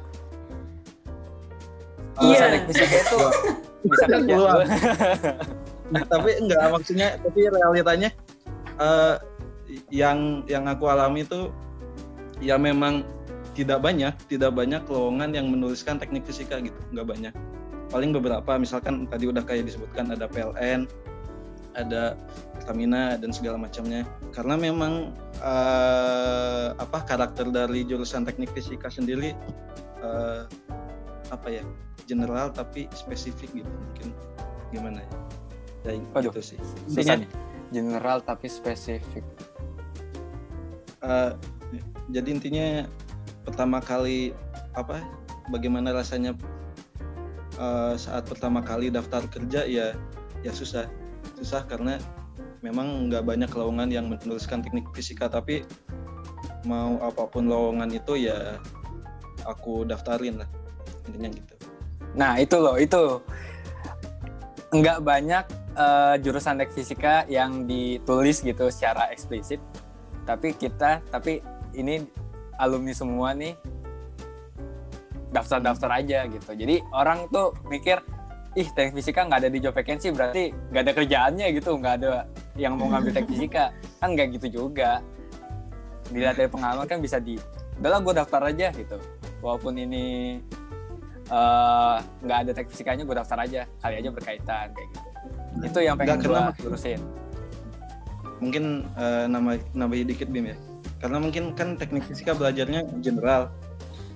Iya. 2.22 2.62
fisika 2.70 2.96
itu 3.02 3.18
bisa 3.90 4.04
kerja. 4.06 4.36
Nah, 5.90 6.02
tapi 6.06 6.30
enggak 6.38 6.62
maksudnya 6.70 7.18
tapi 7.18 7.50
realitanya 7.50 8.14
eh, 8.78 9.14
yang 9.90 10.46
yang 10.46 10.64
aku 10.70 10.86
alami 10.86 11.26
itu 11.26 11.50
ya 12.38 12.54
memang 12.54 13.02
tidak 13.58 13.82
banyak 13.82 14.14
tidak 14.30 14.54
banyak 14.54 14.82
lowongan 14.86 15.34
yang 15.34 15.50
menuliskan 15.50 15.98
teknik 15.98 16.22
fisika 16.22 16.62
gitu. 16.62 16.78
Nggak 16.94 17.06
banyak 17.18 17.34
paling 17.94 18.10
beberapa 18.10 18.58
misalkan 18.58 19.06
tadi 19.06 19.30
udah 19.30 19.46
kayak 19.46 19.70
disebutkan 19.70 20.10
ada 20.10 20.26
PLN 20.26 20.90
ada 21.78 22.18
Pertamina 22.58 23.14
dan 23.14 23.30
segala 23.30 23.54
macamnya 23.54 24.02
karena 24.34 24.58
memang 24.58 25.14
eh, 25.38 26.68
apa 26.74 26.98
karakter 27.06 27.54
dari 27.54 27.86
jurusan 27.86 28.26
teknik 28.26 28.50
fisika 28.50 28.90
sendiri 28.90 29.30
eh, 30.02 30.42
apa 31.30 31.48
ya 31.50 31.62
general 32.10 32.50
tapi 32.50 32.90
spesifik 32.98 33.62
gitu 33.62 33.70
mungkin 33.70 34.08
gimana 34.74 34.98
ya 35.86 35.94
ya 35.94 36.02
Waduh, 36.10 36.34
gitu 36.34 36.40
sih 36.42 36.58
Susah 36.90 37.14
intinya 37.14 37.14
nih. 37.22 37.30
General 37.74 38.18
tapi 38.22 38.46
spesifik. 38.50 39.24
eh, 41.06 41.32
jadi 42.10 42.28
intinya 42.30 42.66
pertama 43.46 43.78
kali 43.78 44.34
apa 44.74 44.98
bagaimana 45.50 45.94
rasanya 45.94 46.34
eh, 47.58 47.94
saat 47.98 48.24
pertama 48.26 48.60
kali 48.60 48.90
daftar 48.90 49.24
kerja 49.28 49.66
ya 49.66 49.94
ya 50.44 50.52
susah. 50.52 50.86
Susah 51.40 51.64
karena 51.64 51.98
memang 52.60 53.08
nggak 53.08 53.24
banyak 53.24 53.50
lowongan 53.52 53.88
yang 53.92 54.06
menuliskan 54.08 54.64
teknik 54.64 54.88
fisika 54.96 55.28
tapi 55.28 55.64
mau 56.64 56.96
apa 57.04 57.28
pun 57.28 57.44
lowongan 57.44 57.92
itu 57.92 58.24
ya 58.28 58.56
aku 59.44 59.84
daftarin 59.84 60.40
lah 60.40 60.48
intinya 61.08 61.28
gitu. 61.32 61.54
Nah 62.16 62.40
itu 62.40 62.56
loh 62.56 62.76
itu. 62.80 63.20
Nggak 64.74 64.98
banyak 65.04 65.44
eh, 65.76 66.14
jurusan 66.24 66.60
teknik 66.60 66.74
fisika 66.76 67.28
yang 67.28 67.68
ditulis 67.68 68.40
gitu 68.40 68.68
secara 68.72 69.12
eksplisit. 69.12 69.60
Tapi 70.24 70.56
kita 70.56 71.04
tapi 71.12 71.44
ini 71.76 72.00
alumni 72.56 72.94
semua 72.94 73.34
nih 73.34 73.58
daftar-daftar 75.34 75.90
aja 75.98 76.30
gitu. 76.30 76.50
Jadi 76.54 76.78
orang 76.94 77.26
tuh 77.34 77.50
mikir 77.66 77.98
ih 78.54 78.70
teknik 78.70 79.02
fisika 79.02 79.26
nggak 79.26 79.40
ada 79.42 79.50
di 79.50 79.58
job 79.58 79.74
vacancy 79.74 80.14
berarti 80.14 80.54
nggak 80.70 80.82
ada 80.86 80.92
kerjaannya 80.94 81.46
gitu 81.58 81.74
nggak 81.74 81.94
ada 81.98 82.30
yang 82.54 82.78
mau 82.78 82.86
ngambil 82.86 83.10
teknik 83.10 83.34
fisika. 83.34 83.74
Kan 84.00 84.14
nggak 84.14 84.38
gitu 84.38 84.62
juga. 84.62 85.02
Dilihat 86.14 86.38
dari 86.38 86.52
pengalaman 86.52 86.84
kan 86.84 87.00
bisa 87.00 87.16
di 87.16 87.40
udahlah 87.80 87.98
gue 88.04 88.14
daftar 88.14 88.40
aja 88.52 88.68
gitu. 88.76 89.00
Walaupun 89.40 89.74
ini 89.74 90.36
eh, 91.32 91.96
nggak 92.22 92.38
ada 92.46 92.50
teknik 92.54 92.70
fisikanya 92.70 93.02
gue 93.02 93.16
daftar 93.16 93.38
aja. 93.42 93.66
Kali 93.82 93.94
aja 93.98 94.10
berkaitan 94.12 94.66
kayak 94.70 94.88
gitu. 94.92 95.08
Itu 95.64 95.78
yang 95.80 95.96
pengen 95.96 96.20
gue 96.22 96.40
lurusin. 96.68 97.00
Mungkin 98.38 98.84
eh, 98.94 99.24
nama 99.26 99.56
nambahin 99.72 100.06
dikit 100.12 100.28
bim 100.28 100.52
ya. 100.52 100.56
Karena 101.00 101.18
mungkin 101.18 101.56
kan 101.56 101.80
teknik 101.80 102.04
fisika 102.04 102.36
belajarnya 102.36 103.00
general 103.00 103.48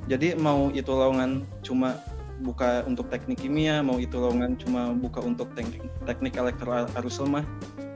jadi 0.08 0.34
mau 0.40 0.72
itu 0.72 0.88
lowongan 0.88 1.44
cuma 1.60 2.00
buka 2.40 2.86
untuk 2.86 3.10
teknik 3.12 3.44
kimia 3.44 3.82
mau 3.84 4.00
itu 4.00 4.16
lowongan 4.16 4.56
cuma 4.56 4.94
buka 4.94 5.20
untuk 5.20 5.52
teknik 5.52 5.84
teknik 6.08 6.34
elektro 6.38 6.86
arus 6.96 7.20
lemah 7.20 7.44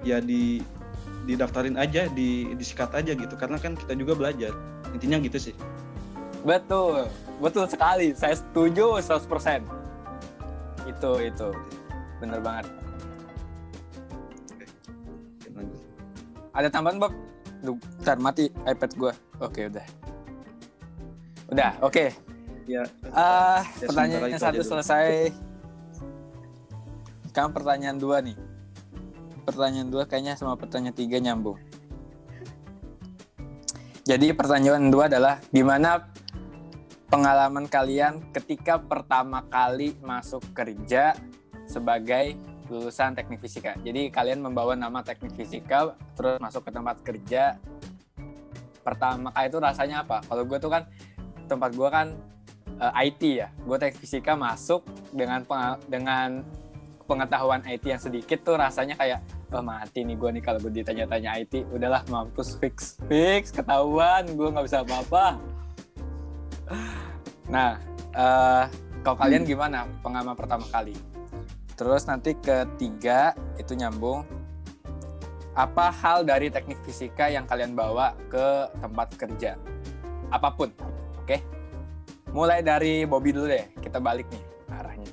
ya 0.03 0.19
di 0.21 0.61
didaftarin 1.27 1.79
aja 1.79 2.11
di 2.11 2.51
disikat 2.59 2.91
aja 2.95 3.15
gitu. 3.15 3.35
Karena 3.39 3.59
kan 3.59 3.79
kita 3.79 3.95
juga 3.95 4.19
belajar. 4.19 4.53
Intinya 4.93 5.23
gitu 5.23 5.39
sih. 5.39 5.55
Betul. 6.43 7.07
Betul 7.39 7.65
sekali. 7.71 8.15
Saya 8.19 8.35
setuju 8.39 8.99
100% 8.99 9.63
itu 10.91 11.13
itu. 11.23 11.49
Bener 12.19 12.43
banget. 12.43 12.67
Oke, 14.51 14.67
ada 16.55 16.69
tambahan 16.69 16.99
Bob? 16.99 17.13
Duh, 17.63 17.79
ntar 18.03 18.19
mati 18.19 18.51
iPad 18.67 18.91
gue 18.99 19.13
oke 19.39 19.61
udah 19.71 19.87
udah 21.49 21.81
oke 21.81 22.13
ya 22.65 22.87
Ah, 23.11 23.67
Ya, 23.81 23.91
sementara 23.91 24.27
satu 24.31 24.31
itu 24.31 24.39
aja 24.39 24.51
dulu. 24.55 24.71
selesai. 24.71 25.09
Sekarang 27.27 27.51
pertanyaan 27.51 27.99
dua 27.99 28.23
nih. 28.23 28.39
Pertanyaan 29.43 29.89
dua 29.89 30.07
kayaknya 30.07 30.39
sama 30.39 30.55
pertanyaan 30.55 30.95
tiga 30.95 31.19
nyambung. 31.19 31.59
Jadi 34.03 34.31
pertanyaan 34.31 34.91
dua 34.91 35.07
adalah 35.07 35.43
gimana 35.49 36.11
pengalaman 37.07 37.67
kalian 37.67 38.31
ketika 38.31 38.79
pertama 38.79 39.43
kali 39.47 39.95
masuk 40.01 40.43
kerja 40.53 41.15
sebagai 41.67 42.39
lulusan 42.67 43.13
teknik 43.13 43.39
fisika. 43.39 43.75
Jadi 43.79 44.09
kalian 44.09 44.39
membawa 44.39 44.73
nama 44.73 45.03
teknik 45.03 45.35
fisika 45.35 45.93
terus 46.15 46.39
masuk 46.39 46.67
ke 46.67 46.71
tempat 46.71 46.97
kerja. 47.03 47.59
Pertama 48.83 49.31
kali 49.31 49.47
itu 49.47 49.59
rasanya 49.59 50.03
apa? 50.03 50.23
Kalau 50.25 50.43
gue 50.43 50.59
tuh 50.59 50.71
kan 50.71 50.83
tempat 51.53 51.71
gue 51.77 51.89
kan 51.93 52.07
eh, 52.81 53.07
IT 53.13 53.23
ya. 53.45 53.49
Gue 53.69 53.77
teknik 53.77 54.01
fisika 54.01 54.33
masuk 54.33 54.83
dengan 55.13 55.45
penga- 55.45 55.81
dengan 55.87 56.41
pengetahuan 57.05 57.61
IT 57.69 57.85
yang 57.85 58.01
sedikit 58.01 58.41
tuh 58.41 58.57
rasanya 58.57 58.97
kayak 58.97 59.21
Wah 59.53 59.61
mati 59.61 60.01
nih 60.01 60.17
gue 60.17 60.31
nih 60.33 60.41
kalau 60.41 60.57
gue 60.65 60.81
ditanya-tanya 60.81 61.37
IT, 61.45 61.69
udahlah 61.69 62.01
mampus 62.09 62.57
fix, 62.57 62.97
fix 63.05 63.53
ketahuan 63.53 64.25
gue 64.33 64.49
nggak 64.49 64.65
bisa 64.65 64.81
apa-apa. 64.81 65.37
Nah, 67.53 67.77
eh 68.17 68.65
kalau 69.05 69.17
kalian 69.21 69.45
gimana 69.45 69.85
pengalaman 70.01 70.33
pertama 70.33 70.65
kali? 70.73 70.97
Terus 71.77 72.09
nanti 72.09 72.33
ketiga 72.33 73.37
itu 73.61 73.77
nyambung. 73.77 74.25
Apa 75.53 75.93
hal 75.93 76.25
dari 76.25 76.49
teknik 76.49 76.81
fisika 76.81 77.29
yang 77.29 77.45
kalian 77.45 77.77
bawa 77.77 78.17
ke 78.33 78.73
tempat 78.81 79.09
kerja? 79.21 79.61
Apa 80.33 80.49
pun, 80.49 80.73
oke? 81.23 81.39
Mulai 82.35 82.65
dari 82.65 83.07
Bobby 83.07 83.31
dulu 83.31 83.47
deh, 83.47 83.71
kita 83.79 84.03
balik 84.03 84.27
nih 84.33 84.43
arahnya. 84.73 85.11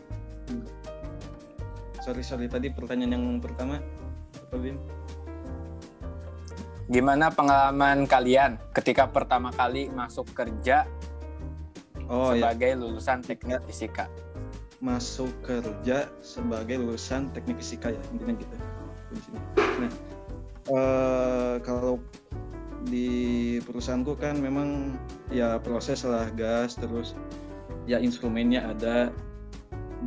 Sorry 2.02 2.24
sorry 2.26 2.48
tadi 2.50 2.74
pertanyaan 2.74 3.14
yang 3.14 3.26
pertama 3.38 3.78
apa 4.50 4.56
Bim? 4.58 4.82
Gimana 6.90 7.30
pengalaman 7.30 8.10
kalian 8.10 8.58
ketika 8.74 9.06
pertama 9.06 9.54
kali 9.54 9.94
masuk 9.94 10.26
kerja 10.34 10.90
Oh 12.10 12.34
ya 12.34 12.50
sebagai 12.50 12.82
lulusan 12.82 13.22
teknik 13.22 13.62
fisika? 13.70 14.10
masuk 14.80 15.28
kerja 15.44 16.08
sebagai 16.24 16.80
lulusan 16.80 17.28
teknik 17.36 17.60
fisika 17.60 17.92
ya 17.92 18.00
intinya 18.16 18.34
gitu. 18.40 18.56
Nah 19.84 19.92
eh, 20.72 21.56
kalau 21.62 22.00
di 22.88 23.60
perusahaanku 23.68 24.16
kan 24.16 24.40
memang 24.40 24.96
ya 25.34 25.60
proses 25.60 26.08
lah 26.08 26.32
gas 26.32 26.80
terus 26.80 27.12
ya 27.84 28.00
instrumennya 28.00 28.72
ada 28.72 29.12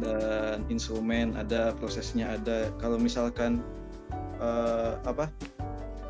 dan 0.00 0.64
instrumen 0.72 1.36
ada 1.36 1.76
prosesnya 1.76 2.32
ada. 2.40 2.72
Kalau 2.80 2.96
misalkan 2.96 3.60
eh, 4.40 4.94
apa 5.04 5.28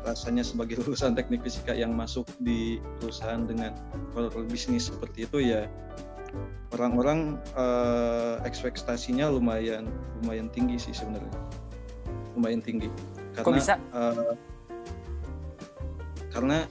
rasanya 0.07 0.43
sebagai 0.43 0.79
lulusan 0.83 1.15
teknik 1.15 1.43
fisika 1.43 1.75
yang 1.75 1.91
masuk 1.91 2.27
di 2.39 2.79
perusahaan 2.99 3.43
dengan 3.43 3.75
core 4.15 4.31
bisnis 4.47 4.87
seperti 4.87 5.27
itu 5.27 5.39
ya 5.43 5.67
orang-orang 6.73 7.37
eh, 7.53 8.35
ekspektasinya 8.47 9.29
lumayan 9.29 9.85
lumayan 10.23 10.47
tinggi 10.49 10.79
sih 10.79 10.95
sebenarnya. 10.95 11.33
Lumayan 12.33 12.63
tinggi. 12.65 12.89
Karena 13.37 13.45
Kok 13.45 13.53
bisa? 13.53 13.73
eh, 13.77 14.33
karena 16.33 16.65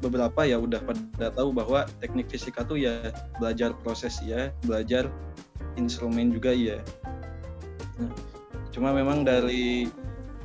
beberapa 0.00 0.44
ya 0.44 0.60
udah 0.60 0.80
pada 0.84 1.28
tahu 1.32 1.52
bahwa 1.54 1.88
teknik 2.00 2.28
fisika 2.28 2.64
tuh 2.64 2.76
ya 2.80 3.12
belajar 3.40 3.72
proses 3.80 4.20
ya 4.24 4.52
belajar 4.64 5.08
instrumen 5.76 6.32
juga 6.32 6.52
ya. 6.52 6.80
Nah, 7.96 8.12
cuma 8.72 8.92
memang 8.92 9.24
dari 9.24 9.88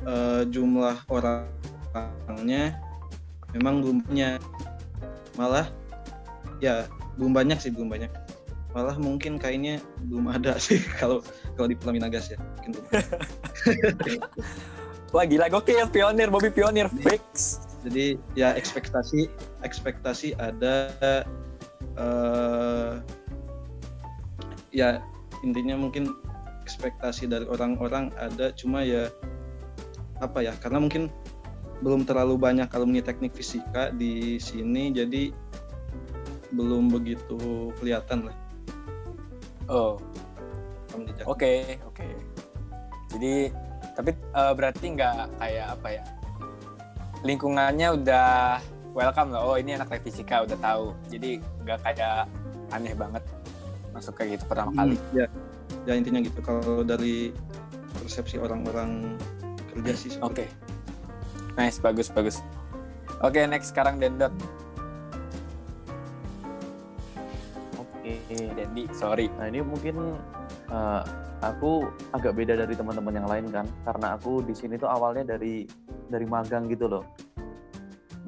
eh, 0.04 0.42
jumlah 0.48 1.04
orangnya 1.12 2.76
memang 3.56 3.80
belum 3.84 3.98
punya 4.04 4.36
malah 5.36 5.68
ya 6.60 6.88
belum 7.20 7.32
banyak 7.36 7.58
sih 7.60 7.70
belum 7.72 7.92
banyak. 7.92 8.10
Malah 8.76 8.96
mungkin 9.00 9.40
kayaknya 9.40 9.80
belum 10.08 10.28
ada 10.32 10.56
sih 10.66 10.80
kalau 10.96 11.20
kalau 11.56 11.68
di 11.68 11.76
Pelaminagas 11.76 12.32
ya 12.32 12.38
mungkin 12.40 12.80
belum. 12.80 12.86
Wah 15.08 15.24
gila. 15.24 15.48
Gokil, 15.48 15.88
pionir, 15.88 16.28
Bobby 16.28 16.52
pionir, 16.52 16.84
fix. 17.00 17.64
Jadi 17.86 18.18
ya 18.34 18.54
ekspektasi 18.58 19.30
ekspektasi 19.62 20.34
ada 20.38 20.92
eh 21.98 22.94
ya 24.74 25.02
intinya 25.42 25.78
mungkin 25.78 26.14
ekspektasi 26.62 27.30
dari 27.30 27.46
orang-orang 27.48 28.12
ada 28.18 28.52
cuma 28.54 28.84
ya 28.84 29.08
apa 30.18 30.42
ya 30.42 30.52
karena 30.58 30.82
mungkin 30.82 31.08
belum 31.78 32.02
terlalu 32.02 32.34
banyak 32.34 32.66
alumni 32.74 32.98
teknik 32.98 33.32
fisika 33.38 33.94
di 33.94 34.36
sini 34.42 34.90
jadi 34.90 35.30
belum 36.50 36.90
begitu 36.90 37.70
kelihatan 37.78 38.26
lah 38.26 38.36
Oh, 39.68 40.00
oke, 41.28 41.76
oke. 41.84 42.08
Jadi, 43.12 43.52
tapi 43.92 44.10
eh, 44.16 44.52
berarti 44.56 44.84
nggak 44.96 45.36
kayak 45.36 45.66
apa 45.76 45.88
ya? 45.92 46.04
Lingkungannya 47.26 47.88
udah 47.98 48.62
welcome 48.94 49.30
lah. 49.34 49.42
Oh 49.42 49.56
ini 49.58 49.74
anak 49.74 49.90
teknik 49.90 50.14
fisika 50.14 50.46
udah 50.46 50.58
tahu. 50.58 50.94
Jadi 51.10 51.42
nggak 51.66 51.78
kayak 51.82 52.30
aneh 52.70 52.94
banget 52.94 53.24
masuk 53.90 54.14
kayak 54.14 54.38
gitu 54.38 54.44
pertama 54.46 54.70
kali. 54.76 54.94
Hmm, 54.94 55.24
ya 55.24 55.26
ya 55.84 55.92
intinya 55.96 56.20
gitu 56.20 56.40
kalau 56.44 56.84
dari 56.84 57.32
persepsi 58.00 58.36
orang-orang 58.40 59.16
kerja 59.74 59.92
sih 59.96 60.10
Oke. 60.20 60.46
seperti 60.46 60.68
Nice, 61.58 61.82
bagus, 61.82 62.06
bagus. 62.14 62.38
Oke, 63.18 63.42
next 63.50 63.74
sekarang 63.74 63.98
Dendot. 63.98 64.30
Oke. 67.74 68.14
Dendi, 68.30 68.86
sorry. 68.94 69.26
Nah 69.34 69.50
ini 69.50 69.58
mungkin 69.66 70.14
eh, 70.70 71.02
aku 71.42 71.86
agak 72.10 72.34
beda 72.34 72.58
dari 72.58 72.74
teman-teman 72.74 73.14
yang 73.14 73.28
lain 73.28 73.46
kan, 73.50 73.66
karena 73.86 74.18
aku 74.18 74.42
di 74.42 74.54
sini 74.54 74.74
tuh 74.74 74.90
awalnya 74.90 75.36
dari 75.36 75.66
dari 76.10 76.26
magang 76.26 76.66
gitu 76.66 76.90
loh. 76.90 77.04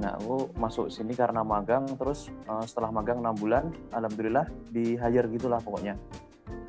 Nah 0.01 0.17
aku 0.17 0.49
masuk 0.57 0.89
sini 0.89 1.13
karena 1.13 1.45
magang, 1.45 1.85
terus 1.99 2.31
eh, 2.31 2.65
setelah 2.65 2.95
magang 2.95 3.21
enam 3.21 3.37
bulan, 3.37 3.69
alhamdulillah 3.93 4.47
di 4.71 4.97
hire 4.97 5.29
gitulah 5.35 5.61
pokoknya. 5.61 5.99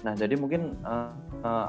Nah 0.03 0.13
jadi 0.17 0.33
mungkin 0.35 0.75
eh, 0.81 1.13
eh, 1.45 1.67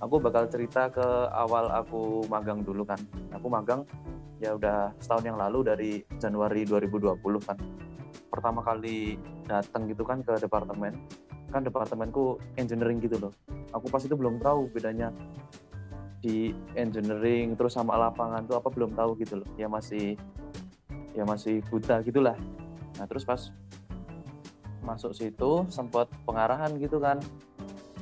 aku 0.00 0.14
bakal 0.22 0.46
cerita 0.48 0.88
ke 0.88 1.06
awal 1.34 1.68
aku 1.74 2.24
magang 2.30 2.62
dulu 2.62 2.86
kan. 2.86 2.98
Aku 3.34 3.50
magang 3.50 3.84
ya 4.42 4.58
udah 4.58 4.90
setahun 4.98 5.26
yang 5.26 5.38
lalu 5.38 5.58
dari 5.62 5.90
Januari 6.18 6.64
2020 6.64 7.18
kan. 7.42 7.58
Pertama 8.32 8.64
kali 8.64 9.20
datang 9.44 9.84
gitu 9.90 10.08
kan 10.08 10.24
ke 10.24 10.40
departemen 10.40 10.96
kan 11.52 11.62
departemenku 11.62 12.40
engineering 12.56 12.98
gitu 13.04 13.20
loh. 13.20 13.32
Aku 13.76 13.92
pas 13.92 14.00
itu 14.00 14.16
belum 14.16 14.40
tahu 14.40 14.72
bedanya 14.72 15.12
di 16.24 16.56
engineering 16.78 17.58
terus 17.58 17.76
sama 17.76 17.98
lapangan 17.98 18.46
tuh 18.48 18.56
apa 18.56 18.72
belum 18.72 18.96
tahu 18.96 19.20
gitu 19.20 19.44
loh. 19.44 19.48
Ya 19.60 19.68
masih 19.68 20.16
ya 21.12 21.28
masih 21.28 21.60
buta 21.68 22.00
gitulah. 22.00 22.40
Nah 22.96 23.04
terus 23.04 23.28
pas 23.28 23.52
masuk 24.82 25.14
situ 25.14 25.68
sempat 25.70 26.10
pengarahan 26.24 26.72
gitu 26.80 26.96
kan 26.96 27.20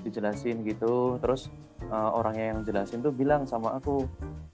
dijelasin 0.07 0.63
gitu. 0.63 1.19
Terus 1.19 1.51
eh, 1.83 2.11
orangnya 2.15 2.55
yang 2.55 2.61
jelasin 2.63 3.03
tuh 3.03 3.11
bilang 3.11 3.45
sama 3.45 3.75
aku 3.77 4.07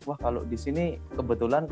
wah 0.08 0.16
kalau 0.16 0.40
di 0.46 0.56
sini 0.56 0.96
kebetulan 1.12 1.68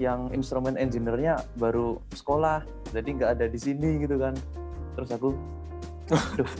yang 0.00 0.32
instrumen 0.34 0.74
engineer-nya 0.74 1.38
baru 1.60 2.02
sekolah 2.14 2.66
jadi 2.90 3.08
nggak 3.14 3.30
ada 3.38 3.46
di 3.50 3.58
sini 3.58 4.00
gitu 4.00 4.16
kan. 4.16 4.34
Terus 4.94 5.10
aku 5.10 5.34
aduh 6.12 6.50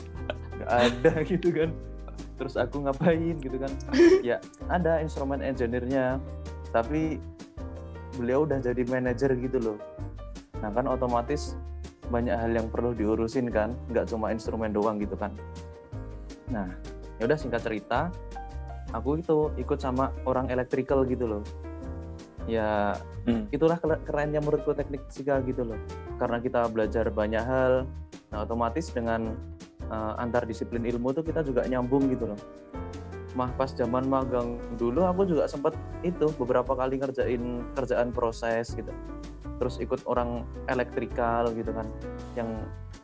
nggak 0.61 0.71
ada 0.71 1.13
gitu 1.31 1.49
kan. 1.53 1.71
Terus 2.35 2.55
aku 2.59 2.83
ngapain 2.83 3.37
gitu 3.39 3.57
kan. 3.59 3.71
Ya 4.27 4.41
ada 4.73 4.99
instrumen 5.05 5.45
engineer-nya 5.45 6.19
tapi 6.73 7.21
beliau 8.19 8.47
udah 8.47 8.59
jadi 8.63 8.83
manajer 8.89 9.35
gitu 9.39 9.59
loh. 9.61 9.79
Nah 10.63 10.71
kan 10.73 10.87
otomatis 10.89 11.55
banyak 12.09 12.37
hal 12.37 12.53
yang 12.53 12.69
perlu 12.69 12.93
diurusin 12.93 13.49
kan 13.49 13.73
nggak 13.93 14.09
cuma 14.11 14.33
instrumen 14.33 14.73
doang 14.73 14.97
gitu 14.99 15.15
kan. 15.17 15.31
Nah 16.49 16.69
ya 17.21 17.29
udah 17.31 17.39
singkat 17.39 17.63
cerita 17.63 18.11
aku 18.95 19.19
itu 19.23 19.51
ikut 19.59 19.79
sama 19.79 20.15
orang 20.27 20.49
electrical 20.51 21.03
gitu 21.05 21.27
loh. 21.29 21.43
Ya 22.49 22.95
Hmm. 23.25 23.49
itulah 23.49 23.81
kerennya 23.81 24.37
menurutku 24.45 24.77
teknik 24.77 25.01
fisika 25.09 25.41
gitu 25.49 25.65
loh. 25.65 25.81
Karena 26.21 26.45
kita 26.45 26.69
belajar 26.69 27.09
banyak 27.09 27.41
hal 27.41 27.89
nah 28.35 28.43
otomatis 28.43 28.91
dengan 28.91 29.39
uh, 29.95 30.19
antar 30.19 30.43
disiplin 30.43 30.83
ilmu 30.83 31.15
tuh 31.15 31.23
kita 31.23 31.47
juga 31.47 31.63
nyambung 31.71 32.11
gitu 32.11 32.35
loh. 32.35 32.41
Mah 33.39 33.55
pas 33.55 33.71
zaman 33.71 34.11
magang 34.11 34.59
dulu 34.75 35.07
aku 35.07 35.23
juga 35.27 35.47
sempat 35.47 35.79
itu 36.03 36.35
beberapa 36.35 36.75
kali 36.75 36.99
ngerjain 36.99 37.63
kerjaan 37.79 38.11
proses 38.11 38.75
gitu. 38.75 38.91
Terus 39.63 39.79
ikut 39.79 40.03
orang 40.11 40.43
elektrikal 40.67 41.47
gitu 41.55 41.71
kan 41.71 41.87
yang 42.35 42.51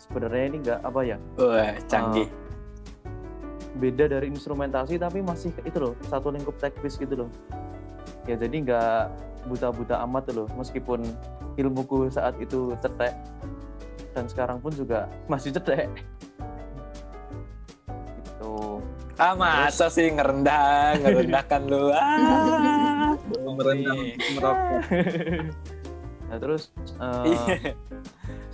sebenarnya 0.03 0.45
ini 0.51 0.57
enggak 0.67 0.81
apa 0.83 1.01
ya 1.07 1.17
Wah, 1.39 1.79
canggih. 1.87 2.27
beda 3.79 4.11
dari 4.11 4.27
instrumentasi 4.35 4.99
tapi 4.99 5.23
masih 5.23 5.55
itu 5.63 5.79
loh 5.79 5.95
satu 6.11 6.35
lingkup 6.35 6.59
teknis 6.59 6.99
gitu 6.99 7.27
loh. 7.27 7.31
Ya 8.27 8.35
jadi 8.35 8.67
nggak 8.67 9.31
buta-buta 9.47 10.03
amat 10.11 10.35
tuh 10.35 10.45
loh 10.45 10.49
meskipun 10.59 11.07
ilmuku 11.55 12.11
saat 12.11 12.35
itu 12.43 12.75
cetek 12.83 13.15
dan 14.15 14.25
sekarang 14.27 14.59
pun 14.59 14.73
juga 14.75 15.07
masih 15.31 15.55
cetek 15.55 15.91
gitu 18.25 18.81
ah, 19.21 19.35
masa 19.37 19.93
sih 19.93 20.09
ngerendah, 20.09 20.97
ngerendahkan 21.05 21.63
lu. 21.69 21.93
Ah. 21.93 23.15
merokok 24.35 24.83
nah 26.31 26.39
terus 26.39 26.71
Iya. 27.03 27.75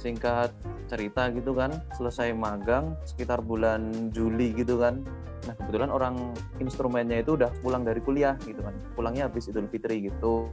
singkat 0.01 0.51
cerita 0.89 1.29
gitu 1.35 1.53
kan 1.53 1.77
selesai 1.93 2.33
magang 2.33 2.97
sekitar 3.05 3.45
bulan 3.45 4.13
Juli 4.17 4.57
gitu 4.57 4.81
kan 4.81 5.05
Nah 5.47 5.55
kebetulan 5.55 5.91
orang 5.95 6.15
instrumennya 6.59 7.23
itu 7.23 7.39
udah 7.39 7.51
pulang 7.63 7.87
dari 7.87 8.03
kuliah 8.03 8.35
gitu 8.43 8.59
kan, 8.61 8.75
pulangnya 8.99 9.31
habis 9.31 9.47
Idul 9.47 9.71
Fitri 9.71 10.11
gitu. 10.11 10.51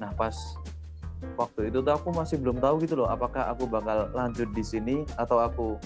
Nah 0.00 0.10
pas 0.16 0.32
waktu 1.36 1.72
itu 1.72 1.84
tuh 1.84 1.92
aku 1.92 2.12
masih 2.12 2.40
belum 2.40 2.60
tahu 2.60 2.84
gitu 2.84 3.00
loh, 3.00 3.08
apakah 3.08 3.48
aku 3.52 3.68
bakal 3.68 4.08
lanjut 4.12 4.48
di 4.52 4.64
sini 4.64 4.96
atau 5.16 5.40
aku 5.40 5.76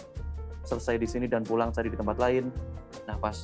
selesai 0.65 0.97
di 0.97 1.09
sini 1.09 1.27
dan 1.29 1.45
pulang 1.45 1.71
cari 1.71 1.93
di 1.93 1.99
tempat 1.99 2.17
lain. 2.17 2.49
Nah 3.05 3.17
pas 3.21 3.37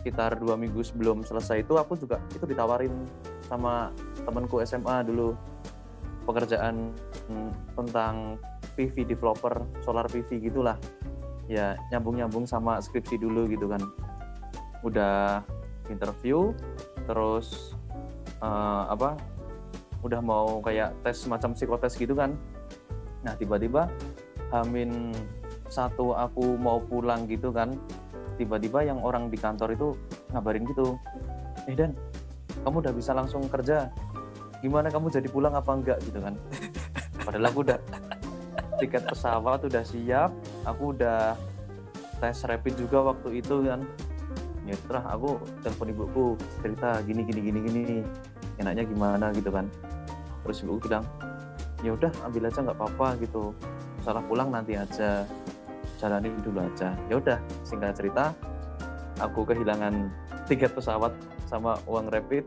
sekitar 0.00 0.40
dua 0.40 0.56
minggu 0.56 0.80
sebelum 0.80 1.20
selesai 1.20 1.66
itu 1.66 1.76
aku 1.76 1.98
juga 1.98 2.16
itu 2.32 2.48
ditawarin 2.48 2.92
sama 3.44 3.92
temanku 4.24 4.62
SMA 4.64 5.04
dulu 5.04 5.36
pekerjaan 6.24 6.94
tentang 7.76 8.40
PV 8.78 9.04
developer 9.04 9.60
solar 9.84 10.08
PV 10.08 10.40
gitulah 10.40 10.78
ya 11.50 11.74
nyambung-nyambung 11.90 12.46
sama 12.46 12.78
skripsi 12.78 13.18
dulu 13.18 13.50
gitu 13.50 13.66
kan 13.66 13.82
udah 14.86 15.44
interview 15.90 16.54
terus 17.04 17.74
uh, 18.40 18.88
apa 18.88 19.18
udah 20.00 20.20
mau 20.24 20.60
kayak 20.64 20.96
tes 21.04 21.20
semacam 21.20 21.52
psikotes 21.52 21.94
gitu 21.96 22.16
kan. 22.16 22.36
Nah 23.20 23.36
tiba-tiba 23.36 23.88
Hamin 24.50 25.12
satu 25.70 26.16
aku 26.16 26.58
mau 26.58 26.82
pulang 26.82 27.30
gitu 27.30 27.54
kan 27.54 27.70
tiba-tiba 28.34 28.82
yang 28.82 28.98
orang 29.04 29.28
di 29.28 29.36
kantor 29.36 29.76
itu 29.76 29.88
ngabarin 30.32 30.64
gitu 30.66 30.96
eh 31.68 31.76
Dan 31.76 31.92
kamu 32.64 32.80
udah 32.80 32.94
bisa 32.96 33.12
langsung 33.12 33.44
kerja. 33.46 33.92
Gimana 34.64 34.92
kamu 34.92 35.08
jadi 35.08 35.28
pulang 35.28 35.56
apa 35.56 35.72
enggak? 35.72 35.98
gitu 36.04 36.20
kan. 36.20 36.36
Padahal 37.24 37.46
aku 37.52 37.60
udah 37.64 37.78
tiket 38.80 39.04
pesawat 39.04 39.60
udah 39.68 39.84
siap 39.84 40.32
aku 40.64 40.96
udah 40.96 41.36
tes 42.20 42.40
rapid 42.48 42.80
juga 42.80 43.12
waktu 43.12 43.44
itu 43.44 43.64
kan. 43.64 43.84
Ya 44.64 44.76
aku 45.08 45.40
telepon 45.64 45.88
ibuku 45.92 46.26
cerita 46.60 47.00
gini 47.04 47.24
gini 47.24 47.40
gini 47.42 47.58
gini 47.64 47.84
enaknya 48.60 48.84
gimana 48.84 49.32
gitu 49.32 49.48
kan. 49.48 49.66
Terus 50.44 50.60
ibuku 50.60 50.86
bilang 50.86 51.04
ya 51.80 51.96
udah 51.96 52.12
ambil 52.28 52.52
aja 52.52 52.60
nggak 52.60 52.76
apa-apa 52.76 53.08
gitu. 53.24 53.56
Salah 54.04 54.24
pulang 54.24 54.52
nanti 54.52 54.76
aja 54.76 55.24
jalanin 55.96 56.36
dulu 56.44 56.60
aja. 56.60 56.92
Ya 57.08 57.16
udah 57.16 57.40
singkat 57.64 57.96
cerita 57.96 58.36
aku 59.20 59.48
kehilangan 59.48 60.12
tiket 60.44 60.72
pesawat 60.76 61.12
sama 61.48 61.80
uang 61.88 62.12
rapid. 62.12 62.44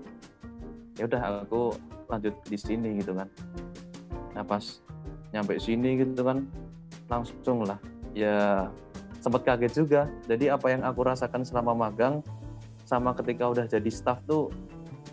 Ya 0.98 1.10
udah 1.10 1.46
aku 1.46 1.74
lanjut 2.10 2.38
di 2.46 2.58
sini 2.58 3.02
gitu 3.02 3.18
kan. 3.18 3.28
Nah 4.38 4.46
pas 4.46 4.62
nyampe 5.34 5.58
sini 5.58 5.98
gitu 6.02 6.22
kan 6.22 6.46
langsung 7.10 7.66
lah. 7.66 7.78
Ya 8.14 8.70
sempat 9.22 9.46
kaget 9.46 9.74
juga. 9.74 10.02
Jadi 10.30 10.50
apa 10.50 10.70
yang 10.70 10.86
aku 10.86 11.06
rasakan 11.06 11.42
selama 11.42 11.90
magang 11.90 12.22
sama 12.84 13.16
ketika 13.16 13.48
udah 13.50 13.66
jadi 13.66 13.90
staff 13.90 14.22
tuh 14.28 14.52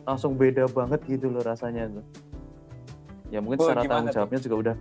langsung 0.04 0.34
beda 0.34 0.66
banget 0.70 1.00
gitu 1.06 1.28
loh 1.28 1.40
rasanya 1.40 1.88
tuh 1.88 2.04
ya 3.30 3.38
mungkin 3.38 3.58
Oh, 3.58 3.66
secara 3.68 3.82
tanggung 3.84 4.08
tuh? 4.08 4.14
jawabnya 4.16 4.40
juga 4.40 4.56
udah 4.56 4.76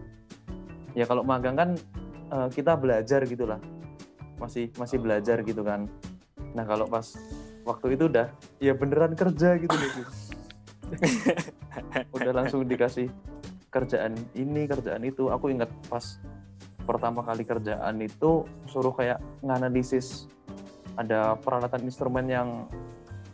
ya 0.94 1.06
kalau 1.06 1.22
magang 1.22 1.56
kan 1.56 1.70
eh, 2.30 2.48
kita 2.50 2.74
belajar 2.76 3.22
gitulah 3.24 3.60
masih 4.40 4.72
masih 4.76 4.98
belajar 4.98 5.44
gitu 5.44 5.62
kan 5.62 5.86
nah 6.56 6.64
kalau 6.64 6.88
pas 6.88 7.06
waktu 7.62 7.94
itu 7.94 8.10
udah 8.10 8.32
ya 8.58 8.74
beneran 8.74 9.14
kerja 9.14 9.60
gitu 9.60 9.70
loh 9.70 9.90
Gus. 9.96 10.18
udah 12.16 12.32
langsung 12.34 12.66
dikasih 12.66 13.12
kerjaan 13.70 14.18
ini 14.34 14.66
kerjaan 14.66 15.06
itu 15.06 15.30
aku 15.30 15.54
ingat 15.54 15.70
pas 15.86 16.18
pertama 16.82 17.22
kali 17.22 17.46
kerjaan 17.46 18.02
itu 18.02 18.42
suruh 18.66 18.90
kayak 18.90 19.22
nganalisis 19.46 20.26
ada 20.98 21.38
peralatan 21.38 21.86
instrumen 21.86 22.26
yang 22.26 22.50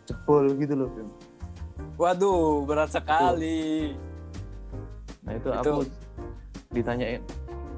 jebol 0.04 0.52
gitu 0.60 0.76
loh 0.76 0.90
Bim. 0.92 1.08
Waduh, 1.96 2.68
berat 2.68 2.92
sekali. 2.92 3.96
nah 5.26 5.34
itu, 5.34 5.50
Itu- 5.50 5.58
aku 5.58 5.74
ditanyain 6.70 7.22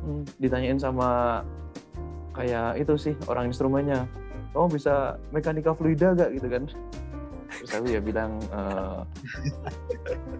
hmm, 0.03 0.23
ditanyain 0.35 0.75
sama 0.75 1.39
kayak 2.33 2.81
itu 2.81 2.93
sih 2.97 3.13
orang 3.29 3.47
instrumennya. 3.47 4.03
Oh 4.51 4.65
bisa 4.65 5.15
mekanika 5.29 5.71
fluida 5.71 6.11
gak 6.11 6.33
gitu 6.33 6.47
kan. 6.49 6.63
Terus 7.47 7.71
aku 7.71 7.87
ya 7.87 8.01
bilang 8.01 8.41
"Eh, 8.51 8.99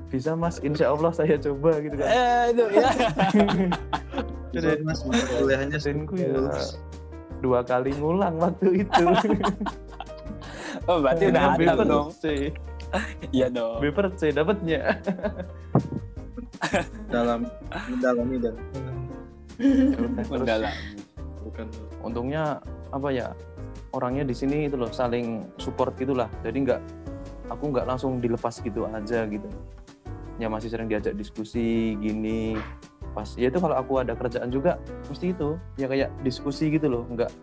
bisa 0.10 0.36
mas. 0.36 0.60
Insya 0.60 0.92
Allah 0.92 1.14
saya 1.14 1.38
coba 1.38 1.78
gitu 1.80 1.96
kan. 1.96 2.08
Eh, 2.10 2.44
itu 2.52 2.64
ya. 2.76 2.90
Jadi 4.52 4.84
mas 4.84 5.00
kuliahnya 5.06 5.78
Dosenku 5.78 6.14
ya 6.18 6.34
dua 7.40 7.62
kali 7.62 7.94
ngulang 7.96 8.36
waktu 8.42 8.84
itu. 8.84 9.06
Oh, 10.88 11.04
berarti 11.04 11.28
udah 11.28 11.44
ada 11.60 11.84
dong. 11.84 12.08
C 12.16 12.48
Iya 13.36 13.48
dong. 13.52 13.84
B 13.84 13.92
per 13.92 14.14
C 14.16 14.32
dapatnya 14.32 15.00
dalam 17.12 17.46
mendalami 17.92 18.36
dan 18.42 18.56
Ya 19.58 19.98
udah, 19.98 20.22
terus 20.22 20.30
Mendalam. 20.30 20.74
bukan. 21.42 21.66
Untungnya 22.06 22.62
apa 22.94 23.10
ya 23.10 23.34
orangnya 23.90 24.22
di 24.22 24.36
sini 24.38 24.70
itu 24.70 24.78
loh 24.78 24.94
saling 24.94 25.50
support 25.58 25.98
gitulah 25.98 26.30
jadi 26.46 26.58
nggak 26.62 26.82
aku 27.50 27.74
nggak 27.74 27.90
langsung 27.90 28.22
dilepas 28.22 28.62
gitu 28.62 28.86
aja 28.86 29.26
gitu. 29.26 29.50
Ya 30.38 30.46
masih 30.46 30.70
sering 30.70 30.86
diajak 30.86 31.18
diskusi 31.18 31.98
gini. 31.98 32.54
Pas 33.18 33.34
ya 33.34 33.50
itu 33.50 33.58
kalau 33.58 33.74
aku 33.74 33.98
ada 33.98 34.14
kerjaan 34.14 34.54
juga 34.54 34.78
mesti 35.10 35.34
itu. 35.34 35.58
Ya 35.82 35.90
kayak 35.90 36.14
diskusi 36.22 36.70
gitu 36.70 36.86
loh 36.86 37.04
nggak 37.10 37.34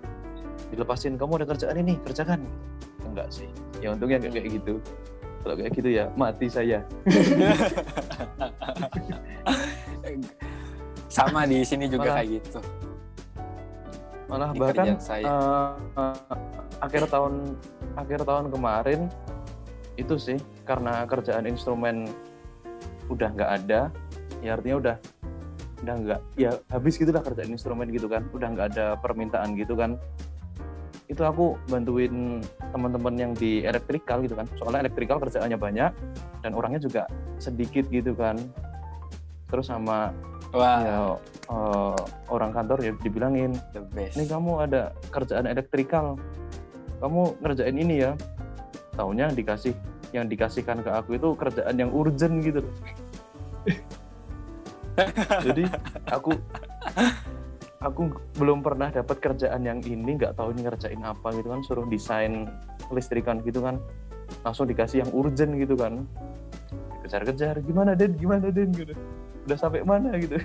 dilepasin. 0.71 1.19
Kamu 1.19 1.43
ada 1.43 1.47
kerjaan 1.51 1.75
ini 1.83 1.99
kerjakan. 2.07 2.47
Enggak 3.03 3.35
sih. 3.35 3.51
Ya 3.83 3.91
untungnya 3.91 4.23
nggak 4.23 4.39
kayak 4.39 4.47
gitu 4.63 4.79
kalau 5.45 5.55
kayak 5.55 5.73
gitu 5.73 5.91
ya 5.93 6.09
mati 6.17 6.49
saya 6.49 6.81
Sama 11.07 11.47
di 11.47 11.63
sini 11.63 11.87
juga 11.87 12.11
Malah- 12.11 12.17
kayak 12.19 12.31
gitu. 12.33 12.59
malah 14.25 14.51
Di 14.51 14.59
bahkan 14.59 14.99
saya. 14.99 15.23
eh, 15.23 15.71
eh, 15.95 16.17
akhir 16.81 17.07
tahun 17.07 17.55
akhir 17.95 18.21
tahun 18.25 18.45
kemarin 18.51 19.01
itu 19.95 20.17
sih 20.19 20.35
karena 20.65 21.07
kerjaan 21.07 21.47
instrumen 21.47 22.09
udah 23.07 23.31
nggak 23.31 23.51
ada 23.63 23.93
ya 24.43 24.59
artinya 24.59 24.77
udah 24.81 24.97
udah 25.85 25.95
nggak 26.03 26.21
ya 26.35 26.51
habis 26.67 26.97
gitulah 26.97 27.21
kerjaan 27.21 27.53
instrumen 27.53 27.87
gitu 27.93 28.09
kan 28.09 28.27
udah 28.33 28.49
nggak 28.51 28.67
ada 28.75 28.87
permintaan 28.99 29.55
gitu 29.55 29.77
kan 29.77 30.01
itu 31.09 31.21
aku 31.21 31.61
bantuin 31.69 32.41
teman-teman 32.73 33.15
yang 33.15 33.33
di 33.37 33.65
elektrikal 33.65 34.25
gitu 34.25 34.35
kan. 34.35 34.49
Soalnya 34.57 34.89
elektrikal 34.89 35.21
kerjaannya 35.21 35.59
banyak 35.61 35.93
dan 36.41 36.53
orangnya 36.57 36.81
juga 36.81 37.03
sedikit 37.37 37.85
gitu 37.93 38.17
kan. 38.17 38.41
Terus 39.53 39.69
sama 39.69 40.11
Wah, 40.55 40.81
ya 40.81 40.99
eh, 41.51 41.99
orang 42.31 42.55
kantor 42.55 42.79
ya 42.81 42.93
dibilangin 43.03 43.59
the 43.75 43.83
best. 43.93 44.17
ini 44.17 44.25
kamu 44.31 44.65
ada 44.65 44.95
kerjaan 45.11 45.51
elektrikal. 45.51 46.17
Kamu 47.03 47.43
ngerjain 47.43 47.77
ini 47.77 48.07
ya. 48.07 48.13
Tahunya 48.95 49.35
dikasih 49.35 49.75
yang 50.15 50.31
dikasihkan 50.31 50.87
ke 50.87 50.91
aku 50.95 51.19
itu 51.19 51.29
kerjaan 51.35 51.75
yang 51.75 51.91
urgent 51.91 52.39
gitu 52.39 52.63
jadi 55.51 55.67
aku 56.07 56.39
aku 57.85 58.17
belum 58.41 58.65
pernah 58.65 58.89
dapat 58.89 59.21
kerjaan 59.21 59.61
yang 59.61 59.79
ini 59.85 60.17
nggak 60.17 60.41
tahu 60.41 60.57
ini 60.57 60.65
ngerjain 60.65 61.05
apa 61.05 61.37
gitu 61.37 61.49
kan 61.53 61.61
suruh 61.61 61.87
desain 61.87 62.49
listrikan 62.89 63.45
gitu 63.45 63.61
kan. 63.61 63.77
Langsung 64.41 64.65
dikasih 64.65 65.05
yang 65.05 65.11
urgent 65.13 65.53
gitu 65.61 65.77
kan. 65.77 66.09
Kejar-kejar 67.05 67.61
gimana 67.61 67.93
Den 67.93 68.17
gimana 68.17 68.49
Den 68.49 68.73
gitu. 68.73 68.97
Udah 69.45 69.59
sampai 69.61 69.85
mana? 69.85 70.17
gitu. 70.17 70.41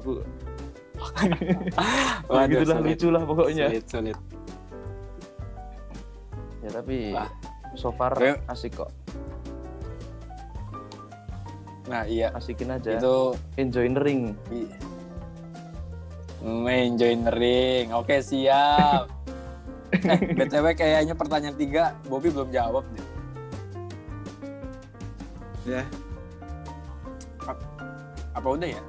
Aku 0.00 0.24
ya 1.22 2.32
Waduh, 2.32 2.50
gitulah 2.50 2.78
sulit. 2.80 2.88
lucu 2.96 3.08
lah 3.12 3.22
pokoknya. 3.22 3.66
Sulit, 3.68 3.84
sulit. 3.86 4.18
ya 6.66 6.70
tapi 6.74 7.14
Wah. 7.14 7.30
so 7.78 7.94
far 7.94 8.16
asik 8.50 8.74
kok. 8.74 8.90
Nah, 11.86 12.02
iya. 12.10 12.34
asikin 12.34 12.74
aja. 12.74 12.98
Itu 12.98 13.38
enjoy 13.54 13.86
ring 14.02 14.34
main 16.42 16.94
joinering. 16.94 17.92
Oke, 17.92 18.20
siap. 18.20 19.08
eh, 19.94 20.18
BTW 20.34 20.74
kayaknya 20.74 21.14
pertanyaan 21.14 21.54
tiga 21.54 21.94
Bobby 22.10 22.28
belum 22.28 22.50
jawab 22.50 22.82
deh. 22.90 23.06
ya 25.66 25.82
Apa 28.34 28.46
udah 28.50 28.66
ya? 28.66 28.82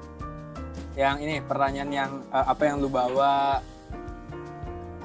Yang 0.97 1.17
ini 1.21 1.35
pertanyaan 1.45 1.89
yang 1.93 2.11
eh, 2.33 2.45
apa 2.49 2.61
yang 2.65 2.81
lu 2.81 2.89
bawa 2.89 3.61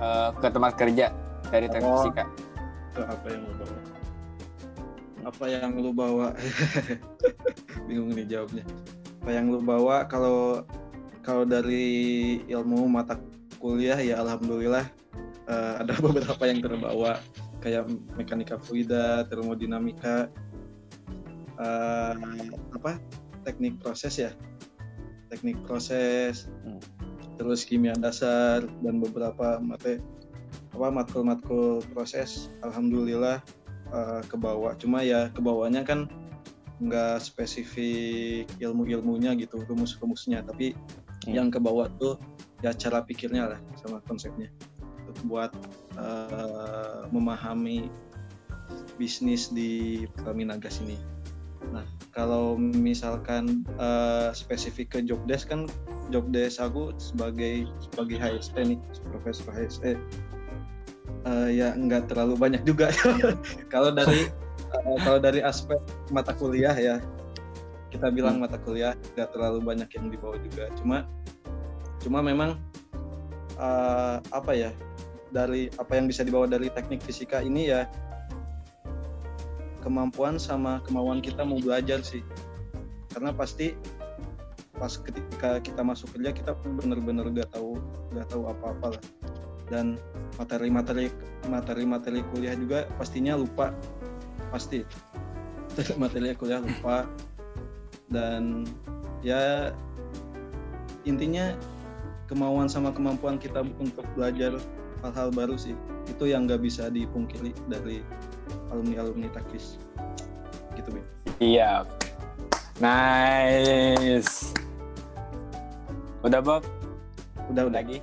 eh, 0.00 0.28
ke 0.40 0.48
tempat 0.48 0.72
kerja 0.74 1.12
dari 1.52 1.68
teknik 1.68 1.86
Oh. 1.86 2.00
fisika? 2.00 2.24
itu 2.92 3.00
apa 3.00 3.26
yang 3.32 3.40
lu 3.40 3.54
bawa 3.56 3.76
apa 5.22 5.44
yang 5.48 5.70
lu 5.80 5.90
bawa 5.96 6.26
bingung 7.88 8.12
nih 8.12 8.26
jawabnya 8.28 8.64
apa 9.24 9.30
yang 9.32 9.46
lu 9.48 9.64
bawa 9.64 10.04
kalau 10.04 10.60
kalau 11.22 11.46
dari 11.46 12.42
ilmu 12.50 12.90
mata 12.90 13.18
kuliah 13.62 13.98
ya 13.98 14.18
alhamdulillah 14.18 14.86
uh, 15.46 15.74
ada 15.82 15.94
beberapa 16.04 16.42
yang 16.46 16.60
terbawa 16.62 17.22
kayak 17.62 17.86
mekanika 18.18 18.58
fluida, 18.58 19.22
termodinamika, 19.30 20.26
uh, 21.62 22.14
apa 22.74 22.98
teknik 23.46 23.78
proses 23.78 24.18
ya, 24.18 24.30
teknik 25.30 25.62
proses, 25.62 26.50
hmm. 26.66 26.82
terus 27.38 27.62
kimia 27.62 27.94
dasar 27.94 28.66
dan 28.82 28.98
beberapa 28.98 29.62
mate 29.62 30.02
apa 30.74 30.90
matkul-matkul 30.90 31.86
proses. 31.94 32.50
Alhamdulillah 32.66 33.38
uh, 33.94 34.20
ke 34.26 34.34
bawah. 34.34 34.74
Cuma 34.74 35.06
ya 35.06 35.30
ke 35.30 35.38
bawahnya 35.38 35.86
kan 35.86 36.10
nggak 36.82 37.22
spesifik 37.22 38.50
ilmu-ilmunya 38.58 39.38
gitu, 39.38 39.62
rumus-rumusnya, 39.62 40.42
tapi 40.42 40.74
hmm. 41.26 41.34
yang 41.34 41.48
ke 41.48 41.58
bawah 41.58 41.88
tuh 41.98 42.18
ya 42.62 42.70
cara 42.74 43.02
pikirnya 43.02 43.56
lah 43.56 43.60
sama 43.78 43.98
konsepnya 44.06 44.50
buat 45.28 45.52
uh, 46.00 47.04
memahami 47.12 47.92
bisnis 48.96 49.52
di 49.52 50.04
Pertamina 50.16 50.56
Gas 50.56 50.80
ini. 50.80 50.96
Nah, 51.70 51.84
kalau 52.10 52.58
misalkan 52.58 53.62
uh, 53.78 54.34
spesifik 54.34 54.98
ke 54.98 54.98
job 55.06 55.20
desk 55.30 55.52
kan 55.52 55.70
job 56.10 56.26
desk 56.34 56.58
aku 56.58 56.90
sebagai 56.98 57.70
sebagai 57.78 58.16
HSE 58.18 58.60
nih, 58.60 58.78
profesor 59.14 59.52
HSE 59.54 59.92
uh, 61.28 61.48
ya 61.48 61.76
nggak 61.76 62.10
terlalu 62.10 62.34
banyak 62.34 62.62
juga. 62.66 62.90
kalau 63.72 63.94
dari 63.94 64.26
uh, 64.74 64.98
kalau 65.06 65.18
dari 65.22 65.40
aspek 65.44 65.78
mata 66.10 66.34
kuliah 66.34 66.74
ya 66.74 66.96
kita 67.92 68.08
bilang 68.08 68.40
hmm. 68.40 68.48
mata 68.48 68.56
kuliah 68.56 68.96
nggak 69.12 69.28
terlalu 69.36 69.60
banyak 69.60 69.88
yang 69.92 70.08
dibawa 70.08 70.40
juga. 70.40 70.72
Cuma 70.80 71.04
cuma 72.00 72.24
memang 72.24 72.56
uh, 73.60 74.18
apa 74.32 74.52
ya 74.56 74.70
dari 75.28 75.68
apa 75.76 75.92
yang 76.00 76.08
bisa 76.08 76.24
dibawa 76.24 76.48
dari 76.48 76.72
teknik 76.72 77.04
fisika 77.04 77.44
ini 77.44 77.68
ya 77.68 77.84
kemampuan 79.84 80.40
sama 80.40 80.80
kemauan 80.88 81.20
kita 81.20 81.44
mau 81.44 81.60
belajar 81.60 82.00
sih. 82.00 82.24
Karena 83.12 83.28
pasti 83.36 83.76
pas 84.80 84.96
ketika 84.96 85.60
kita 85.60 85.84
masuk 85.84 86.16
kerja 86.16 86.32
kita 86.32 86.56
benar-benar 86.80 87.28
udah 87.28 87.46
tahu 87.52 87.76
udah 88.16 88.24
tahu 88.24 88.42
apa-apa 88.48 88.96
lah. 88.96 89.04
Dan 89.68 90.00
materi-materi 90.40 91.12
materi-materi 91.44 92.24
kuliah 92.32 92.56
juga 92.56 92.88
pastinya 92.96 93.36
lupa. 93.36 93.76
Pasti. 94.48 94.84
Materi 95.96 96.36
kuliah 96.36 96.60
lupa 96.60 97.08
dan 98.12 98.68
ya 99.24 99.72
intinya 101.08 101.56
kemauan 102.30 102.70
sama 102.70 102.92
kemampuan 102.94 103.40
kita 103.40 103.64
untuk 103.80 104.06
belajar 104.14 104.60
hal-hal 105.02 105.34
baru 105.34 105.58
sih 105.58 105.74
itu 106.06 106.30
yang 106.30 106.46
nggak 106.46 106.62
bisa 106.62 106.86
dipungkiri 106.92 107.50
dari 107.66 108.04
alumni 108.70 109.02
alumni 109.02 109.28
takis. 109.32 109.80
Gitu 110.78 110.88
Bin. 110.92 111.04
iya. 111.40 111.82
Nice. 112.80 114.56
Udah 116.24 116.40
Bob? 116.40 116.62
Udah 117.50 117.68
udah. 117.68 117.82
Lagi? 117.82 117.98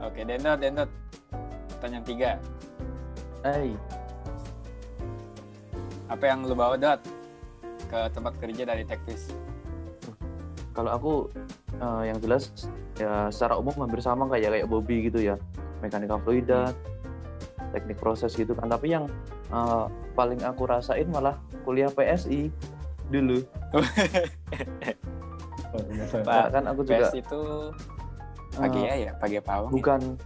Oke 0.00 0.24
Dendot 0.24 0.58
Dendot 0.58 0.90
pertanyaan 1.78 2.04
tiga. 2.04 2.30
Hai 3.44 3.72
apa 6.10 6.24
yang 6.26 6.42
lu 6.42 6.58
bawa 6.58 6.74
Dot 6.74 6.98
ke 7.90 8.00
tempat 8.14 8.38
kerja 8.38 8.62
dari 8.62 8.86
Tekvis 8.86 9.34
kalau 10.70 10.90
aku 10.94 11.12
uh, 11.82 12.02
yang 12.06 12.18
jelas 12.22 12.48
ya 12.96 13.28
secara 13.28 13.58
umum 13.58 13.74
hampir 13.82 13.98
sama 14.00 14.24
kayak 14.30 14.54
kayak 14.54 14.68
Bobby 14.70 15.10
gitu 15.10 15.20
ya. 15.20 15.36
Mekanika 15.82 16.20
fluida 16.22 16.70
teknik 17.74 17.98
proses 17.98 18.34
gitu 18.34 18.54
kan. 18.54 18.70
Tapi 18.70 18.94
yang 18.94 19.10
uh, 19.50 19.90
paling 20.14 20.40
aku 20.46 20.64
rasain 20.70 21.10
malah 21.10 21.36
kuliah 21.66 21.90
PSI 21.90 22.48
dulu. 23.10 23.42
Pak, 26.26 26.50
kan 26.50 26.66
aku 26.66 26.82
juga 26.82 27.06
PS 27.06 27.22
itu 27.22 27.42
pagi 28.58 28.82
uh, 28.82 28.98
ya 28.98 29.14
pagi 29.14 29.38
pawang 29.38 29.70
bukan 29.70 30.18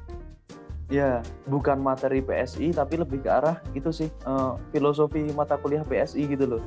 ya? 0.89 1.21
ya 1.21 1.21
bukan 1.45 1.77
materi 1.85 2.25
PSI 2.25 2.73
tapi 2.73 2.97
lebih 2.97 3.21
ke 3.21 3.29
arah 3.29 3.61
itu 3.77 3.93
sih 3.93 4.09
uh, 4.25 4.57
filosofi 4.73 5.29
mata 5.37 5.61
kuliah 5.61 5.85
PSI 5.85 6.25
gitu 6.33 6.57
loh 6.57 6.63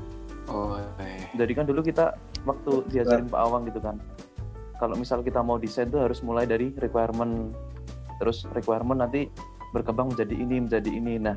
oh 0.48 0.80
eh. 1.00 1.28
jadi 1.36 1.52
kan 1.54 1.66
dulu 1.68 1.84
kita 1.84 2.16
waktu 2.48 2.88
diajarin 2.91 3.28
Pak 3.28 3.41
Awang 3.43 3.68
gitu 3.68 3.84
kan. 3.84 4.00
Kalau 4.78 4.93
misal 4.93 5.26
kita 5.26 5.41
mau 5.41 5.58
desain 5.58 5.89
tuh 5.89 6.06
harus 6.06 6.22
mulai 6.22 6.45
dari 6.45 6.72
requirement. 6.78 7.52
Terus 8.22 8.45
requirement 8.54 9.02
nanti 9.02 9.28
berkembang 9.76 10.14
menjadi 10.14 10.36
ini 10.38 10.56
menjadi 10.64 10.89
ini. 10.89 11.18
Nah 11.18 11.36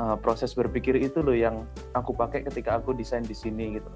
uh, 0.00 0.16
proses 0.16 0.56
berpikir 0.56 0.96
itu 0.96 1.20
loh 1.20 1.36
yang 1.36 1.66
aku 1.92 2.16
pakai 2.16 2.46
ketika 2.46 2.80
aku 2.80 2.96
desain 2.96 3.26
di 3.26 3.36
sini 3.36 3.76
gitu. 3.76 3.90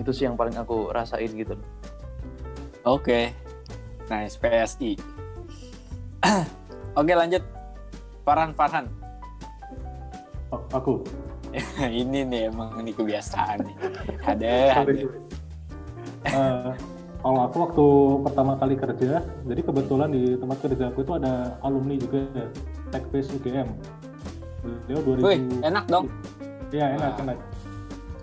Itu 0.00 0.10
sih 0.14 0.24
yang 0.24 0.38
paling 0.40 0.56
aku 0.56 0.88
rasain 0.94 1.30
gitu. 1.36 1.58
Oke. 2.82 3.04
Okay. 3.04 3.24
nice 4.10 4.36
PSI 4.36 4.98
oke 6.98 7.06
okay, 7.06 7.16
lanjut. 7.16 7.42
Farhan 8.22 8.54
Farhan. 8.54 8.86
Oh, 10.52 10.60
aku 10.70 11.00
ini 12.02 12.18
nih 12.24 12.40
emang 12.48 12.80
ini 12.80 12.90
kebiasaan 12.96 13.58
nih 13.64 13.76
ada 14.24 14.52
ada 14.82 14.92
uh, 16.32 16.72
kalau 17.22 17.40
aku 17.46 17.56
waktu 17.62 17.86
pertama 18.26 18.52
kali 18.58 18.74
kerja, 18.74 19.22
jadi 19.46 19.60
kebetulan 19.62 20.10
di 20.10 20.34
tempat 20.34 20.58
kerja 20.58 20.90
aku 20.90 21.06
itu 21.06 21.14
ada 21.14 21.54
alumni 21.62 21.94
juga 21.94 22.50
Techbase 22.90 23.30
UGM. 23.38 23.70
Beliau 24.90 25.22
2000. 25.22 25.22
Wih, 25.22 25.38
enak 25.62 25.86
dong. 25.86 26.10
Iya, 26.74 26.98
enak, 26.98 27.22
enak. 27.22 27.38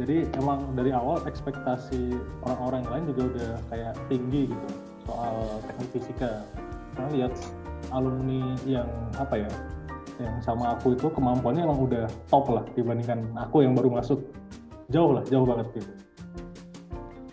Jadi 0.04 0.28
emang 0.36 0.76
dari 0.76 0.92
awal 0.92 1.24
ekspektasi 1.24 2.12
orang-orang 2.44 2.84
lain 2.92 3.04
juga 3.16 3.22
udah 3.32 3.52
kayak 3.72 3.94
tinggi 4.12 4.52
gitu 4.52 4.68
soal 5.08 5.36
teknik 5.64 5.90
fisika. 5.96 6.44
Karena 6.92 7.10
lihat 7.16 7.34
alumni 7.96 8.52
yang 8.68 8.92
apa 9.16 9.48
ya, 9.48 9.52
yang 10.20 10.38
sama 10.44 10.76
aku 10.76 10.94
itu 10.94 11.08
kemampuannya 11.08 11.64
emang 11.64 11.80
udah 11.88 12.06
top 12.28 12.52
lah 12.52 12.64
dibandingkan 12.76 13.24
aku 13.40 13.64
yang 13.64 13.74
baru 13.74 13.90
masuk. 13.92 14.20
Jauh 14.90 15.14
lah, 15.16 15.24
jauh 15.30 15.46
banget 15.46 15.70
gitu. 15.80 15.92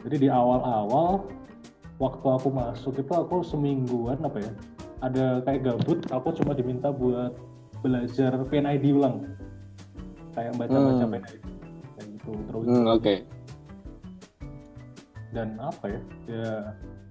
Jadi 0.07 0.17
di 0.25 0.29
awal-awal 0.31 1.27
waktu 1.97 2.27
aku 2.29 2.49
masuk 2.53 2.95
itu 3.01 3.13
aku 3.13 3.41
semingguan 3.41 4.21
apa 4.21 4.39
ya 4.41 4.53
ada 5.05 5.41
kayak 5.45 5.61
gabut 5.65 6.01
aku 6.13 6.29
cuma 6.41 6.53
diminta 6.57 6.93
buat 6.93 7.33
belajar 7.81 8.37
PNID 8.49 8.85
ulang 8.97 9.25
kayak 10.37 10.53
baca-baca 10.57 11.05
hmm. 11.05 11.13
PNID 11.13 11.37
kayak 11.97 12.07
gitu 12.21 12.33
terus 12.49 12.65
hmm, 12.69 12.85
oke 12.85 13.01
okay. 13.01 13.19
dan 15.33 15.57
apa 15.61 15.85
ya 15.89 16.01
ya 16.29 16.53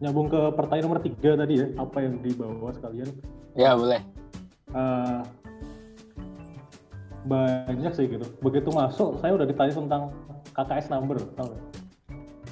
nyambung 0.06 0.30
ke 0.30 0.40
pertanyaan 0.54 0.86
nomor 0.86 1.02
tiga 1.02 1.32
tadi 1.34 1.54
ya 1.62 1.68
apa 1.82 1.98
yang 2.06 2.22
dibawa 2.22 2.70
sekalian 2.74 3.10
ya 3.58 3.74
boleh 3.74 4.02
uh, 4.74 5.22
banyak 7.26 7.92
sih 7.98 8.06
gitu. 8.06 8.26
Begitu 8.40 8.70
masuk 8.70 9.18
saya 9.20 9.34
udah 9.34 9.46
ditanya 9.50 9.74
tentang 9.74 10.04
KKS 10.54 10.88
number 10.94 11.18
tau 11.34 11.50
gak? 11.50 11.64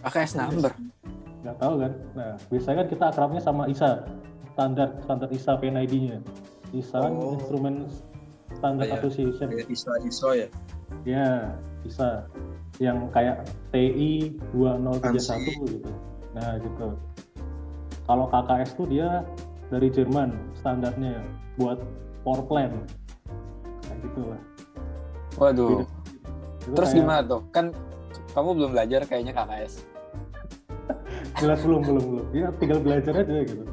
KKS 0.09 0.34
number? 0.41 0.71
Nggak 1.45 1.57
tahu 1.61 1.74
kan? 1.80 1.91
Nah 2.17 2.32
biasanya 2.49 2.76
kan 2.84 2.88
kita 2.89 3.03
akrabnya 3.13 3.41
sama 3.41 3.63
ISA. 3.69 4.03
Standar 4.53 4.89
standar 5.05 5.30
ISA 5.34 5.57
PNID-nya 5.57 6.21
ISA 6.74 6.97
kan 7.09 7.13
oh. 7.17 7.38
instrumen 7.38 7.89
standar 8.57 8.86
kayak, 8.89 9.01
association 9.01 9.47
kayak 9.49 9.69
ISA 9.69 9.93
ISO 10.09 10.30
ya? 10.34 10.47
Ya 11.05 11.53
ISA. 11.86 12.26
Yang 12.82 12.97
kayak 13.13 13.45
TI 13.69 14.34
2031 14.57 15.13
Ansi. 15.13 15.53
gitu. 15.69 15.91
Nah 16.34 16.57
gitu. 16.57 16.88
Kalau 18.03 18.26
KKS 18.28 18.71
tuh 18.76 18.89
dia 18.89 19.21
dari 19.69 19.88
Jerman 19.93 20.34
standarnya 20.57 21.21
buat 21.61 21.78
power 22.26 22.41
plant. 22.49 22.74
Kayak 23.86 23.99
gitu 24.09 24.21
lah 24.28 24.53
waduh. 25.38 25.86
Terus 26.63 26.89
kayak, 26.95 26.99
gimana 27.03 27.21
tuh? 27.27 27.41
Kan 27.51 27.65
kamu 28.34 28.49
belum 28.57 28.71
belajar 28.73 29.01
kayaknya 29.05 29.34
KKS 29.36 29.73
jelas 31.41 31.59
belum 31.61 31.81
belum 31.86 32.03
belum. 32.13 32.25
Ya 32.34 32.47
tinggal 32.57 32.79
belajar 32.81 33.13
aja 33.13 33.39
gitu. 33.45 33.63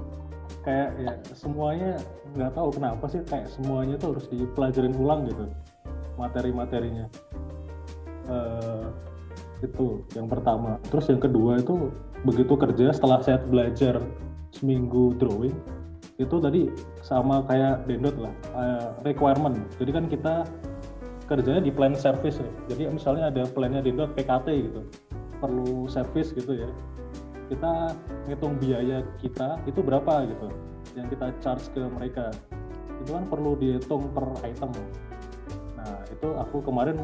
Kayak 0.60 0.88
ya 1.00 1.12
semuanya 1.32 1.92
nggak 2.36 2.52
tahu 2.54 2.68
kenapa 2.76 3.04
sih 3.10 3.20
kayak 3.26 3.48
semuanya 3.50 3.96
tuh 3.98 4.14
harus 4.16 4.26
dipelajarin 4.30 4.94
ulang 4.96 5.26
gitu 5.28 5.44
materi-materinya. 6.20 7.06
Uh, 8.28 8.86
itu 9.64 10.04
yang 10.16 10.28
pertama. 10.28 10.76
Terus 10.88 11.08
yang 11.08 11.20
kedua 11.20 11.60
itu 11.60 11.92
begitu 12.24 12.54
kerja 12.56 12.92
setelah 12.92 13.24
saya 13.24 13.40
belajar 13.40 14.00
seminggu 14.52 15.16
drawing 15.16 15.56
itu 16.20 16.36
tadi 16.36 16.68
sama 17.00 17.40
kayak 17.48 17.88
dendot 17.88 18.16
lah 18.20 18.34
uh, 18.52 18.88
requirement. 19.08 19.56
Jadi 19.80 19.90
kan 19.90 20.04
kita 20.04 20.34
kerjanya 21.30 21.62
di 21.62 21.70
plan 21.70 21.94
service 21.94 22.42
ya 22.42 22.50
jadi 22.74 22.90
misalnya 22.90 23.30
ada 23.30 23.46
plannya 23.46 23.86
dendot 23.86 24.10
PKT 24.18 24.48
gitu 24.66 24.82
perlu 25.38 25.86
service 25.86 26.34
gitu 26.34 26.58
ya 26.58 26.70
kita 27.46 27.94
ngitung 28.26 28.58
biaya 28.58 29.06
kita 29.22 29.62
itu 29.66 29.78
berapa 29.80 30.26
gitu 30.26 30.50
yang 30.98 31.06
kita 31.06 31.30
charge 31.38 31.70
ke 31.70 31.82
mereka 31.86 32.34
itu 33.00 33.10
kan 33.16 33.24
perlu 33.26 33.56
dihitung 33.56 34.12
per 34.12 34.28
item. 34.44 34.70
Nah 35.80 36.04
itu 36.12 36.28
aku 36.36 36.60
kemarin 36.60 37.00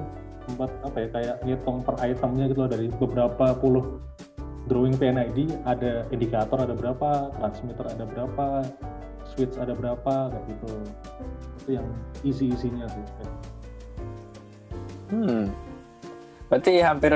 sempat 0.47 0.71
apa 0.85 0.97
ya 1.03 1.09
kayak 1.11 1.37
ngitung 1.43 1.83
per 1.83 1.97
itemnya 2.05 2.45
gitu 2.53 2.61
loh 2.63 2.71
dari 2.71 2.87
beberapa 2.93 3.57
puluh 3.57 3.99
drawing 4.71 4.95
PNID 4.99 5.63
ada 5.65 6.05
indikator 6.11 6.59
ada 6.63 6.75
berapa, 6.75 7.33
transmitter 7.39 7.87
ada 7.87 8.05
berapa, 8.07 8.67
switch 9.35 9.57
ada 9.57 9.73
berapa 9.73 10.31
kayak 10.31 10.45
gitu. 10.53 10.71
Itu 11.65 11.71
yang 11.81 11.87
isi-isinya 12.23 12.87
sih. 12.91 13.05
Hmm. 15.07 15.51
Berarti 16.47 16.73
hampir 16.79 17.13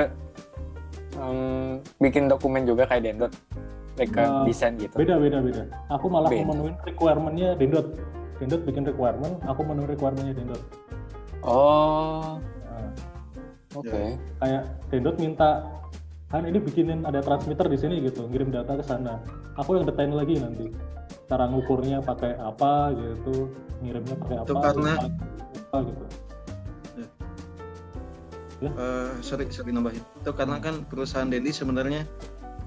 um, 1.15 1.79
bikin 1.99 2.27
dokumen 2.27 2.63
juga 2.63 2.83
kayak 2.83 3.03
Dendot, 3.03 3.31
mereka 3.95 4.21
Nah, 4.21 4.43
desain 4.43 4.73
gitu. 4.75 4.95
Beda 4.95 5.15
beda 5.15 5.39
beda. 5.39 5.63
Aku 5.91 6.07
malah 6.07 6.27
Beda. 6.27 6.43
memenuhi 6.47 6.71
requirement-nya 6.85 7.55
Dendot. 7.55 7.87
Dendot 8.39 8.61
bikin 8.65 8.83
requirement, 8.83 9.35
aku 9.45 9.61
memenuhi 9.63 9.95
requirement-nya 9.95 10.33
Dendot. 10.33 10.61
Oh, 11.41 12.37
Nah, 12.67 12.89
oke. 13.73 14.01
kayak 14.39 14.63
Dendot 14.89 15.15
minta 15.17 15.67
kan 16.31 16.47
ini 16.47 16.59
bikinin 16.59 17.03
ada 17.03 17.19
transmitter 17.19 17.67
di 17.67 17.75
sini 17.75 17.99
gitu, 18.03 18.23
ngirim 18.27 18.51
data 18.51 18.79
ke 18.79 18.83
sana. 18.83 19.19
Aku 19.59 19.75
yang 19.75 19.83
detain 19.83 20.11
lagi 20.11 20.39
nanti. 20.39 20.71
Cara 21.27 21.47
ngukurnya 21.47 21.99
pakai 21.99 22.35
apa 22.35 22.91
gitu, 22.95 23.51
ngirimnya 23.83 24.15
pakai 24.15 24.37
apa, 24.39 24.47
Itu 24.47 24.55
karena- 24.59 24.99
apa 25.67 25.77
gitu. 25.87 26.03
Eh, 28.61 29.11
sorry 29.25 29.49
sorry 29.49 29.73
nambahin. 29.73 30.05
Itu 30.21 30.37
karena 30.37 30.61
kan 30.61 30.85
perusahaan 30.85 31.25
Dendi 31.25 31.49
sebenarnya 31.49 32.05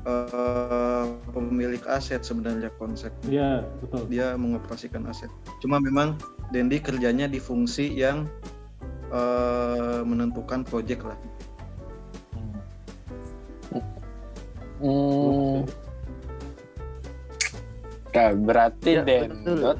eh, 0.03 1.07
pemilik 1.30 1.82
aset 1.86 2.26
sebenarnya 2.26 2.74
konsep. 2.74 3.14
Iya, 3.30 3.62
betul. 3.78 4.11
dia 4.11 4.34
mengoperasikan 4.34 5.07
aset. 5.07 5.30
Cuma 5.62 5.78
memang 5.78 6.18
Dendi 6.51 6.82
kerjanya 6.82 7.30
di 7.30 7.38
fungsi 7.38 7.95
yang 7.95 8.26
eh, 9.14 10.03
menentukan 10.03 10.66
proyek 10.66 11.07
lah. 11.07 11.18
Hmm. 14.82 15.62
Nah, 18.14 18.30
berarti 18.34 18.90
Ya. 18.99 19.03
Dendot, 19.03 19.78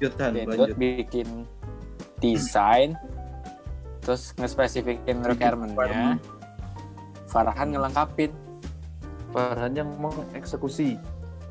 Dendot 0.00 0.70
bikin 0.78 1.46
desain, 2.18 2.94
terus 4.02 4.34
ngespesifikin 4.34 5.22
requirement-nya, 5.22 6.18
Farhan 7.24 7.70
ngelengkapin. 7.70 8.30
Farhan 9.30 9.72
yang 9.72 9.88
mengeksekusi. 9.96 10.98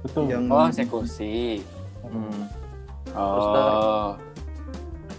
Betul. 0.02 0.30
yang 0.30 0.46
Oh, 0.46 0.68
eksekusi. 0.68 1.64
Hmm. 2.04 2.46
Oh, 3.14 4.14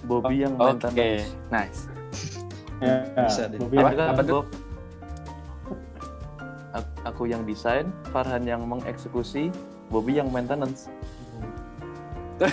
Bobby 0.05 0.43
yang 0.43 0.55
oke, 0.55 0.79
maintenance. 0.83 1.27
nice. 1.49 1.81
Ya, 2.79 3.07
Bisa 3.25 3.47
deh. 3.47 3.59
Bobby 3.59 3.77
Apa- 3.79 3.91
yang- 3.91 4.11
apa 4.11 4.23
tuh? 4.23 4.43
Aku 7.03 7.27
yang 7.27 7.43
desain, 7.43 7.91
Farhan 8.11 8.43
yang 8.43 8.63
mengeksekusi, 8.63 9.51
Bobby 9.89 10.19
yang 10.19 10.31
maintenance. 10.31 10.87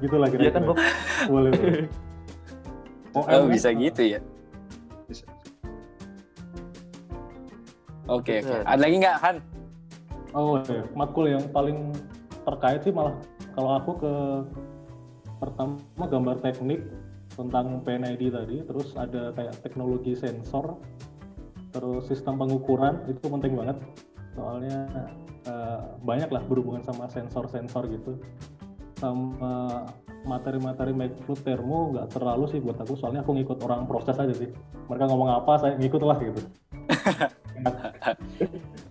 gitu 0.00 0.16
lah 0.16 0.28
Iya 0.28 0.32
kira-kira. 0.32 0.52
kan 0.52 0.62
Bob? 0.64 0.76
Boleh. 1.26 1.50
boleh. 1.52 1.84
oh, 3.16 3.24
OM 3.24 3.48
bisa 3.48 3.72
kan? 3.72 3.80
gitu 3.80 4.02
ya. 4.04 4.20
Bisa. 5.08 5.24
Oke, 8.06 8.44
oke. 8.44 8.44
Bisa. 8.44 8.62
Ada 8.68 8.80
lagi 8.84 8.96
nggak, 9.00 9.16
Han? 9.24 9.36
Oh 10.36 10.60
ya, 10.68 10.84
matkul 10.92 11.32
yang 11.32 11.44
paling 11.48 11.96
terkait 12.44 12.84
sih 12.84 12.92
malah 12.92 13.16
kalau 13.56 13.72
aku 13.80 13.90
ke 13.96 14.14
pertama 15.40 16.04
gambar 16.04 16.44
teknik 16.44 16.84
tentang 17.32 17.80
PNID 17.80 18.22
tadi, 18.32 18.56
terus 18.64 18.92
ada 18.96 19.32
kayak 19.32 19.56
teknologi 19.64 20.12
sensor, 20.12 20.76
terus 21.72 22.08
sistem 22.08 22.36
pengukuran 22.36 23.00
itu 23.08 23.24
penting 23.28 23.56
banget 23.56 23.76
soalnya 24.36 24.84
eh, 25.48 25.80
banyak 26.04 26.28
lah 26.28 26.44
berhubungan 26.44 26.84
sama 26.84 27.08
sensor-sensor 27.08 27.88
gitu, 27.88 28.20
sama 29.00 29.84
materi-materi 30.26 30.92
makefluid 30.92 31.40
termo 31.46 31.94
nggak 31.94 32.12
terlalu 32.12 32.44
sih 32.50 32.58
buat 32.58 32.76
aku 32.76 32.98
soalnya 32.98 33.22
aku 33.22 33.38
ngikut 33.38 33.62
orang 33.62 33.86
proses 33.86 34.18
aja 34.18 34.34
sih 34.34 34.50
mereka 34.90 35.06
ngomong 35.06 35.30
apa 35.30 35.62
saya 35.62 35.78
ngikut 35.78 36.02
lah 36.02 36.18
gitu 36.18 36.42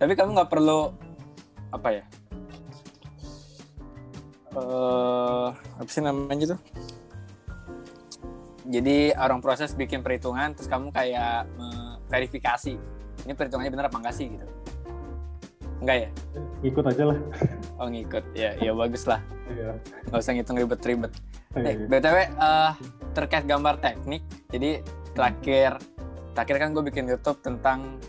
Tapi 0.00 0.12
kamu 0.12 0.36
nggak 0.36 0.50
perlu 0.50 0.92
apa 1.72 1.88
ya? 1.92 2.04
Eh, 4.56 5.48
apa 5.52 5.90
sih 5.90 6.02
namanya 6.04 6.56
tuh? 6.56 6.60
Jadi 8.66 9.14
orang 9.14 9.38
proses 9.38 9.78
bikin 9.78 10.02
perhitungan, 10.02 10.50
terus 10.58 10.66
kamu 10.66 10.90
kayak 10.90 11.46
verifikasi. 12.10 12.74
Ini 13.26 13.32
perhitungannya 13.34 13.70
bener 13.70 13.86
apa 13.86 13.98
enggak 14.02 14.16
sih 14.16 14.26
gitu? 14.26 14.46
Enggak 15.86 15.98
ya? 16.02 16.10
ngikut 16.66 16.84
aja 16.90 17.02
lah 17.14 17.18
Oh 17.78 17.86
ngikut, 17.86 18.24
ya, 18.34 18.58
ya 18.58 18.74
bagus 18.74 19.06
lah. 19.06 19.22
Iya. 19.46 19.78
Nggak 20.10 20.18
usah 20.18 20.32
ngitung 20.34 20.58
ribet-ribet. 20.58 21.12
Eh, 21.54 21.62
Iya. 21.62 21.86
btw 21.86 22.16
eh, 22.26 22.72
terkait 23.14 23.46
gambar 23.46 23.78
teknik, 23.78 24.26
jadi 24.50 24.82
terakhir 25.14 25.78
terakhir 26.34 26.56
kan 26.58 26.68
gue 26.74 26.82
bikin 26.90 27.06
YouTube 27.06 27.38
tentang 27.38 28.02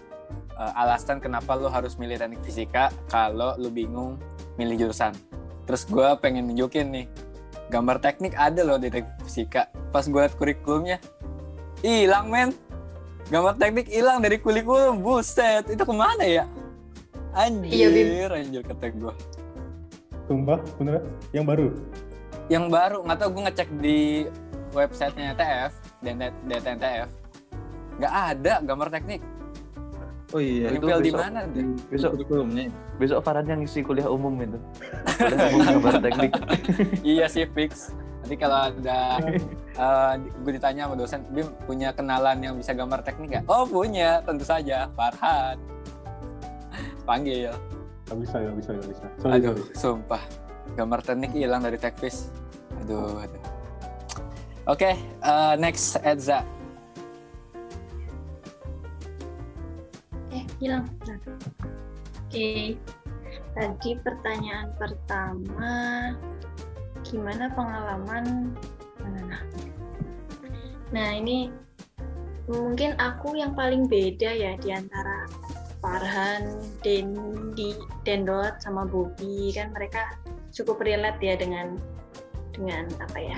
eh, 0.58 0.74
alasan 0.74 1.22
kenapa 1.22 1.54
lo 1.54 1.70
harus 1.70 2.02
milih 2.02 2.18
teknik 2.18 2.42
fisika 2.42 2.90
kalau 3.14 3.54
lo 3.62 3.70
bingung 3.70 4.18
milih 4.58 4.90
jurusan. 4.90 5.14
Terus 5.70 5.86
gue 5.86 6.08
pengen 6.18 6.50
nunjukin 6.50 6.90
nih 6.90 7.06
gambar 7.70 8.02
teknik 8.02 8.34
ada 8.34 8.66
loh 8.66 8.82
di 8.82 8.90
teknik 8.90 9.22
fisika. 9.22 9.70
Pas 9.94 10.02
gue 10.10 10.18
liat 10.18 10.34
kurikulumnya, 10.34 10.98
hilang 11.86 12.34
men. 12.34 12.58
Gambar 13.30 13.54
teknik 13.60 13.86
hilang 13.92 14.24
dari 14.24 14.42
kurikulum, 14.42 15.04
buset. 15.04 15.68
Itu 15.70 15.84
ke 15.84 15.94
mana 15.94 16.26
ya? 16.26 16.48
Iya, 17.38 17.88
Bim. 17.88 18.06
Anjir, 18.08 18.32
anjir 18.34 18.62
kata 18.64 18.86
gue. 18.90 19.14
Sumpah, 20.26 20.60
bener 20.76 21.06
Yang 21.32 21.46
baru? 21.46 21.68
yang 22.48 22.72
baru 22.72 23.04
nggak 23.04 23.20
tahu 23.20 23.30
gue 23.30 23.44
ngecek 23.44 23.70
di 23.78 24.00
websitenya 24.72 25.36
TF 25.36 25.72
dan 26.00 26.16
DTNTF 26.48 27.10
nggak 28.00 28.14
ada 28.32 28.54
gambar 28.64 28.88
teknik 28.88 29.20
oh 30.32 30.40
iya 30.40 30.72
Itu 30.72 30.88
Nempel 30.88 31.04
di 31.04 31.12
besok. 31.12 31.20
mana 31.20 31.40
deh 31.44 31.66
Besok 31.92 32.10
kurikulumnya 32.16 32.64
besok 32.96 33.20
Farhan 33.20 33.46
yang 33.46 33.60
ngisi 33.60 33.84
kuliah 33.84 34.08
umum 34.08 34.32
itu. 34.40 34.56
Kuliah 35.20 35.48
umum 35.52 35.62
gambar 35.76 35.94
teknik. 36.00 36.32
iya 37.20 37.28
sih 37.28 37.44
fix 37.52 37.92
nanti 38.24 38.36
kalau 38.40 38.72
ada 38.72 39.00
eh, 39.76 40.14
gue 40.24 40.52
ditanya 40.56 40.88
sama 40.88 40.96
dosen 40.96 41.28
Bim 41.28 41.52
punya 41.68 41.92
kenalan 41.92 42.40
yang 42.40 42.56
bisa 42.56 42.72
gambar 42.72 43.04
teknik 43.04 43.28
nggak 43.28 43.44
oh 43.52 43.68
punya 43.68 44.24
tentu 44.24 44.48
saja 44.48 44.88
Farhan 44.96 45.60
panggil 47.08 47.56
Gak 48.08 48.20
bisa, 48.24 48.36
gak 48.40 48.56
bisa, 48.56 48.70
gak 48.72 48.88
bisa. 48.88 49.06
Sorry, 49.20 49.34
aduh 49.40 49.56
sorry. 49.56 49.76
sumpah 49.80 50.24
gambar 50.76 51.00
teknik 51.02 51.32
hilang 51.32 51.64
dari 51.64 51.80
tekvis 51.80 52.28
aduh 52.84 53.18
aduh 53.18 53.42
oke 54.68 54.92
eh, 54.92 55.54
next 55.58 55.96
Edza 56.04 56.44
Eh, 60.28 60.44
hilang. 60.62 60.86
Nah. 61.08 61.18
Oke. 62.28 62.78
Tadi 63.58 63.92
pertanyaan 64.06 64.70
pertama, 64.78 65.74
gimana 67.02 67.50
pengalaman? 67.58 68.54
Nah, 69.02 69.42
nah 70.94 71.10
ini 71.18 71.50
mungkin 72.46 72.94
aku 73.02 73.34
yang 73.34 73.58
paling 73.58 73.90
beda 73.90 74.30
ya 74.30 74.54
di 74.62 74.70
antara 74.70 75.26
Farhan, 75.80 76.58
Dendi, 76.82 77.78
Dendot, 78.02 78.58
sama 78.60 78.90
Bobby 78.90 79.54
kan 79.54 79.70
mereka 79.72 80.18
cukup 80.52 80.82
relate 80.82 81.22
ya 81.22 81.38
dengan 81.38 81.78
dengan 82.58 82.90
apa 82.98 83.18
ya? 83.22 83.38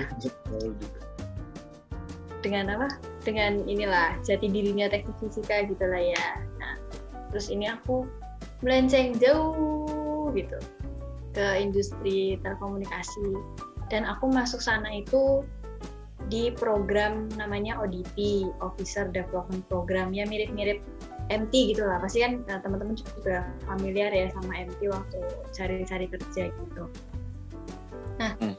Dengan 2.40 2.72
apa? 2.72 2.88
Dengan 3.20 3.68
inilah 3.68 4.16
jati 4.24 4.48
dirinya 4.48 4.88
teknik 4.88 5.16
fisika 5.20 5.68
gitu 5.68 5.84
lah 5.84 6.00
ya. 6.00 6.26
Nah 6.56 6.74
terus 7.28 7.52
ini 7.52 7.68
aku 7.68 8.08
melenceng 8.64 9.16
jauh 9.20 10.32
gitu 10.32 10.56
ke 11.36 11.46
industri 11.60 12.40
telekomunikasi. 12.40 13.36
Dan 13.90 14.06
aku 14.06 14.30
masuk 14.30 14.62
sana 14.62 15.02
itu 15.02 15.42
di 16.30 16.54
program 16.54 17.26
namanya 17.34 17.74
ODP 17.82 18.46
Officer 18.62 19.10
Development 19.10 19.66
Program. 19.66 20.14
Ya 20.14 20.24
mirip-mirip 20.24 20.80
MT 21.30 21.74
gitu 21.74 21.86
lah. 21.86 22.02
Pasti 22.02 22.20
kan 22.20 22.42
nah, 22.44 22.58
teman-teman 22.58 22.98
juga 22.98 23.46
familiar 23.64 24.10
ya 24.10 24.28
sama 24.34 24.52
MT 24.66 24.80
waktu 24.90 25.18
cari-cari 25.54 26.06
kerja 26.10 26.50
gitu. 26.50 26.84
Nah 28.18 28.36
Hmm. 28.42 28.54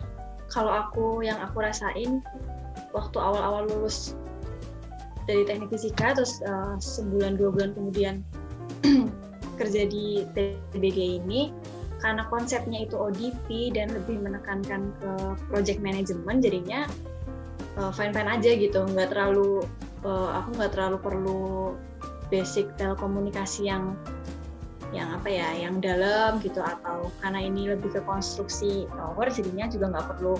kalau 0.49 0.71
aku 0.73 1.21
yang 1.21 1.37
aku 1.37 1.61
rasain 1.61 2.23
waktu 2.95 3.17
awal-awal 3.19 3.67
lulus 3.69 4.17
dari 5.29 5.45
teknik 5.45 5.69
fisika 5.69 6.17
terus 6.17 6.41
eh, 6.41 6.75
sebulan 6.81 7.37
dua 7.37 7.53
bulan 7.53 7.71
kemudian 7.77 8.15
kerja 9.61 9.85
di 9.85 10.25
TBG 10.33 11.21
ini 11.21 11.53
karena 12.01 12.25
konsepnya 12.33 12.89
itu 12.89 12.97
ODP 12.97 13.77
dan 13.77 13.93
lebih 13.93 14.17
menekankan 14.17 14.89
ke 14.97 15.11
project 15.53 15.79
management 15.85 16.41
jadinya 16.41 16.89
uh, 17.77 17.93
fine 17.93 18.09
fine 18.09 18.25
aja 18.25 18.57
gitu. 18.57 18.81
Nggak 18.89 19.13
terlalu 19.13 19.61
uh, 20.01 20.41
aku 20.41 20.49
nggak 20.57 20.71
terlalu 20.73 20.97
perlu 20.97 21.43
basic 22.31 22.71
telekomunikasi 22.79 23.67
yang 23.67 23.93
yang 24.91 25.07
apa 25.15 25.31
ya 25.31 25.47
yang 25.55 25.79
dalam 25.79 26.43
gitu 26.43 26.59
atau 26.59 27.07
karena 27.23 27.47
ini 27.47 27.71
lebih 27.71 27.95
ke 27.95 28.01
konstruksi 28.03 28.91
tower 28.91 29.27
jadinya 29.31 29.71
juga 29.71 29.85
nggak 29.95 30.07
perlu 30.15 30.35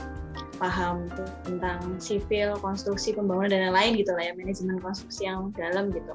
paham 0.59 1.07
tentang 1.47 1.79
sipil 2.03 2.59
konstruksi 2.59 3.15
pembangunan 3.15 3.51
dan 3.51 3.61
lain-lain 3.71 4.03
gitu 4.03 4.11
lah 4.11 4.27
ya 4.27 4.33
manajemen 4.35 4.77
konstruksi 4.83 5.25
yang 5.25 5.55
dalam 5.55 5.89
gitu. 5.95 6.13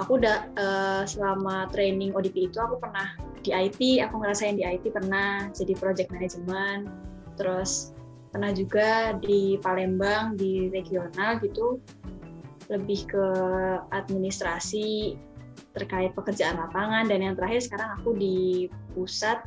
Aku 0.00 0.16
udah 0.20 0.48
uh, 0.56 1.02
selama 1.04 1.68
training 1.72 2.12
ODP 2.16 2.52
itu 2.52 2.58
aku 2.60 2.80
pernah 2.80 3.12
di 3.42 3.50
IT 3.50 4.06
aku 4.06 4.22
ngerasain 4.22 4.56
di 4.56 4.64
IT 4.64 4.94
pernah 4.94 5.50
jadi 5.50 5.74
project 5.76 6.08
management 6.14 6.86
terus 7.34 7.90
pernah 8.30 8.54
juga 8.54 9.18
di 9.18 9.58
Palembang 9.60 10.38
di 10.38 10.70
regional 10.70 11.42
gitu 11.42 11.82
lebih 12.70 13.08
ke 13.10 13.26
administrasi 13.90 15.18
terkait 15.72 16.12
pekerjaan 16.12 16.60
lapangan. 16.60 17.08
Dan 17.08 17.24
yang 17.24 17.34
terakhir 17.34 17.64
sekarang 17.64 17.98
aku 17.98 18.14
di 18.14 18.68
pusat 18.92 19.42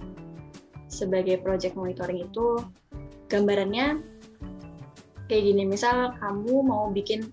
sebagai 0.89 1.39
project 1.43 1.77
monitoring 1.77 2.25
itu. 2.25 2.63
Gambarannya 3.25 4.01
kayak 5.25 5.43
gini 5.43 5.63
misal 5.65 6.13
kamu 6.21 6.61
mau 6.61 6.93
bikin 6.93 7.25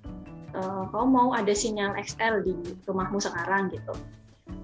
uh, 0.56 0.88
kamu 0.88 1.06
mau 1.08 1.28
ada 1.36 1.52
sinyal 1.52 1.92
XL 2.00 2.40
di 2.44 2.54
rumahmu 2.88 3.20
sekarang 3.20 3.68
gitu. 3.72 3.92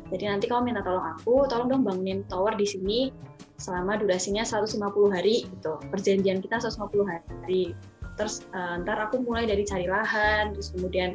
Jadi 0.08 0.24
nanti 0.24 0.48
kamu 0.48 0.72
minta 0.72 0.80
tolong 0.80 1.04
aku 1.04 1.44
tolong 1.52 1.68
dong 1.68 1.84
bangunin 1.84 2.24
tower 2.32 2.56
di 2.56 2.64
sini 2.64 3.12
selama 3.60 4.00
durasinya 4.00 4.40
150 4.40 4.80
hari 5.12 5.44
gitu. 5.44 5.76
Perjanjian 5.92 6.40
kita 6.40 6.56
150 6.64 7.04
hari 7.04 7.76
terus 8.18 8.44
uh, 8.52 8.82
ntar 8.82 8.98
aku 8.98 9.22
mulai 9.22 9.46
dari 9.46 9.62
cari 9.62 9.86
lahan 9.86 10.52
terus 10.52 10.74
kemudian 10.74 11.14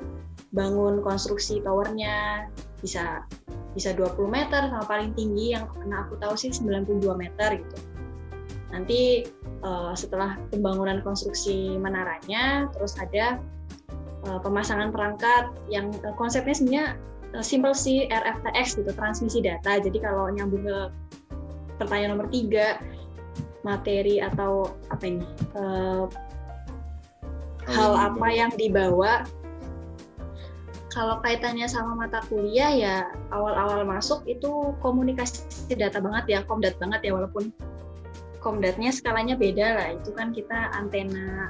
bangun 0.56 1.04
konstruksi 1.04 1.60
towernya 1.60 2.48
bisa 2.80 3.28
bisa 3.74 3.92
20 3.92 4.30
meter 4.30 4.70
sama 4.70 4.86
paling 4.86 5.12
tinggi 5.18 5.58
yang 5.58 5.66
pernah 5.68 6.06
aku 6.06 6.16
tahu 6.22 6.38
sih 6.38 6.54
92 6.54 7.04
meter 7.18 7.58
gitu. 7.58 7.78
Nanti 8.70 9.26
uh, 9.66 9.94
setelah 9.98 10.38
pembangunan 10.54 11.02
konstruksi 11.02 11.78
menaranya, 11.78 12.70
terus 12.74 12.98
ada 13.02 13.42
uh, 14.30 14.40
pemasangan 14.42 14.94
perangkat 14.94 15.50
yang 15.70 15.90
uh, 16.06 16.14
konsepnya 16.18 16.54
sebenarnya 16.54 16.86
uh, 17.34 17.46
simple 17.46 17.74
sih 17.74 18.06
RFTX 18.10 18.82
gitu, 18.82 18.92
transmisi 18.94 19.42
data. 19.42 19.82
Jadi 19.82 19.98
kalau 20.02 20.30
nyambung 20.30 20.66
ke 20.66 20.78
pertanyaan 21.82 22.18
nomor 22.18 22.30
tiga, 22.30 22.78
materi 23.66 24.22
atau 24.22 24.70
apa 24.94 25.04
ini, 25.06 25.26
uh, 25.58 26.06
hal 27.68 27.96
apa 27.96 28.28
yang 28.32 28.52
dibawa 28.56 29.24
kalau 30.94 31.18
kaitannya 31.26 31.66
sama 31.66 32.06
mata 32.06 32.22
kuliah 32.30 32.70
ya 32.70 32.96
awal-awal 33.34 33.82
masuk 33.82 34.22
itu 34.30 34.78
komunikasi 34.78 35.74
data 35.74 35.98
banget 35.98 36.26
ya, 36.30 36.40
komdat 36.46 36.78
banget 36.78 37.10
ya 37.10 37.18
walaupun 37.18 37.50
komdatnya 38.38 38.94
skalanya 38.94 39.34
beda 39.34 39.68
lah. 39.74 39.88
Itu 39.98 40.14
kan 40.14 40.30
kita 40.30 40.70
antena 40.78 41.50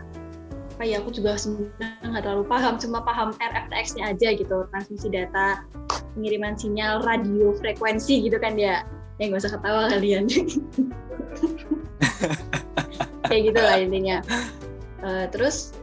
apa 0.74 0.90
ya 0.90 1.04
aku 1.04 1.14
juga 1.14 1.38
sebenarnya 1.38 2.08
nggak 2.08 2.24
terlalu 2.24 2.46
paham, 2.48 2.80
cuma 2.80 3.04
paham 3.04 3.36
RFTX-nya 3.38 4.16
aja 4.16 4.32
gitu, 4.34 4.64
transmisi 4.72 5.12
data, 5.12 5.68
pengiriman 6.16 6.56
sinyal 6.56 7.04
radio 7.04 7.52
frekuensi 7.60 8.24
gitu 8.24 8.40
kan 8.40 8.56
ya. 8.56 8.88
Ya 9.20 9.28
nggak 9.28 9.44
usah 9.44 9.60
ketawa 9.60 9.92
kalian. 9.92 10.26
Kayak 13.28 13.42
gitu 13.52 13.60
lah 13.60 13.76
intinya. 13.78 14.18
Uh, 15.04 15.28
terus 15.36 15.76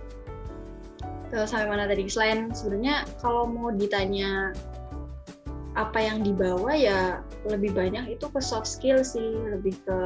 sampai 1.46 1.66
mana 1.70 1.86
tadi? 1.86 2.06
Selain 2.10 2.50
sebenarnya 2.50 3.06
kalau 3.22 3.46
mau 3.46 3.70
ditanya 3.70 4.50
apa 5.78 6.02
yang 6.02 6.26
dibawa 6.26 6.74
ya 6.74 7.22
lebih 7.46 7.70
banyak 7.72 8.18
itu 8.18 8.26
ke 8.26 8.40
soft 8.42 8.66
skill 8.66 9.00
sih. 9.06 9.38
Lebih 9.50 9.78
ke 9.86 9.98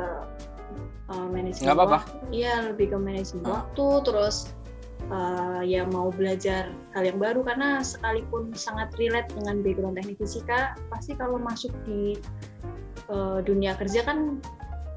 uh, 1.09 1.27
manajemen 1.33 1.65
Nggak 1.65 1.77
apa-apa. 1.81 1.99
iya 2.31 2.69
lebih 2.69 2.93
ke 2.93 2.97
manajemen 3.01 3.45
Hmm. 3.49 3.55
waktu. 3.65 3.87
Terus 4.05 4.37
uh, 5.09 5.61
ya 5.65 5.89
mau 5.89 6.13
belajar 6.13 6.69
hal 6.93 7.05
yang 7.09 7.17
baru. 7.17 7.41
Karena 7.45 7.81
sekalipun 7.81 8.53
sangat 8.53 8.93
relate 9.01 9.33
dengan 9.33 9.65
background 9.65 9.97
teknik 9.97 10.21
fisika 10.21 10.77
pasti 10.93 11.17
kalau 11.17 11.41
masuk 11.41 11.73
di 11.89 12.21
uh, 13.09 13.41
dunia 13.41 13.73
kerja 13.81 14.05
kan 14.05 14.39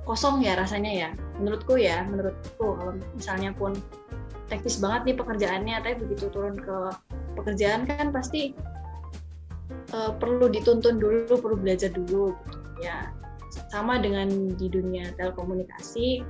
kosong 0.04 0.44
ya 0.44 0.56
rasanya 0.60 0.92
ya. 0.92 1.10
Menurutku 1.40 1.80
ya 1.80 2.04
menurutku. 2.08 2.76
Kalau 2.76 2.94
misalnya 3.16 3.52
pun 3.56 3.76
teknis 4.48 4.80
banget 4.80 5.02
nih 5.12 5.16
pekerjaannya. 5.20 5.76
Tapi 5.84 5.96
begitu 6.08 6.32
turun 6.32 6.56
ke 6.58 6.78
pekerjaan 7.38 7.86
kan 7.86 8.10
pasti 8.12 8.56
uh, 9.94 10.12
perlu 10.16 10.48
dituntun 10.52 10.98
dulu 11.00 11.38
perlu 11.40 11.58
belajar 11.60 11.92
dulu 11.94 12.34
gitu 12.48 12.58
ya. 12.84 13.12
Sama 13.72 14.00
dengan 14.00 14.30
di 14.56 14.68
dunia 14.70 15.12
telekomunikasi 15.18 16.24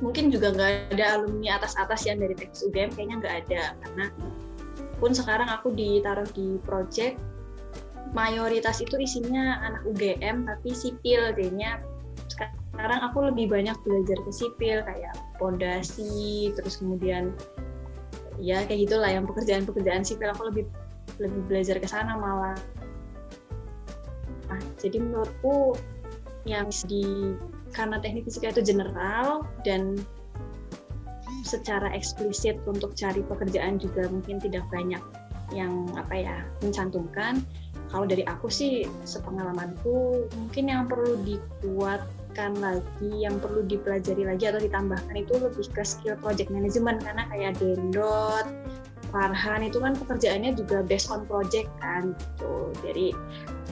mungkin 0.00 0.32
juga 0.32 0.56
nggak 0.56 0.96
ada 0.96 1.20
alumni 1.20 1.60
atas-atas 1.60 2.08
yang 2.08 2.16
dari 2.16 2.32
teknis 2.32 2.64
UGM 2.64 2.90
kayaknya 2.96 3.16
nggak 3.20 3.36
ada. 3.46 3.62
Karena 3.84 4.06
pun 5.00 5.12
sekarang 5.16 5.48
aku 5.48 5.72
ditaruh 5.72 6.28
di 6.32 6.60
project 6.64 7.20
mayoritas 8.10 8.82
itu 8.82 8.98
isinya 8.98 9.62
anak 9.62 9.86
UGM 9.86 10.48
tapi 10.48 10.70
sipil 10.72 11.32
kayaknya. 11.36 11.80
Sekarang 12.30 13.00
aku 13.04 13.28
lebih 13.28 13.52
banyak 13.52 13.76
belajar 13.84 14.18
ke 14.24 14.32
sipil 14.32 14.80
kayak 14.88 15.14
pondasi 15.40 16.52
terus 16.52 16.78
kemudian 16.78 17.32
ya 18.36 18.64
kayak 18.68 18.88
gitulah 18.88 19.08
yang 19.08 19.24
pekerjaan-pekerjaan 19.24 20.04
sipil. 20.04 20.30
Aku 20.36 20.52
lebih 20.52 20.68
lebih 21.16 21.40
belajar 21.48 21.80
ke 21.80 21.88
sana 21.88 22.16
malah. 22.16 22.56
Nah, 24.52 24.60
jadi 24.76 25.00
menurutku 25.00 25.76
yang 26.44 26.68
di 26.88 27.34
karena 27.72 28.02
teknik 28.02 28.26
fisika 28.26 28.50
itu 28.50 28.74
general 28.74 29.46
dan 29.62 30.00
secara 31.46 31.88
eksplisit 31.94 32.58
untuk 32.66 32.92
cari 32.98 33.22
pekerjaan 33.24 33.80
juga 33.80 34.06
mungkin 34.10 34.42
tidak 34.42 34.66
banyak 34.68 35.00
yang 35.50 35.72
apa 35.98 36.14
ya 36.14 36.36
mencantumkan. 36.62 37.42
Kalau 37.90 38.06
dari 38.06 38.22
aku 38.22 38.46
sih 38.46 38.86
sepengalamanku 39.02 40.30
mungkin 40.30 40.64
yang 40.70 40.86
perlu 40.86 41.18
dikuatkan 42.30 42.62
lagi 42.62 43.10
yang 43.26 43.42
perlu 43.42 43.66
dipelajari 43.66 44.22
lagi 44.22 44.46
atau 44.46 44.62
ditambahkan 44.62 45.14
itu 45.18 45.34
lebih 45.34 45.66
ke 45.74 45.82
skill 45.82 46.14
project 46.22 46.46
management 46.54 47.02
karena 47.02 47.26
kayak 47.26 47.58
Dendot, 47.58 48.46
Farhan 49.10 49.66
itu 49.66 49.82
kan 49.82 49.98
pekerjaannya 49.98 50.54
juga 50.54 50.86
based 50.86 51.10
on 51.10 51.26
project 51.26 51.66
kan 51.82 52.14
gitu. 52.14 52.70
Jadi 52.86 53.06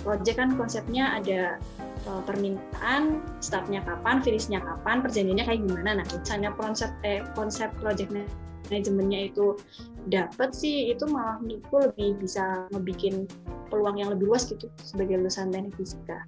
project 0.03 0.37
kan 0.43 0.59
konsepnya 0.59 1.23
ada 1.23 1.63
uh, 2.11 2.23
permintaan, 2.27 3.23
startnya 3.39 3.79
kapan, 3.87 4.19
finishnya 4.27 4.59
kapan, 4.59 5.07
perjanjiannya 5.07 5.47
kayak 5.47 5.63
gimana. 5.63 6.03
Nah, 6.03 6.07
misalnya 6.11 6.51
konsep 6.59 6.91
eh, 7.07 7.23
konsep 7.39 7.71
project 7.79 8.11
manajemennya 8.67 9.31
itu 9.31 9.55
dapat 10.11 10.51
sih 10.51 10.91
itu 10.91 11.07
malah 11.07 11.39
menurutku 11.39 11.79
lebih 11.95 12.19
bisa 12.19 12.67
ngebikin 12.75 13.31
peluang 13.71 14.03
yang 14.03 14.11
lebih 14.11 14.35
luas 14.35 14.51
gitu 14.51 14.67
sebagai 14.83 15.23
lulusan 15.23 15.55
teknik 15.55 15.79
fisika. 15.79 16.27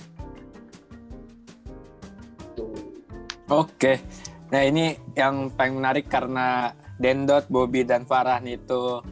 Oke. 3.51 3.99
Nah, 4.55 4.63
ini 4.63 4.95
yang 5.19 5.51
paling 5.51 5.83
menarik 5.83 6.07
karena 6.07 6.75
Dendot, 7.03 7.47
Bobby 7.51 7.83
dan 7.83 8.07
Farhan 8.07 8.47
itu 8.47 9.03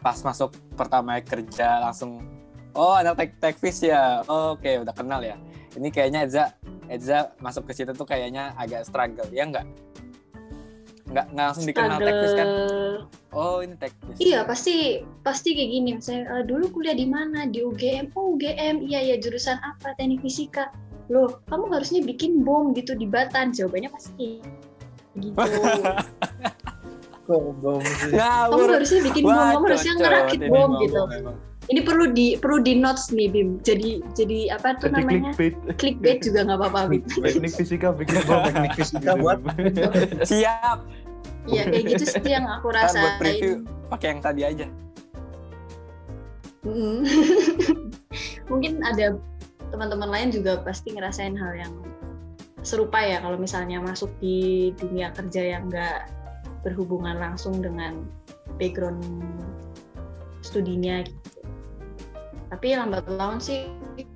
pas 0.00 0.16
masuk 0.24 0.54
pertama 0.78 1.18
kerja 1.20 1.82
langsung 1.82 2.22
oh 2.72 2.96
anak 2.96 3.20
tek 3.20 3.30
tekvis 3.40 3.84
ya. 3.84 4.24
Oh, 4.24 4.56
Oke, 4.56 4.80
udah 4.80 4.94
kenal 4.96 5.20
ya. 5.20 5.36
Ini 5.76 5.88
kayaknya 5.92 6.24
Eza 6.24 6.44
Eza 6.88 7.36
masuk 7.44 7.68
ke 7.68 7.76
situ 7.76 7.92
tuh 7.92 8.08
kayaknya 8.08 8.56
agak 8.56 8.88
struggle, 8.88 9.28
ya 9.28 9.44
enggak? 9.44 9.66
Nggak, 11.08 11.26
nggak 11.32 11.44
langsung 11.52 11.66
dikenal 11.68 11.98
tekvis 12.00 12.32
kan? 12.32 12.46
Struggle. 12.48 12.96
Oh, 13.36 13.60
ini 13.60 13.74
tekvis. 13.76 14.16
Iya 14.16 14.48
pasti 14.48 15.04
pasti 15.20 15.52
kayak 15.52 15.68
gini 15.68 15.90
misalnya 16.00 16.24
"Eh, 16.40 16.44
dulu 16.48 16.72
kuliah 16.72 16.96
di 16.96 17.04
mana 17.04 17.44
di 17.44 17.60
UGM 17.60 18.16
oh 18.16 18.32
UGM 18.36 18.80
iya 18.88 19.04
ya 19.04 19.16
jurusan 19.20 19.60
apa 19.60 19.92
teknik 20.00 20.24
fisika 20.24 20.72
loh 21.08 21.40
kamu 21.48 21.64
harusnya 21.72 22.00
bikin 22.04 22.44
bom 22.44 22.76
gitu 22.76 22.92
di 22.92 23.08
Batan 23.08 23.52
jawabannya 23.52 23.90
pasti 23.92 24.40
gitu 25.18 25.36
Kok 27.28 27.60
bom 27.60 27.84
sih? 27.84 28.16
kamu 28.16 28.64
harusnya 28.72 29.00
bikin 29.12 29.22
bom 29.24 29.36
kamu 29.36 29.64
harusnya 29.68 29.92
ngerakit 30.00 30.40
bom 30.48 30.70
gitu 30.80 31.00
ini 31.68 31.84
perlu 31.84 32.08
di 32.16 32.32
perlu 32.40 32.64
di 32.64 32.80
notes 32.80 33.12
nih 33.12 33.28
Bim 33.28 33.60
jadi 33.60 34.00
jadi 34.16 34.56
apa 34.56 34.80
tuh 34.80 34.88
Jadi 34.88 35.04
namanya 35.04 35.36
clickbait. 35.36 35.54
clickbait 35.76 36.18
juga 36.24 36.48
nggak 36.48 36.58
apa-apa 36.64 36.80
Bim 36.88 37.02
Teknik 37.24 37.52
fisika 37.52 37.92
bikin 37.92 38.24
bom. 38.24 38.40
Teknik 38.48 38.72
fisika 38.72 39.12
buat 39.20 39.38
Siap. 40.24 40.78
Iya 41.48 41.62
kayak 41.68 41.84
gitu 41.96 42.04
sih 42.08 42.24
yang 42.24 42.44
aku 42.48 42.72
Ntar 42.72 42.92
buat 42.92 43.14
preview 43.20 43.52
pakai 43.88 44.06
yang 44.16 44.20
tadi 44.24 44.42
aja. 44.44 44.66
Mm. 46.64 47.04
mungkin 48.50 48.80
ada 48.84 49.16
teman-teman 49.70 50.08
lain 50.08 50.28
juga 50.32 50.60
pasti 50.64 50.92
ngerasain 50.96 51.36
hal 51.36 51.52
yang 51.56 51.74
serupa 52.66 53.00
ya 53.00 53.22
kalau 53.22 53.38
misalnya 53.38 53.78
masuk 53.78 54.10
di 54.18 54.70
dunia 54.76 55.14
kerja 55.14 55.56
yang 55.56 55.70
nggak 55.70 56.10
berhubungan 56.66 57.16
langsung 57.16 57.62
dengan 57.62 58.02
background 58.58 59.00
studinya 60.42 61.06
gitu. 61.06 61.40
Tapi 62.48 62.74
lambat 62.74 63.06
laun 63.06 63.38
sih 63.38 63.68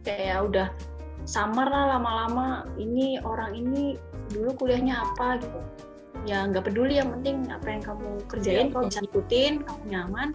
kayak 0.02 0.50
udah 0.50 0.68
summer 1.28 1.68
lah 1.68 1.96
lama-lama 1.98 2.66
ini 2.80 3.20
orang 3.22 3.54
ini 3.54 3.96
dulu 4.32 4.56
kuliahnya 4.58 4.96
apa 4.98 5.38
gitu. 5.38 5.60
Ya 6.22 6.46
nggak 6.46 6.70
peduli 6.70 6.98
yang 6.98 7.10
penting 7.18 7.50
apa 7.50 7.66
yang 7.66 7.82
kamu 7.82 8.10
kerjain 8.30 8.70
Ya, 8.70 8.72
kalau 8.72 8.86
bisa 8.86 9.02
ikutin, 9.02 9.52
kamu 9.66 9.82
nyaman 9.90 10.28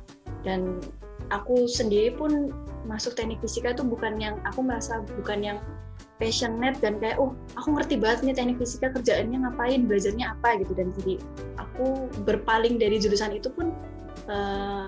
dan 0.43 0.84
aku 1.30 1.67
sendiri 1.67 2.15
pun 2.15 2.51
masuk 2.88 3.15
teknik 3.19 3.39
fisika 3.43 3.75
itu 3.75 3.84
bukan 3.84 4.15
yang 4.17 4.39
aku 4.47 4.63
merasa 4.63 5.03
bukan 5.19 5.43
yang 5.43 5.57
passionate 6.17 6.78
dan 6.82 6.97
kayak 6.97 7.17
oh 7.21 7.36
aku 7.59 7.78
ngerti 7.78 7.99
banget 7.99 8.19
nih 8.25 8.36
teknik 8.38 8.57
fisika 8.57 8.89
kerjaannya 8.89 9.43
ngapain 9.43 9.86
belajarnya 9.86 10.34
apa 10.34 10.63
gitu 10.63 10.73
dan 10.73 10.89
jadi 11.01 11.13
aku 11.61 12.09
berpaling 12.25 12.82
dari 12.82 12.97
jurusan 12.97 13.38
itu 13.38 13.51
pun 13.53 13.69
eh, 14.30 14.86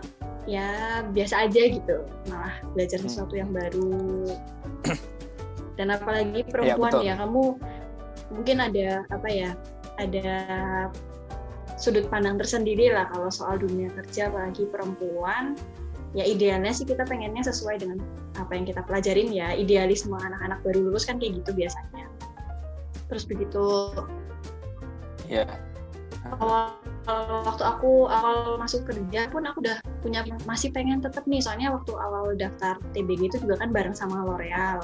ya 0.49 1.01
biasa 1.13 1.45
aja 1.45 1.61
gitu 1.69 2.07
malah 2.33 2.55
belajar 2.73 2.97
Hmm. 3.01 3.05
sesuatu 3.09 3.33
yang 3.37 3.51
baru 3.53 4.25
dan 5.77 5.93
apalagi 5.93 6.41
perempuan 6.49 6.91
betul. 6.91 7.05
ya 7.05 7.13
kamu 7.21 7.43
mungkin 8.33 8.57
ada 8.57 8.87
apa 9.13 9.29
ya 9.29 9.49
ada 10.01 10.27
sudut 11.79 12.09
pandang 12.11 12.35
tersendiri 12.35 12.91
lah 12.91 13.07
kalau 13.13 13.29
soal 13.31 13.55
dunia 13.61 13.87
kerja 13.93 14.27
apalagi 14.27 14.67
perempuan 14.67 15.55
ya 16.17 16.25
idealnya 16.25 16.73
sih 16.73 16.85
kita 16.89 17.05
pengennya 17.05 17.45
sesuai 17.45 17.85
dengan 17.85 18.01
apa 18.37 18.51
yang 18.57 18.65
kita 18.65 18.81
pelajarin 18.85 19.29
ya. 19.29 19.53
Idealisme 19.53 20.17
anak-anak 20.17 20.65
baru 20.65 20.89
lulus 20.89 21.05
kan 21.05 21.21
kayak 21.21 21.43
gitu 21.43 21.51
biasanya. 21.53 22.09
Terus 23.09 23.23
begitu. 23.29 23.93
Ya. 25.29 25.45
Awal 26.29 26.75
waktu 27.45 27.63
aku 27.63 28.05
awal 28.09 28.57
masuk 28.59 28.85
kerja 28.85 29.29
pun 29.33 29.45
aku 29.45 29.61
udah 29.65 29.77
punya 30.01 30.25
masih 30.49 30.73
pengen 30.73 31.01
tetap 31.01 31.25
nih. 31.29 31.41
Soalnya 31.41 31.73
waktu 31.73 31.93
awal 31.93 32.33
daftar 32.33 32.81
TBG 32.97 33.21
itu 33.33 33.37
juga 33.45 33.61
kan 33.61 33.69
bareng 33.69 33.93
sama 33.93 34.25
L'Oreal 34.25 34.81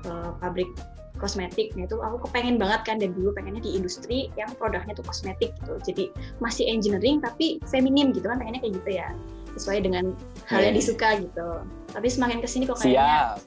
ke 0.00 0.12
pabrik 0.40 0.68
kosmetik. 1.16 1.72
Nah 1.76 1.88
itu 1.88 1.96
aku 2.00 2.28
kepengen 2.28 2.56
banget 2.56 2.80
kan. 2.88 2.96
Dan 2.96 3.12
dulu 3.12 3.36
pengennya 3.36 3.60
di 3.60 3.76
industri 3.76 4.32
yang 4.40 4.48
produknya 4.56 4.96
tuh 4.96 5.04
kosmetik 5.04 5.52
gitu. 5.60 5.76
Jadi 5.84 6.04
masih 6.40 6.64
engineering 6.68 7.20
tapi 7.20 7.60
feminim 7.68 8.12
gitu 8.16 8.24
kan 8.24 8.40
pengennya 8.40 8.64
kayak 8.64 8.76
gitu 8.80 8.90
ya 9.04 9.12
sesuai 9.56 9.88
dengan 9.88 10.12
hal 10.46 10.60
yang 10.62 10.76
Iya. 10.76 10.80
disuka 10.84 11.08
gitu 11.18 11.48
tapi 11.90 12.06
semakin 12.12 12.38
ke 12.44 12.48
sini 12.48 12.68
kok 12.68 12.78
kayaknya 12.78 13.40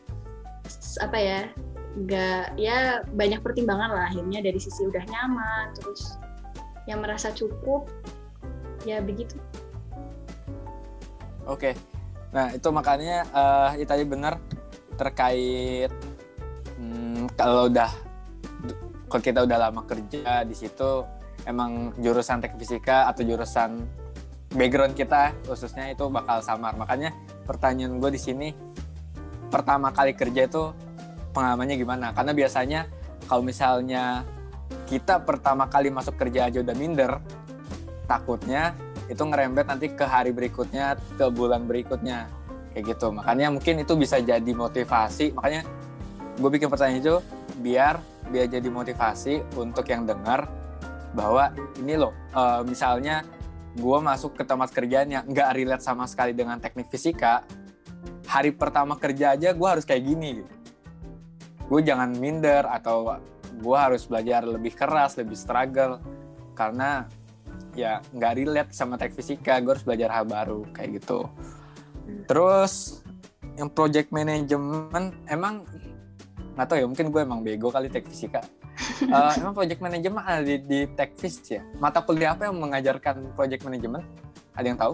siap 0.65 1.05
apa 1.05 1.17
ya 1.17 1.39
nggak 1.99 2.43
ya 2.57 2.77
banyak 3.13 3.41
pertimbangan 3.41 3.89
lah 3.93 4.05
akhirnya 4.09 4.41
dari 4.41 4.59
sisi 4.61 4.85
udah 4.85 5.01
nyaman 5.05 5.73
terus 5.77 6.17
yang 6.89 7.01
merasa 7.05 7.29
cukup 7.33 7.85
ya 8.85 8.99
begitu 9.03 9.37
Oke. 11.49 11.73
Nah, 12.29 12.53
itu 12.53 12.69
makanya 12.69 13.25
eh 13.25 13.81
itu 13.81 13.89
tadi 13.89 14.05
benar 14.05 14.37
terkait 15.01 15.89
hmm, 16.77 17.25
kalau 17.33 17.65
udah 17.65 17.89
kalau 19.09 19.21
kita 19.25 19.39
udah 19.49 19.57
lama 19.57 19.81
kerja 19.89 20.45
di 20.45 20.53
situ 20.53 21.01
emang 21.49 21.89
jurusan 21.97 22.37
teknik 22.37 22.61
fisika 22.61 23.09
atau 23.09 23.25
jurusan 23.25 23.81
background 24.53 24.97
kita 24.97 25.35
khususnya 25.45 25.93
itu 25.93 26.09
bakal 26.09 26.41
samar. 26.41 26.73
Makanya 26.73 27.13
pertanyaan 27.45 28.01
gue 28.01 28.11
di 28.13 28.21
sini 28.21 28.49
pertama 29.49 29.89
kali 29.93 30.13
kerja 30.13 30.45
itu 30.45 30.73
pengalamannya 31.33 31.75
gimana? 31.77 32.13
Karena 32.13 32.31
biasanya 32.33 32.79
kalau 33.29 33.45
misalnya 33.45 34.25
kita 34.89 35.21
pertama 35.21 35.69
kali 35.69 35.93
masuk 35.93 36.17
kerja 36.17 36.49
aja 36.49 36.61
udah 36.61 36.75
minder, 36.77 37.21
takutnya 38.09 38.73
itu 39.09 39.21
ngerembet 39.21 39.65
nanti 39.65 39.89
ke 39.93 40.05
hari 40.05 40.29
berikutnya, 40.33 40.97
ke 41.17 41.25
bulan 41.33 41.65
berikutnya, 41.65 42.29
kayak 42.73 42.93
gitu. 42.93 43.09
Makanya 43.13 43.53
mungkin 43.53 43.81
itu 43.81 43.93
bisa 43.97 44.21
jadi 44.21 44.51
motivasi. 44.53 45.33
Makanya 45.33 45.61
gue 46.37 46.49
bikin 46.49 46.69
pertanyaan 46.69 47.01
itu 47.01 47.15
biar 47.61 48.01
biar 48.29 48.45
jadi 48.45 48.69
motivasi 48.69 49.57
untuk 49.57 49.85
yang 49.89 50.05
dengar 50.05 50.45
bahwa 51.17 51.49
ini 51.81 51.97
loh, 51.97 52.13
eh, 52.33 52.61
misalnya 52.65 53.25
gue 53.77 53.97
masuk 54.01 54.33
ke 54.33 54.43
tempat 54.47 54.73
kerjaan 54.73 55.09
yang 55.13 55.23
nggak 55.29 55.49
relate 55.53 55.83
sama 55.85 56.09
sekali 56.09 56.33
dengan 56.33 56.57
teknik 56.57 56.89
fisika, 56.89 57.45
hari 58.25 58.55
pertama 58.55 58.97
kerja 58.97 59.37
aja 59.37 59.53
gue 59.53 59.67
harus 59.69 59.85
kayak 59.85 60.03
gini. 60.05 60.41
Gitu. 60.41 60.53
Gue 61.69 61.81
jangan 61.85 62.09
minder 62.17 62.65
atau 62.65 63.21
gue 63.59 63.77
harus 63.77 64.09
belajar 64.09 64.41
lebih 64.47 64.73
keras, 64.73 65.19
lebih 65.19 65.37
struggle 65.37 66.01
karena 66.57 67.05
ya 67.77 68.03
nggak 68.11 68.33
relate 68.35 68.71
sama 68.75 68.99
teknik 68.99 69.23
fisika 69.23 69.61
gue 69.63 69.71
harus 69.71 69.85
belajar 69.85 70.09
hal 70.11 70.25
baru 70.25 70.65
kayak 70.73 70.99
gitu 70.99 71.29
terus 72.25 73.05
yang 73.55 73.69
project 73.69 74.09
management 74.09 75.15
emang 75.29 75.63
nggak 76.57 76.67
tahu 76.67 76.77
ya 76.81 76.87
mungkin 76.91 77.07
gue 77.07 77.21
emang 77.23 77.39
bego 77.39 77.69
kali 77.71 77.87
teknik 77.87 78.11
fisika 78.11 78.41
Eh, 78.99 79.31
emang 79.39 79.55
project 79.55 79.81
management 79.83 80.23
ada 80.23 80.43
di, 80.43 80.55
di 80.63 80.79
tekfis 80.95 81.39
ya? 81.47 81.61
Mata 81.79 81.99
kuliah 82.03 82.35
apa 82.35 82.47
yang 82.47 82.59
mengajarkan 82.59 83.31
project 83.35 83.63
management? 83.67 84.05
Ada 84.55 84.65
yang 84.71 84.79
tahu? 84.79 84.93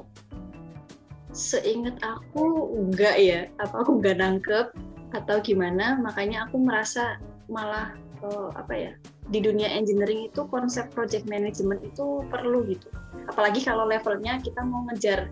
Seingat 1.35 1.97
aku 2.01 2.73
enggak 2.73 3.15
ya. 3.19 3.39
Apa 3.61 3.85
aku 3.85 4.01
enggak 4.01 4.17
nangkep 4.21 4.67
atau 5.13 5.37
gimana 5.39 5.95
makanya 6.01 6.49
aku 6.49 6.59
merasa 6.59 7.21
malah 7.47 7.93
eh, 8.25 8.49
apa 8.57 8.73
ya 8.73 8.91
di 9.29 9.41
dunia 9.41 9.69
engineering 9.73 10.29
itu 10.29 10.45
konsep 10.49 10.89
project 10.93 11.25
management 11.25 11.81
itu 11.81 12.21
perlu 12.29 12.65
gitu. 12.69 12.89
Apalagi 13.25 13.65
kalau 13.65 13.89
levelnya 13.89 14.37
kita 14.41 14.61
mau 14.61 14.85
ngejar 14.89 15.29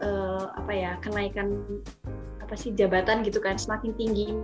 eh, 0.00 0.46
apa 0.56 0.72
ya 0.72 0.96
kenaikan 1.04 1.60
apa 2.50 2.58
sih 2.58 2.74
jabatan 2.74 3.22
gitu 3.22 3.38
kan 3.38 3.54
semakin 3.54 3.94
tinggi 3.94 4.34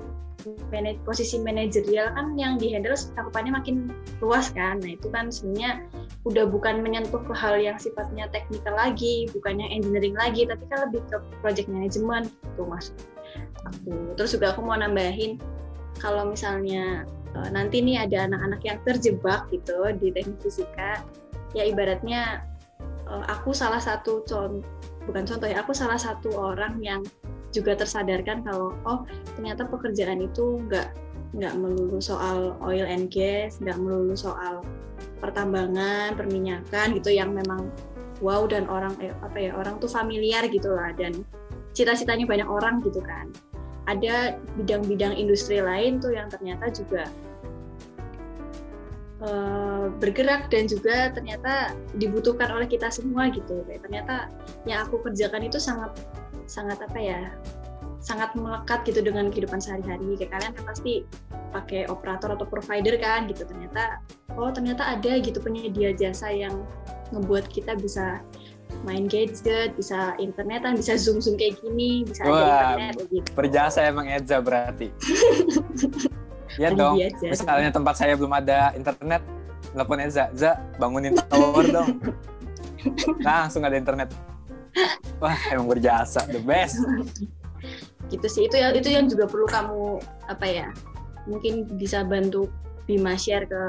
manaj- 0.70 1.02
posisi 1.02 1.42
manajerial 1.42 2.14
kan 2.14 2.38
yang 2.38 2.54
dihandle 2.54 2.94
cakupannya 2.94 3.50
makin 3.50 3.90
luas 4.22 4.54
kan 4.54 4.78
nah 4.78 4.94
itu 4.94 5.10
kan 5.10 5.26
sebenarnya 5.34 5.82
udah 6.22 6.46
bukan 6.46 6.86
menyentuh 6.86 7.22
ke 7.22 7.34
hal 7.34 7.54
yang 7.54 7.78
sifatnya 7.78 8.26
teknikal 8.34 8.74
lagi, 8.74 9.30
bukannya 9.30 9.70
engineering 9.70 10.18
lagi, 10.18 10.42
tapi 10.42 10.66
kan 10.66 10.90
lebih 10.90 11.02
ke 11.06 11.22
project 11.38 11.70
management 11.70 12.26
gitu 12.42 12.66
maksud 12.66 12.94
aku. 13.62 13.94
Terus 14.18 14.30
juga 14.34 14.50
aku 14.50 14.66
mau 14.66 14.74
nambahin 14.74 15.38
kalau 16.02 16.26
misalnya 16.26 17.06
eh, 17.38 17.48
nanti 17.54 17.78
nih 17.78 18.10
ada 18.10 18.26
anak-anak 18.26 18.60
yang 18.66 18.78
terjebak 18.82 19.46
gitu 19.54 19.86
di 20.02 20.10
teknik 20.10 20.42
fisika, 20.42 21.06
ya 21.54 21.62
ibaratnya 21.62 22.42
eh, 23.06 23.24
aku 23.30 23.54
salah 23.54 23.78
satu 23.78 24.26
contoh 24.26 24.66
bukan 25.06 25.22
contoh 25.22 25.46
ya, 25.46 25.62
aku 25.62 25.70
salah 25.70 25.98
satu 25.98 26.34
orang 26.34 26.82
yang 26.82 27.06
juga 27.56 27.72
tersadarkan 27.72 28.44
kalau 28.44 28.76
oh 28.84 29.08
ternyata 29.32 29.64
pekerjaan 29.64 30.20
itu 30.20 30.60
nggak 30.68 30.92
nggak 31.36 31.54
melulu 31.58 31.98
soal 32.00 32.54
oil 32.64 32.84
and 32.88 33.12
gas, 33.12 33.60
nggak 33.60 33.76
melulu 33.80 34.16
soal 34.16 34.64
pertambangan, 35.20 36.16
perminyakan 36.16 36.96
gitu 36.96 37.12
yang 37.12 37.32
memang 37.32 37.68
wow 38.24 38.48
dan 38.48 38.64
orang 38.72 38.96
eh, 39.04 39.12
apa 39.20 39.36
ya 39.36 39.52
orang 39.52 39.76
tuh 39.76 39.90
familiar 39.90 40.44
gitu 40.48 40.72
lah 40.72 40.96
dan 40.96 41.12
cita-citanya 41.76 42.24
banyak 42.24 42.48
orang 42.48 42.80
gitu 42.84 43.04
kan. 43.04 43.28
Ada 43.86 44.40
bidang-bidang 44.58 45.14
industri 45.14 45.62
lain 45.62 46.00
tuh 46.00 46.16
yang 46.16 46.32
ternyata 46.32 46.72
juga 46.72 47.04
eh, 49.20 49.86
bergerak 50.00 50.48
dan 50.48 50.64
juga 50.64 51.12
ternyata 51.12 51.76
dibutuhkan 52.00 52.48
oleh 52.48 52.64
kita 52.64 52.88
semua 52.88 53.28
gitu. 53.28 53.60
Kayak 53.68 53.84
ternyata 53.84 54.14
yang 54.64 54.88
aku 54.88 55.04
kerjakan 55.04 55.44
itu 55.44 55.60
sangat 55.60 55.92
sangat 56.46 56.78
apa 56.82 56.98
ya 56.98 57.20
sangat 58.00 58.38
melekat 58.38 58.86
gitu 58.86 59.02
dengan 59.02 59.34
kehidupan 59.34 59.58
sehari-hari. 59.58 60.14
Kayak 60.14 60.30
kalian 60.38 60.52
kan 60.54 60.64
pasti 60.70 60.92
pakai 61.50 61.90
operator 61.90 62.38
atau 62.38 62.46
provider 62.46 62.94
kan 63.02 63.26
gitu. 63.26 63.42
Ternyata 63.42 63.98
oh 64.38 64.50
ternyata 64.54 64.86
ada 64.94 65.12
gitu 65.18 65.42
penyedia 65.42 65.90
jasa 65.90 66.30
yang 66.30 66.54
ngebuat 67.10 67.50
kita 67.50 67.74
bisa 67.78 68.22
main 68.84 69.08
gadget 69.08 69.72
bisa 69.78 70.12
internetan 70.20 70.76
bisa 70.76 70.98
zoom 71.00 71.22
zoom 71.22 71.38
kayak 71.38 71.56
gini 71.62 72.04
bisa 72.04 72.26
ada 72.26 72.30
Wah, 72.30 72.42
internet 72.42 72.92
kayak 72.92 73.08
gitu. 73.08 73.28
berjasa 73.32 73.78
emang 73.86 74.06
Edza 74.10 74.38
berarti. 74.42 74.88
Ya 76.56 76.72
Tadi 76.72 76.80
dong. 76.80 76.96
aja. 76.96 77.28
misalnya 77.28 77.68
tempat 77.68 77.94
saya 78.00 78.16
belum 78.16 78.32
ada 78.32 78.72
internet 78.72 79.20
telepon 79.76 80.00
Eza 80.00 80.32
Za 80.32 80.56
bangunin 80.80 81.12
tower 81.28 81.68
dong. 81.68 82.00
Langsung 83.26 83.60
ada 83.60 83.76
internet 83.76 84.08
wah 85.22 85.38
emang 85.52 85.68
berjasa 85.72 86.24
the 86.28 86.40
best. 86.42 86.80
Gitu 88.12 88.26
sih 88.30 88.46
itu 88.46 88.56
yang 88.60 88.72
itu 88.76 88.88
yang 88.92 89.06
juga 89.10 89.26
perlu 89.26 89.46
kamu 89.48 89.98
apa 90.30 90.46
ya 90.46 90.68
mungkin 91.26 91.66
bisa 91.74 92.06
bantu 92.06 92.46
Bima 92.86 93.18
share 93.18 93.50
ke 93.50 93.62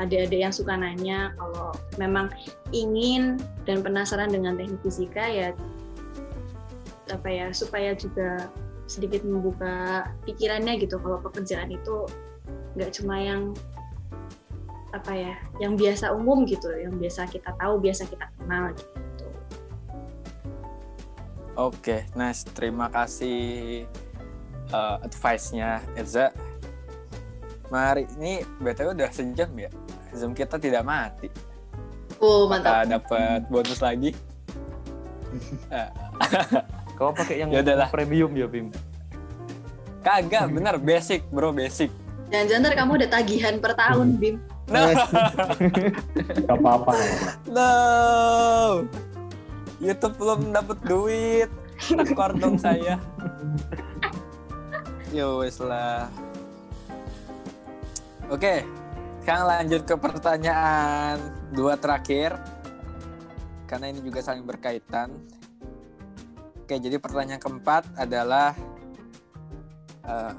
adik-adik 0.00 0.40
yang 0.40 0.54
suka 0.54 0.74
nanya 0.74 1.36
kalau 1.36 1.70
memang 2.00 2.32
ingin 2.72 3.36
dan 3.68 3.84
penasaran 3.84 4.32
dengan 4.32 4.56
teknik 4.56 4.80
fisika 4.82 5.20
ya 5.20 5.52
apa 7.12 7.28
ya 7.28 7.52
supaya 7.52 7.92
juga 7.92 8.48
sedikit 8.88 9.20
membuka 9.24 10.08
pikirannya 10.24 10.80
gitu 10.80 10.96
kalau 11.00 11.20
pekerjaan 11.20 11.68
itu 11.72 12.08
nggak 12.74 12.90
cuma 12.96 13.20
yang 13.20 13.52
apa 14.96 15.12
ya 15.12 15.34
yang 15.58 15.74
biasa 15.74 16.14
umum 16.14 16.46
gitu 16.46 16.70
yang 16.70 16.94
biasa 16.96 17.26
kita 17.28 17.50
tahu 17.58 17.82
biasa 17.82 18.06
kita 18.08 18.26
kenal 18.38 18.72
gitu 18.72 19.23
Oke, 21.54 22.02
nice. 22.12 22.42
Terima 22.50 22.90
kasih 22.90 23.84
uh, 24.70 24.98
advice-nya 25.00 25.78
Eza. 25.94 26.34
Mari, 27.70 28.06
ini 28.18 28.42
BTW 28.58 28.92
udah 28.92 29.10
sejam 29.10 29.50
ya. 29.54 29.70
Zoom 30.10 30.30
kita 30.30 30.58
tidak 30.58 30.82
mati. 30.82 31.30
oh 32.18 32.46
Kita 32.46 32.50
mantap 32.50 32.86
dapat 32.86 33.40
bonus 33.46 33.78
lagi. 33.78 34.10
Kau 36.98 37.10
pakai 37.10 37.42
yang 37.42 37.50
Ya 37.50 37.62
udahlah. 37.62 37.90
premium 37.90 38.30
ya, 38.34 38.46
Bim? 38.46 38.70
Kagak, 40.00 40.46
bener 40.48 40.76
basic, 40.76 41.24
bro, 41.28 41.50
basic. 41.50 41.90
jangan-jangan 42.24 42.62
ntar 42.62 42.74
kamu 42.76 42.92
ada 42.98 43.08
tagihan 43.10 43.54
per 43.56 43.72
tahun 43.74 44.08
Bim 44.16 44.36
No, 44.72 44.80
Gak 46.40 46.56
apa-apa. 46.56 46.92
no. 47.46 47.70
YouTube 49.82 50.14
belum 50.18 50.54
dapat 50.54 50.78
duit. 50.86 51.50
Rekor 51.90 52.38
dong 52.38 52.56
saya. 52.58 52.98
Yo 55.16 55.42
wes 55.42 55.58
lah. 55.62 56.10
Oke, 58.30 58.64
sekarang 59.22 59.44
lanjut 59.46 59.82
ke 59.86 59.94
pertanyaan 59.98 61.18
dua 61.54 61.78
terakhir. 61.78 62.34
Karena 63.68 63.90
ini 63.90 64.00
juga 64.02 64.22
saling 64.22 64.46
berkaitan. 64.46 65.10
Oke, 66.64 66.80
jadi 66.80 66.96
pertanyaan 66.96 67.42
keempat 67.42 67.84
adalah 67.98 68.56
eh, 70.08 70.32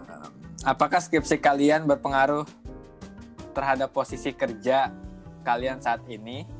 apakah 0.65 0.97
skripsi 0.97 1.37
kalian 1.37 1.85
berpengaruh 1.85 2.47
terhadap 3.53 3.93
posisi 3.93 4.33
kerja 4.33 4.89
kalian 5.45 5.77
saat 5.79 6.01
ini? 6.09 6.54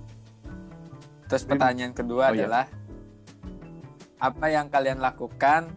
Terus 1.25 1.43
pertanyaan 1.43 1.93
kedua 1.93 2.29
Oh, 2.29 2.33
iya. 2.33 2.45
adalah 2.45 2.65
apa 4.15 4.45
yang 4.47 4.69
kalian 4.69 5.01
lakukan 5.01 5.73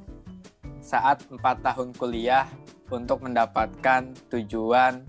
saat 0.79 1.25
empat 1.29 1.61
tahun 1.65 1.93
kuliah 1.97 2.47
untuk 2.89 3.21
mendapatkan 3.25 4.13
tujuan 4.29 5.05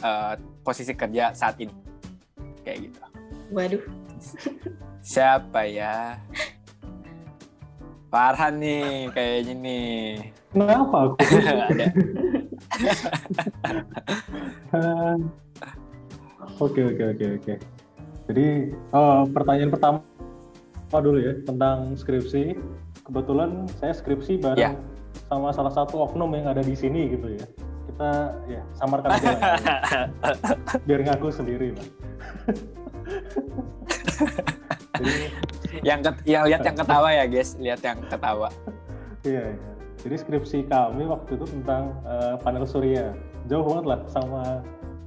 eh, 0.00 0.34
posisi 0.60 0.92
kerja 0.92 1.32
saat 1.32 1.56
ini? 1.60 1.72
Kayak 2.64 2.78
gitu. 2.88 3.00
waduh 3.52 3.82
Siapa 5.04 5.68
ya? 5.68 6.16
Farhan 8.08 8.56
nih 8.56 9.10
kayaknya 9.12 9.54
nih. 9.58 10.32
Kenapa 10.48 10.96
aku? 11.12 11.16
Ada. 11.68 11.86
Oke 16.62 16.80
oke 16.86 17.02
oke 17.14 17.26
oke. 17.40 17.54
Jadi 18.30 18.72
eh, 18.72 19.22
pertanyaan 19.32 19.72
pertama 19.72 20.00
dulu 20.94 21.18
ya 21.18 21.34
tentang 21.42 21.92
skripsi. 21.98 22.54
Kebetulan 23.04 23.66
saya 23.76 23.92
skripsi 23.92 24.40
bareng 24.40 24.62
Ya. 24.62 24.72
sama 25.28 25.52
salah 25.52 25.72
satu 25.74 26.00
oknum 26.06 26.32
yang 26.32 26.48
ada 26.48 26.62
di 26.64 26.72
sini 26.72 27.12
gitu 27.12 27.36
ya. 27.36 27.46
Kita 27.90 28.10
ya 28.48 28.62
samarkan 28.78 29.10
aja 29.12 29.30
biar 30.88 31.00
ngaku 31.04 31.28
sendiri 31.28 31.74
lah. 31.76 31.86
Jadi 34.94 35.14
yang 35.82 36.00
ket, 36.00 36.16
yang 36.24 36.42
lihat 36.46 36.62
yang 36.62 36.76
ketawa 36.78 37.08
ya 37.10 37.24
guys, 37.26 37.50
lihat 37.58 37.80
yang 37.82 37.98
ketawa. 38.06 38.48
Iya, 39.26 39.42
iya. 39.52 39.70
Jadi 40.04 40.14
skripsi 40.20 40.58
kami 40.68 41.04
waktu 41.08 41.34
itu 41.36 41.46
tentang 41.48 41.92
eh, 42.06 42.34
panel 42.40 42.64
surya. 42.64 43.12
Jauh 43.50 43.64
banget 43.66 43.84
lah 43.90 44.00
sama 44.08 44.42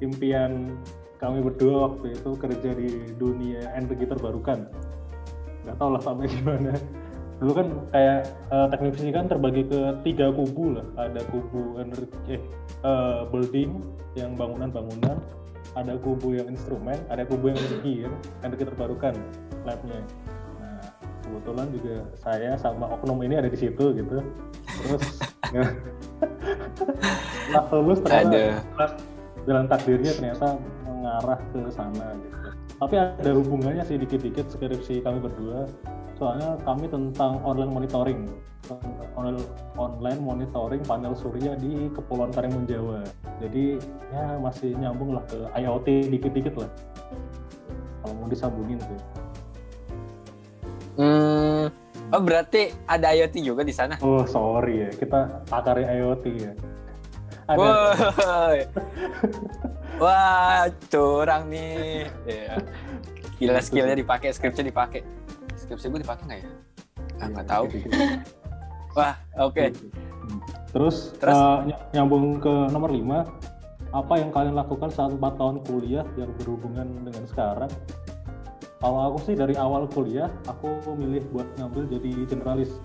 impian 0.03 0.77
kami 1.17 1.41
berdua 1.41 1.89
waktu 1.89 2.13
itu 2.13 2.29
kerja 2.37 2.69
di 2.77 2.89
dunia 3.17 3.73
energi 3.73 4.05
terbarukan. 4.05 4.69
Nggak 5.65 5.77
tahu 5.81 5.89
lah 5.97 6.01
sampai 6.01 6.29
gimana. 6.29 6.73
Dulu 7.37 7.51
kan 7.53 7.67
kayak 7.93 8.19
eh, 8.49 8.67
teknik 8.73 8.93
fisika 8.97 9.17
kan 9.21 9.27
terbagi 9.29 9.63
ke 9.69 9.79
tiga 10.05 10.29
kubu 10.33 10.77
lah. 10.77 10.85
Ada 10.97 11.21
kubu 11.29 11.81
energi, 11.81 12.37
eh, 12.37 12.41
eh, 12.85 13.19
building 13.33 13.81
yang 14.13 14.37
bangunan-bangunan. 14.37 15.17
Ada 15.77 15.93
kubu 16.01 16.33
yang 16.33 16.49
instrumen, 16.49 16.97
ada 17.05 17.21
kubu 17.27 17.53
yang 17.53 17.59
energi, 17.59 18.07
ya, 18.07 18.09
energi 18.41 18.65
terbarukan 18.65 19.13
labnya. 19.61 19.99
Nah, 20.57 20.81
kebetulan 21.21 21.67
juga 21.69 21.95
saya 22.17 22.57
sama 22.57 22.89
oknum 22.97 23.21
ini 23.21 23.37
ada 23.37 23.49
di 23.51 23.59
situ 23.59 23.93
gitu 23.93 24.17
terus 24.77 25.03
setelah 27.49 27.65
lulus 27.73 27.99
ternyata. 28.05 28.61
Jalan 29.47 29.65
takdirnya 29.71 30.11
ternyata 30.11 30.59
mengarah 30.83 31.39
ke 31.55 31.59
sana 31.71 32.13
gitu. 32.19 32.37
Tapi 32.77 32.95
ada 32.99 33.31
hubungannya 33.33 33.81
sih 33.87 33.97
dikit-dikit 33.97 34.51
skripsi 34.53 35.01
kami 35.01 35.23
berdua. 35.23 35.65
Soalnya 36.19 36.59
kami 36.67 36.91
tentang 36.91 37.41
online 37.41 37.71
monitoring. 37.71 38.21
Online 39.15 39.39
online 39.79 40.19
monitoring 40.19 40.83
panel 40.83 41.15
surya 41.15 41.55
di 41.55 41.87
Kepulauan 41.95 42.35
Karimun 42.35 42.67
Jawa. 42.67 43.01
Jadi 43.39 43.79
ya 44.11 44.37
masih 44.37 44.75
nyambung 44.75 45.15
lah 45.15 45.23
ke 45.25 45.39
IoT 45.57 46.11
dikit-dikit 46.11 46.53
lah. 46.59 46.69
Kalau 48.03 48.13
mau 48.19 48.27
disambungin 48.27 48.77
tuh. 48.83 49.01
Hmm, 50.97 51.69
oh 52.09 52.21
berarti 52.25 52.73
ada 52.89 53.13
IoT 53.13 53.41
juga 53.45 53.61
di 53.61 53.73
sana? 53.73 54.01
Oh 54.01 54.25
sorry 54.25 54.85
ya, 54.85 54.89
kita 54.93 55.45
pakar 55.45 55.77
IoT 55.77 56.25
ya. 56.35 56.53
Ada 57.47 57.57
Woi. 57.57 58.59
Wah, 59.97 60.67
curang 60.91 61.47
nih. 61.47 62.11
Ya. 62.27 62.59
Gila 63.39 63.61
skillnya 63.63 63.95
dipakai, 63.95 64.35
skripsi 64.35 64.61
dipakai. 64.67 65.01
Skripsi 65.55 65.87
gue 65.87 66.01
dipakai 66.03 66.23
nggak 66.27 66.39
ya? 66.43 66.49
Ah, 67.17 67.27
nggak 67.31 67.47
tahu. 67.47 67.63
Wah, 68.97 69.15
oke. 69.39 69.73
Terus, 70.75 71.15
Terus? 71.17 71.33
eh, 71.33 71.57
ny- 71.71 71.83
nyambung 71.95 72.43
ke 72.43 72.53
nomor 72.69 72.91
5, 72.91 73.23
apa 73.95 74.13
yang 74.19 74.29
kalian 74.29 74.55
lakukan 74.57 74.91
saat 74.91 75.15
4 75.15 75.21
tahun 75.39 75.63
kuliah 75.65 76.05
yang 76.19 76.29
berhubungan 76.43 76.85
dengan 77.07 77.23
sekarang? 77.25 77.71
Kalau 78.77 78.99
aku 79.09 79.17
sih 79.25 79.33
dari 79.33 79.57
awal 79.57 79.89
kuliah, 79.89 80.29
aku 80.45 80.77
milih 80.93 81.25
buat 81.33 81.47
ngambil 81.57 81.97
jadi 81.97 82.11
generalis. 82.29 82.77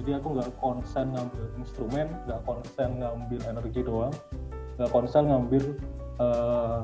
Jadi 0.00 0.16
aku 0.16 0.26
nggak 0.32 0.48
konsen 0.56 1.12
ngambil 1.12 1.44
instrumen, 1.60 2.06
nggak 2.24 2.40
konsen 2.48 2.88
ngambil 3.04 3.40
energi 3.44 3.80
doang, 3.84 4.14
nggak 4.80 4.90
konsen 4.96 5.28
ngambil 5.28 5.64
eh, 6.16 6.78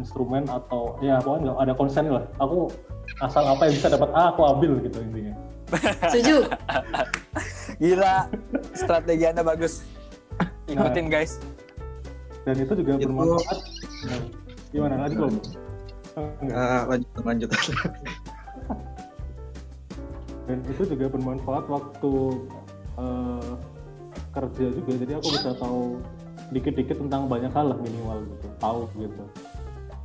instrumen 0.00 0.48
atau 0.48 0.96
ya 1.04 1.20
pokoknya 1.20 1.52
nggak 1.52 1.58
ada 1.60 1.74
konsen 1.76 2.08
lah. 2.08 2.24
Aku 2.40 2.72
asal 3.20 3.44
apa 3.44 3.68
yang 3.68 3.74
bisa 3.76 3.92
dapat 3.92 4.08
A, 4.16 4.32
aku 4.32 4.48
ambil 4.48 4.80
gitu 4.80 4.96
intinya. 5.04 5.36
setuju 6.12 6.48
Gila, 7.76 8.32
strategi 8.72 9.24
Anda 9.28 9.44
bagus. 9.44 9.84
Ikutin 10.64 11.12
guys. 11.12 11.36
Dan 12.48 12.64
itu 12.64 12.72
juga 12.80 12.96
Itu- 12.96 13.12
bermanfaat. 13.12 13.58
Nah, 14.08 14.20
Gimana 14.72 15.04
lagi 15.04 15.14
kok? 15.20 15.28
Enggak. 16.40 16.56
Ah, 16.56 16.82
lanjut 16.88 17.22
lanjut 17.28 17.50
dan 20.44 20.58
itu 20.68 20.82
juga 20.84 21.08
bermanfaat 21.08 21.64
waktu 21.68 22.12
eh, 23.00 23.52
kerja 24.34 24.66
juga. 24.74 24.92
Jadi 24.98 25.12
aku 25.16 25.28
bisa 25.32 25.50
tahu 25.56 25.98
dikit-dikit 26.52 27.00
tentang 27.00 27.26
banyak 27.26 27.50
hal 27.54 27.72
lah 27.72 27.78
minimal 27.80 28.22
gitu. 28.28 28.46
Tahu 28.60 28.80
gitu. 29.00 29.24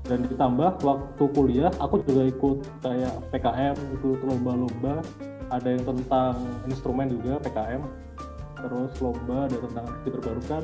Dan 0.07 0.25
ditambah 0.25 0.81
waktu 0.81 1.23
kuliah 1.35 1.71
aku 1.77 2.01
juga 2.07 2.23
ikut 2.25 2.57
kayak 2.81 3.13
PKM 3.35 3.75
ikut 3.99 4.19
lomba-lomba. 4.23 5.03
Ada 5.49 5.75
yang 5.75 5.83
tentang 5.85 6.37
instrumen 6.69 7.09
juga 7.09 7.41
PKM 7.41 7.81
terus 8.59 8.91
lomba 8.99 9.47
ada 9.47 9.55
tentang 9.55 9.87
energi 9.87 10.09
terbarukan 10.19 10.63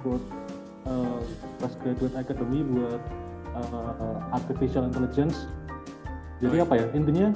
ikut 0.00 0.22
eh, 0.88 1.20
postgraduate 1.62 2.16
academy 2.16 2.60
buat 2.66 3.00
eh, 3.54 4.16
artificial 4.34 4.86
intelligence. 4.90 5.48
Jadi 6.36 6.60
apa 6.60 6.74
ya? 6.76 6.86
Intinya 6.92 7.32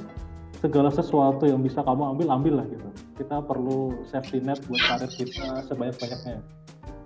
segala 0.61 0.93
sesuatu 0.93 1.49
yang 1.49 1.59
bisa 1.65 1.81
kamu 1.81 2.15
ambil 2.15 2.27
ambil 2.37 2.53
lah 2.61 2.65
gitu. 2.69 2.89
Kita 3.17 3.41
perlu 3.41 4.05
safety 4.05 4.45
net 4.45 4.61
buat 4.69 4.77
karir 4.85 5.09
kita 5.09 5.65
sebanyak 5.65 5.97
banyaknya 5.97 6.37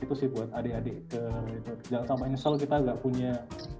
itu 0.03 0.13
sih 0.13 0.27
buat 0.27 0.51
adik-adik 0.51 1.07
ke 1.07 1.21
itu. 1.55 1.71
Jangan 1.87 2.05
sampai 2.13 2.27
nyesel 2.35 2.53
kita 2.59 2.75
nggak 2.83 2.99
punya 2.99 3.31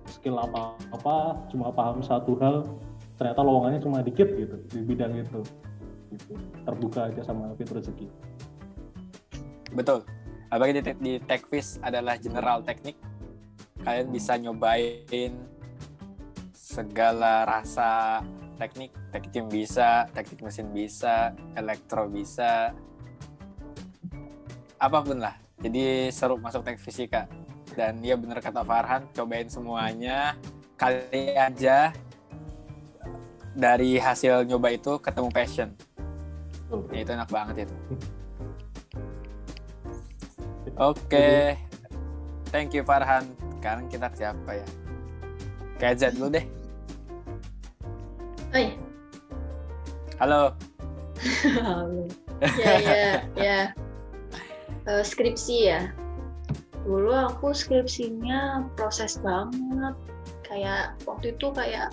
skill 0.08 0.40
apa 0.40 0.80
apa 0.96 1.16
cuma 1.52 1.76
paham 1.76 2.00
satu 2.00 2.40
hal 2.40 2.64
ternyata 3.20 3.44
lowongannya 3.44 3.84
cuma 3.84 4.00
dikit 4.00 4.32
gitu 4.32 4.56
di 4.72 4.80
bidang 4.80 5.12
itu. 5.20 5.44
Gitu. 6.16 6.34
Terbuka 6.64 7.12
aja 7.12 7.22
sama 7.28 7.52
pintu 7.60 7.76
rezeki. 7.76 8.08
Betul. 9.76 10.08
Apalagi 10.48 10.80
di, 10.80 10.82
di 11.04 11.14
TechFish 11.20 11.84
adalah 11.84 12.16
general 12.16 12.64
teknik. 12.64 12.96
Kalian 13.84 14.08
bisa 14.08 14.40
nyobain 14.40 15.36
segala 16.56 17.44
rasa 17.44 18.24
teknik. 18.56 18.92
Teknik 19.12 19.32
tim 19.32 19.48
bisa, 19.48 20.08
teknik 20.12 20.40
mesin 20.42 20.68
bisa, 20.72 21.36
elektro 21.56 22.08
bisa. 22.08 22.72
apa 24.76 25.00
pun 25.02 25.24
lah. 25.24 25.36
Jadi 25.64 26.12
seru 26.12 26.36
masuk 26.36 26.62
teknik 26.68 26.84
fisika. 26.84 27.26
Dan 27.76 28.04
ya 28.04 28.20
bener 28.20 28.44
kata 28.44 28.62
Farhan 28.62 29.08
cobain 29.16 29.48
semuanya. 29.48 30.36
Kali 30.76 31.32
aja 31.32 31.96
dari 33.56 33.96
hasil 33.96 34.44
nyoba 34.44 34.76
itu 34.76 35.00
ketemu 35.00 35.30
passion. 35.32 35.70
Ya, 36.92 37.00
itu 37.08 37.12
enak 37.16 37.32
banget 37.32 37.56
itu. 37.66 37.76
Oke. 40.76 41.56
Thank 42.52 42.76
you 42.76 42.84
Farhan. 42.84 43.32
Sekarang 43.58 43.88
kita 43.88 44.12
siapa 44.12 44.60
ya? 44.60 44.68
Kayak 45.80 46.14
dulu 46.16 46.36
deh 46.36 46.46
Oi. 48.56 48.72
halo. 50.16 50.56
Ya 52.56 52.72
ya 52.80 53.04
ya. 53.36 53.60
Uh, 54.88 55.04
skripsi 55.04 55.76
ya. 55.76 55.92
Dulu 56.88 57.12
aku 57.12 57.52
skripsinya 57.52 58.64
proses 58.80 59.20
banget. 59.20 59.92
Kayak 60.48 60.96
waktu 61.04 61.36
itu 61.36 61.52
kayak 61.52 61.92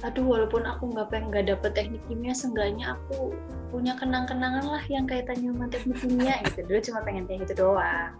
aduh 0.00 0.24
walaupun 0.24 0.64
aku 0.64 0.88
nggak 0.88 1.12
pengen 1.12 1.28
nggak 1.28 1.46
dapet 1.52 1.70
teknik 1.76 2.00
kimia 2.08 2.32
seenggaknya 2.32 2.96
aku 2.96 3.36
punya 3.68 3.92
kenang-kenangan 4.00 4.64
lah 4.64 4.80
yang 4.88 5.04
kaitannya 5.04 5.52
sama 5.52 5.68
teknik 5.68 6.00
kimia 6.00 6.40
gitu. 6.48 6.64
Dulu 6.64 6.80
cuma 6.80 7.04
pengen 7.04 7.28
kayak 7.28 7.44
gitu 7.44 7.68
doang. 7.68 8.16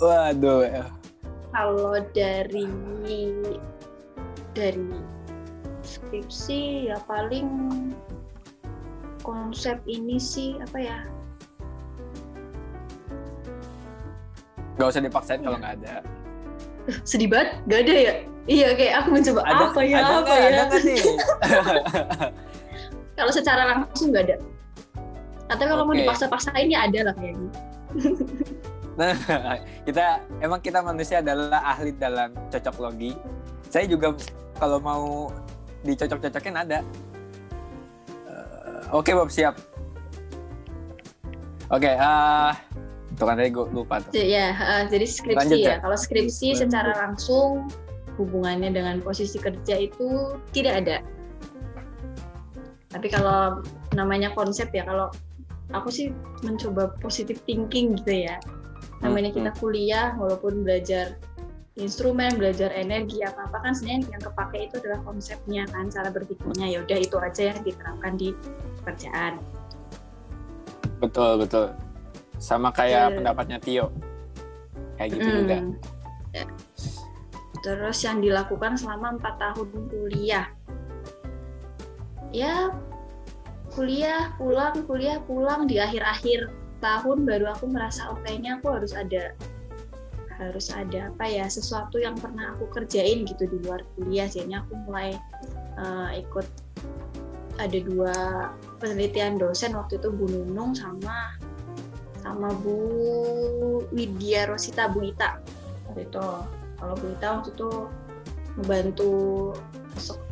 Waduh. 0.00 0.88
Kalau 1.52 2.00
dari 2.16 2.64
dari 4.56 5.17
skripsi 5.88 6.92
ya 6.92 7.00
paling 7.08 7.48
konsep 9.24 9.80
ini 9.88 10.20
sih 10.20 10.60
apa 10.60 10.78
ya 10.78 10.98
Gak 14.78 14.94
usah 14.94 15.02
dipaksain 15.02 15.42
kalau 15.42 15.58
nggak 15.58 15.74
ada. 15.82 16.06
Sedih 17.08 17.26
banget, 17.26 17.58
gak 17.66 17.80
ada 17.82 17.94
ya? 17.98 18.12
Iya, 18.46 18.68
kayak 18.78 18.94
aku 19.02 19.08
mencoba 19.10 19.40
Ada, 19.44 19.64
apa 19.74 19.80
ya, 19.82 19.96
ada 19.98 20.06
apa 20.06 20.20
nggak? 20.22 20.38
ya. 20.38 20.46
Ada 20.46 20.62
nggak 20.62 20.82
nih? 20.86 21.00
Kalau 23.18 23.32
secara 23.34 23.62
langsung 23.74 24.14
gak 24.14 24.24
ada. 24.30 24.36
Atau 25.50 25.64
kalau 25.66 25.82
mau 25.82 25.96
Oke. 25.96 26.06
dipaksa-paksain 26.06 26.70
ya 26.70 26.86
ada 26.86 27.10
lah 27.10 27.14
kayaknya. 27.18 27.50
Nah, 28.98 29.14
kita 29.86 30.26
emang 30.42 30.58
kita 30.58 30.82
manusia 30.82 31.22
adalah 31.22 31.62
ahli 31.62 31.94
dalam 31.94 32.34
cocok 32.50 32.82
logi. 32.82 33.14
Saya 33.70 33.86
juga 33.86 34.10
kalau 34.58 34.82
mau 34.82 35.30
dicocok-cocokin 35.88 36.56
ada. 36.56 36.84
Eh, 38.28 38.82
Oke 38.92 39.16
Bob 39.16 39.32
siap. 39.32 39.56
Oke, 41.68 41.92
ah 41.96 42.56
tuh 43.18 43.26
kan 43.26 43.34
tadi 43.34 43.50
gue 43.50 43.66
lupa 43.74 43.98
tuh. 43.98 44.14
Ya, 44.14 44.54
eh, 44.54 44.82
jadi 44.86 45.04
skripsi 45.04 45.36
Lanjut, 45.36 45.58
ya. 45.58 45.68
ya. 45.74 45.76
Kalau 45.82 45.96
skripsi 45.98 46.54
Lanjut. 46.54 46.60
secara 46.64 46.92
langsung 46.96 47.66
hubungannya 48.16 48.70
dengan 48.70 49.02
posisi 49.02 49.36
kerja 49.36 49.74
itu 49.78 50.38
tidak 50.54 50.86
ada. 50.86 50.96
Tapi 52.88 53.06
kalau 53.10 53.60
namanya 53.92 54.32
konsep 54.32 54.70
ya, 54.72 54.86
kalau 54.86 55.12
aku 55.74 55.92
sih 55.92 56.14
mencoba 56.46 56.94
positive 57.02 57.42
thinking 57.44 57.98
gitu 58.00 58.30
ya. 58.30 58.40
Namanya 59.04 59.30
kita 59.30 59.50
kuliah, 59.60 60.16
walaupun 60.18 60.66
belajar 60.66 61.18
instrumen, 61.78 62.34
belajar 62.34 62.74
energi 62.74 63.22
apa 63.22 63.46
apa 63.46 63.62
kan 63.62 63.72
sebenarnya 63.72 64.10
yang 64.18 64.22
kepake 64.26 64.58
itu 64.66 64.74
adalah 64.82 65.00
konsepnya 65.06 65.62
kan, 65.70 65.86
cara 65.88 66.10
berpikirnya. 66.10 66.66
Ya 66.66 66.78
udah 66.82 66.98
itu 66.98 67.16
aja 67.16 67.42
yang 67.54 67.60
diterapkan 67.62 68.12
di 68.18 68.34
pekerjaan. 68.82 69.38
Betul 70.98 71.46
betul. 71.46 71.70
Sama 72.42 72.74
kayak 72.74 73.14
Iya. 73.14 73.16
pendapatnya 73.22 73.58
Tio. 73.62 73.86
Kayak 74.98 75.08
gitu 75.14 75.28
Mm. 75.30 75.36
juga. 75.38 75.56
Ya. 76.34 76.44
Terus 77.62 77.98
yang 78.02 78.18
dilakukan 78.22 78.78
selama 78.78 79.18
empat 79.18 79.34
tahun 79.38 79.68
kuliah, 79.90 80.46
ya 82.30 82.70
kuliah 83.74 84.34
pulang 84.38 84.82
kuliah 84.86 85.18
pulang 85.26 85.66
di 85.70 85.78
akhir-akhir 85.78 86.50
tahun 86.78 87.26
baru 87.26 87.54
aku 87.54 87.66
merasa 87.70 88.10
oh 88.10 88.18
kayaknya 88.22 88.58
aku 88.58 88.66
harus 88.74 88.94
ada 88.94 89.34
harus 90.38 90.70
ada 90.70 91.10
apa 91.10 91.26
ya 91.26 91.50
sesuatu 91.50 91.98
yang 91.98 92.14
pernah 92.14 92.54
aku 92.54 92.70
kerjain 92.70 93.26
gitu 93.26 93.50
di 93.50 93.58
luar 93.66 93.82
kuliah 93.98 94.30
jadinya 94.30 94.62
aku 94.62 94.74
mulai 94.86 95.18
eh, 95.76 96.10
ikut 96.22 96.46
ada 97.58 97.78
dua 97.82 98.14
penelitian 98.78 99.34
dosen 99.34 99.74
waktu 99.74 99.98
itu 99.98 100.14
Bu 100.14 100.30
Nunung 100.30 100.78
sama 100.78 101.34
sama 102.22 102.54
Bu 102.62 102.78
Widya 103.90 104.46
Rosita 104.46 104.86
Bu 104.90 105.10
Ita. 105.10 105.42
Waktu 105.90 106.06
itu 106.06 106.26
kalau 106.78 106.94
Bu 106.94 107.06
Ita 107.18 107.26
waktu 107.40 107.50
itu 107.54 107.70
membantu 108.58 109.12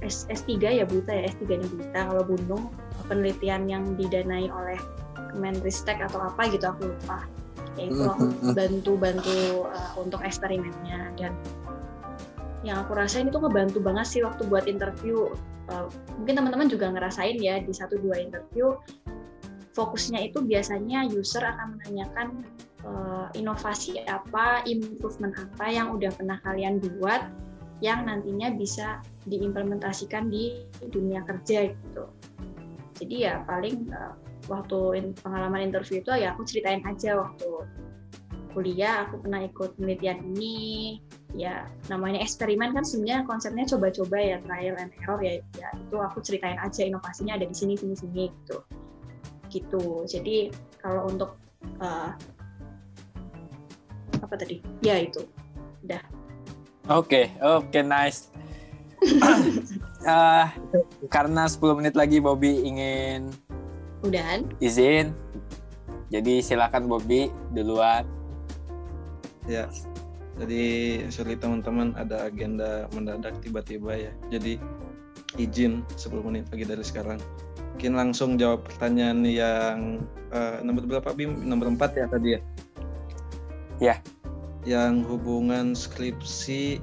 S, 0.03 0.27
S3 0.31 0.83
ya 0.83 0.85
Bu 0.87 1.03
Ita 1.03 1.13
ya 1.15 1.25
S3 1.35 1.43
nya 1.59 1.67
Bu 1.67 1.77
Ita. 1.83 2.01
Kalau 2.07 2.23
Bu 2.23 2.35
Nung 2.47 2.71
penelitian 3.11 3.67
yang 3.67 3.85
didanai 3.99 4.47
oleh 4.51 4.79
Kemenristek 5.35 5.99
atau 5.99 6.23
apa 6.23 6.47
gitu 6.49 6.65
aku 6.65 6.95
lupa 6.95 7.27
ya 7.75 7.91
itu 7.91 8.03
aku 8.07 8.25
bantu-bantu 8.55 9.67
uh, 9.67 9.93
untuk 9.99 10.23
eksperimennya. 10.23 11.11
Dan 11.19 11.35
yang 12.63 12.87
aku 12.87 12.95
rasain 12.95 13.27
itu 13.27 13.39
ngebantu 13.39 13.83
banget 13.83 14.07
sih 14.07 14.21
waktu 14.23 14.47
buat 14.47 14.71
interview. 14.71 15.35
Uh, 15.67 15.91
mungkin 16.23 16.39
teman-teman 16.39 16.71
juga 16.71 16.87
ngerasain 16.95 17.43
ya 17.43 17.59
di 17.59 17.75
satu 17.75 17.99
dua 17.99 18.23
interview 18.23 18.79
fokusnya 19.77 20.33
itu 20.33 20.41
biasanya 20.41 21.05
user 21.05 21.45
akan 21.45 21.77
menanyakan 21.77 22.29
uh, 22.89 23.29
inovasi 23.37 24.01
apa, 24.09 24.65
improvement 24.65 25.37
apa 25.37 25.69
yang 25.69 25.93
udah 25.93 26.09
pernah 26.17 26.41
kalian 26.41 26.81
buat 26.81 27.29
yang 27.85 28.09
nantinya 28.09 28.57
bisa 28.57 29.05
diimplementasikan 29.29 30.33
di 30.33 30.65
dunia 30.89 31.21
kerja 31.29 31.77
gitu. 31.77 32.09
Jadi 32.97 33.29
ya 33.29 33.45
paling 33.45 33.85
uh, 33.93 34.17
waktu 34.47 35.13
pengalaman 35.21 35.71
interview 35.71 36.03
itu 36.03 36.11
ya 36.15 36.35
aku 36.35 36.47
ceritain 36.47 36.83
aja 36.87 37.19
waktu 37.19 37.67
kuliah 38.57 39.05
aku 39.05 39.21
pernah 39.21 39.45
ikut 39.45 39.77
penelitian 39.77 40.19
ini. 40.33 40.99
Ya 41.37 41.69
namanya 41.93 42.25
eksperimen 42.25 42.73
kan 42.73 42.81
sebenarnya 42.81 43.29
konsepnya 43.29 43.69
coba-coba 43.69 44.17
ya 44.17 44.37
trial 44.41 44.81
and 44.81 44.93
error 45.05 45.21
ya, 45.21 45.45
ya 45.61 45.69
itu 45.77 45.97
aku 46.01 46.25
ceritain 46.25 46.57
aja 46.57 46.89
inovasinya 46.89 47.37
ada 47.37 47.45
di 47.45 47.53
sini 47.53 47.77
sini 47.77 47.93
sini 47.93 48.33
gitu. 48.33 48.59
Gitu. 49.53 49.85
Jadi 50.09 50.49
kalau 50.81 51.13
untuk 51.13 51.37
uh, 51.85 52.17
apa 54.25 54.35
tadi? 54.41 54.65
Ya 54.81 54.97
itu. 54.97 55.21
Oke, 56.89 57.29
oke, 57.45 57.85
nice. 57.85 58.33
Eh, 60.07 60.47
karena 61.11 61.51
10 61.51 61.83
menit 61.83 61.99
lagi 61.99 62.23
Bobby 62.23 62.63
ingin 62.63 63.35
udahan 64.09 64.41
izin. 64.63 65.13
Jadi 66.07 66.39
silakan 66.39 66.87
Bobby 66.87 67.29
duluan. 67.51 68.07
Ya. 69.51 69.67
Jadi 70.37 70.65
sorry 71.09 71.35
teman-teman 71.41 71.97
ada 71.97 72.29
agenda 72.29 72.87
mendadak 72.93 73.41
tiba-tiba 73.43 73.97
ya. 73.97 74.13
Jadi 74.31 74.61
izin 75.41 75.83
10 75.97 76.27
menit 76.27 76.47
lagi 76.53 76.65
dari 76.65 76.85
sekarang. 76.85 77.19
Mungkin 77.77 77.93
langsung 77.93 78.41
jawab 78.41 78.65
pertanyaan 78.65 79.21
yang 79.27 79.79
eh, 80.33 80.65
nomor 80.65 80.89
berapa 80.89 81.13
Bim? 81.13 81.45
Nomor 81.45 81.73
4 81.75 82.01
ya 82.01 82.07
tadi 82.09 82.29
ya? 82.37 82.41
Ya. 83.81 83.97
Yang 84.67 85.05
hubungan 85.13 85.77
skripsi 85.77 86.81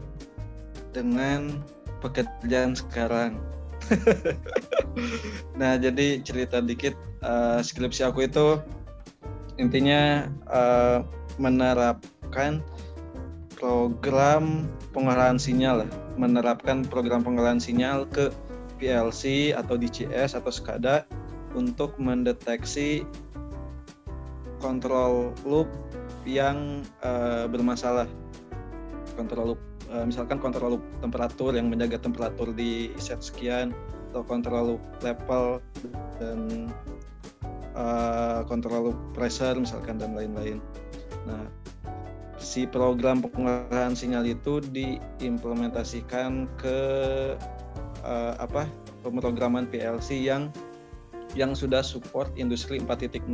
dengan 0.93 1.61
pekerjaan 2.03 2.78
sekarang. 2.78 3.41
nah, 5.60 5.76
jadi 5.78 6.22
cerita 6.24 6.60
dikit 6.64 6.96
eh, 7.24 7.60
skripsi 7.60 8.08
aku 8.08 8.26
itu 8.28 8.60
intinya 9.62 10.28
eh, 10.50 11.00
menerapkan 11.38 12.62
program 13.58 14.68
pengolahan 14.92 15.38
sinyal 15.38 15.88
menerapkan 16.18 16.86
program 16.86 17.26
pengolahan 17.26 17.58
sinyal 17.58 18.06
ke 18.10 18.30
PLC 18.78 19.54
atau 19.56 19.80
DCS 19.80 20.36
atau 20.38 20.52
SCADA 20.52 21.08
untuk 21.54 21.96
mendeteksi 22.02 23.06
kontrol 24.60 25.32
loop 25.48 25.70
yang 26.24 26.82
eh, 27.04 27.46
bermasalah. 27.48 28.08
Kontrol 29.14 29.54
loop 29.54 29.62
eh, 29.94 30.06
misalkan 30.06 30.41
kontrol 30.41 30.82
temperatur 31.00 31.54
yang 31.54 31.70
menjaga 31.70 32.02
temperatur 32.02 32.52
di 32.52 32.91
set 32.98 33.22
sekian 33.22 33.72
atau 34.12 34.26
kontrol 34.26 34.82
level 35.06 35.62
dan 36.18 36.70
eh, 37.78 38.39
kontrol 38.50 38.98
pressure 39.14 39.58
misalkan 39.58 40.02
dan 40.02 40.18
lain-lain. 40.18 40.58
Nah, 41.30 41.46
si 42.41 42.68
program 42.68 43.24
pengolahan 43.24 43.96
sinyal 43.96 44.28
itu 44.28 44.60
diimplementasikan 44.60 46.50
ke 46.60 46.80
eh, 48.04 48.34
apa 48.38 48.68
pemrograman 49.02 49.70
PLC 49.70 50.20
yang 50.20 50.52
yang 51.34 51.58
sudah 51.58 51.82
support 51.82 52.30
industri 52.38 52.78
4.0. 52.78 53.26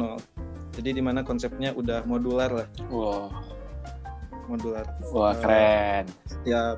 Jadi 0.79 0.89
di 0.95 1.03
mana 1.03 1.19
konsepnya 1.25 1.75
udah 1.75 2.07
modular 2.07 2.47
lah, 2.47 2.67
Wow, 2.87 3.33
modular. 4.49 4.85
wah 5.13 5.31
Eh, 5.31 5.35
keren. 5.37 6.05
Setiap 6.25 6.77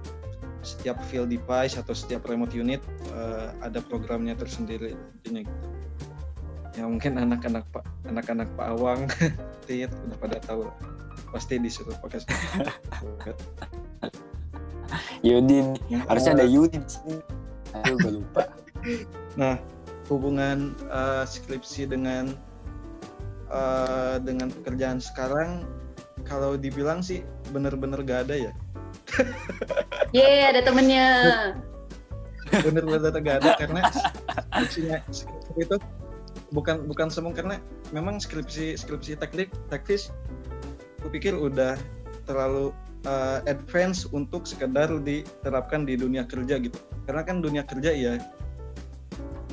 setiap 0.61 0.97
field 1.09 1.33
device 1.33 1.73
atau 1.79 1.95
setiap 1.95 2.27
remote 2.29 2.53
unit 2.53 2.83
eh, 3.15 3.49
ada 3.63 3.79
programnya 3.81 4.37
tersendiri 4.37 4.93
intinya 5.23 5.41
gitu. 5.47 5.67
Ya 6.71 6.87
mungkin 6.87 7.19
anak-anak 7.19 7.67
Pak 7.73 7.83
anak-anak 8.07 8.47
Pak 8.55 8.67
Awang 8.77 9.07
Tit 9.67 9.91
udah 9.91 10.17
pada 10.21 10.37
tahu 10.39 10.69
pasti 11.31 11.59
disuruh 11.59 11.95
pakai 11.99 12.23
Yudin, 15.23 15.77
Yang 15.87 16.03
harusnya 16.09 16.31
ada 16.35 16.47
Yudin 16.49 16.83
sini. 16.83 17.15
Aduh, 17.71 17.95
gue 17.95 18.11
lupa. 18.19 18.43
hubungan 20.11 20.75
eh, 20.91 21.23
skripsi 21.23 21.87
dengan 21.87 22.35
eh, 23.47 24.15
dengan 24.19 24.51
pekerjaan 24.51 24.99
sekarang 24.99 25.63
kalau 26.31 26.55
dibilang 26.55 27.03
sih 27.03 27.27
bener-bener 27.51 27.99
gak 28.07 28.31
ada 28.31 28.47
ya 28.47 28.51
Yeay, 30.15 30.55
ada 30.55 30.63
temennya. 30.63 31.07
bener-bener 32.51 33.11
gak 33.19 33.43
ada 33.43 33.51
karena 33.59 33.81
skripsinya 33.91 34.97
skripsi 35.11 35.51
itu 35.59 35.75
bukan 36.55 36.87
bukan 36.87 37.07
semua 37.11 37.35
karena 37.35 37.59
memang 37.91 38.19
skripsi 38.19 38.75
skripsi 38.79 39.19
teknik 39.19 39.51
teknis 39.67 40.11
kupikir 41.03 41.35
udah 41.35 41.79
terlalu 42.27 42.75
eh, 43.07 43.39
advance 43.47 44.07
untuk 44.11 44.43
sekedar 44.43 44.91
diterapkan 45.03 45.87
di 45.87 45.95
dunia 45.95 46.27
kerja 46.27 46.59
gitu 46.59 46.75
karena 47.07 47.23
kan 47.23 47.39
dunia 47.39 47.63
kerja 47.63 47.91
ya 47.95 48.19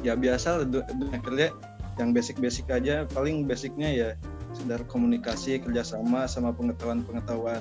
ya 0.03 0.14
biasa 0.14 0.66
dunia 0.66 1.18
kerja 1.22 1.55
yang 1.99 2.14
basic-basic 2.14 2.70
aja 2.70 3.07
paling 3.11 3.47
basicnya 3.47 3.91
ya 3.91 4.09
sekedar 4.55 4.80
komunikasi 4.88 5.61
kerjasama 5.61 6.24
sama 6.30 6.55
pengetahuan-pengetahuan 6.57 7.61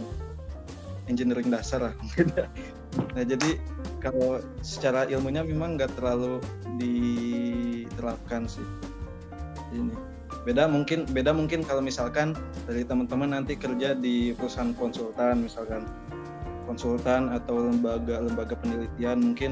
engineering 1.07 1.49
dasar 1.51 1.91
lah. 1.91 1.95
Nah 3.13 3.21
jadi 3.21 3.61
kalau 4.01 4.41
secara 4.65 5.05
ilmunya 5.05 5.43
memang 5.45 5.77
nggak 5.77 5.91
terlalu 5.99 6.41
diterapkan 6.81 8.47
sih. 8.49 8.63
Ini. 9.75 9.93
Beda 10.47 10.65
mungkin 10.65 11.03
beda 11.11 11.35
mungkin 11.35 11.61
kalau 11.67 11.83
misalkan 11.83 12.31
dari 12.65 12.87
teman-teman 12.87 13.35
nanti 13.35 13.59
kerja 13.59 13.93
di 13.93 14.31
perusahaan 14.33 14.71
konsultan 14.73 15.43
misalkan 15.43 15.83
konsultan 16.63 17.35
atau 17.35 17.67
lembaga 17.67 18.23
lembaga 18.23 18.55
penelitian 18.55 19.33
mungkin 19.33 19.51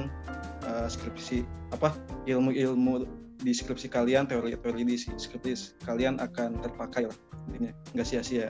eh, 0.63 0.87
skripsi 0.87 1.43
apa 1.75 1.91
ilmu-ilmu 2.25 3.24
di 3.41 3.51
skripsi 3.51 3.91
kalian 3.91 4.29
teori-teori 4.29 4.81
di 4.87 4.95
skripsi 4.95 5.83
kalian 5.83 6.19
akan 6.21 6.59
terpakai 6.63 7.09
lah 7.09 7.17
intinya 7.51 7.71
nggak 7.93 8.07
sia-sia 8.07 8.49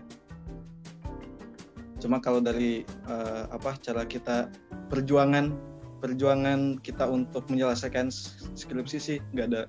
cuma 1.99 2.21
kalau 2.21 2.43
dari 2.43 2.85
eh, 2.85 3.43
apa 3.49 3.77
cara 3.81 4.05
kita 4.05 4.51
perjuangan 4.93 5.55
perjuangan 6.03 6.77
kita 6.85 7.07
untuk 7.09 7.49
menyelesaikan 7.49 8.13
skripsi 8.53 8.97
sih 9.01 9.17
nggak 9.33 9.47
ada 9.49 9.61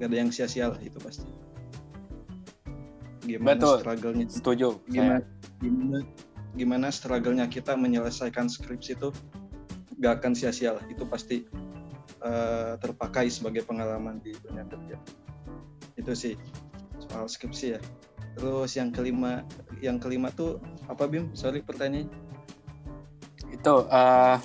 nggak 0.00 0.08
ada 0.08 0.16
yang 0.16 0.30
sia-sia 0.32 0.72
lah 0.72 0.80
itu 0.80 0.96
pasti 1.02 1.28
gimana 3.24 3.56
Betul. 3.56 3.76
struggle-nya 3.80 4.26
Setuju. 4.28 4.68
gimana 4.88 5.18
Saya. 5.20 5.60
gimana 5.64 5.98
gimana 6.54 6.86
struggle-nya 6.92 7.46
kita 7.50 7.74
menyelesaikan 7.74 8.46
skripsi 8.46 8.94
itu 8.94 9.10
gak 9.98 10.22
akan 10.22 10.32
sia-sia 10.36 10.76
lah 10.78 10.84
itu 10.86 11.02
pasti 11.08 11.48
eh, 12.24 12.72
terpakai 12.80 13.28
sebagai 13.28 13.62
pengalaman 13.68 14.18
di 14.24 14.32
dunia 14.40 14.64
kerja. 14.66 14.96
Itu 15.94 16.12
sih 16.16 16.34
soal 16.98 17.28
skripsi 17.28 17.66
ya. 17.76 17.80
Terus 18.34 18.74
yang 18.74 18.90
kelima 18.90 19.46
yang 19.78 20.00
kelima 20.00 20.32
tuh 20.32 20.58
apa 20.88 21.06
bim? 21.06 21.30
Sorry 21.36 21.60
pertanyaan. 21.62 22.10
Itu 23.52 23.86
eh, 23.86 24.36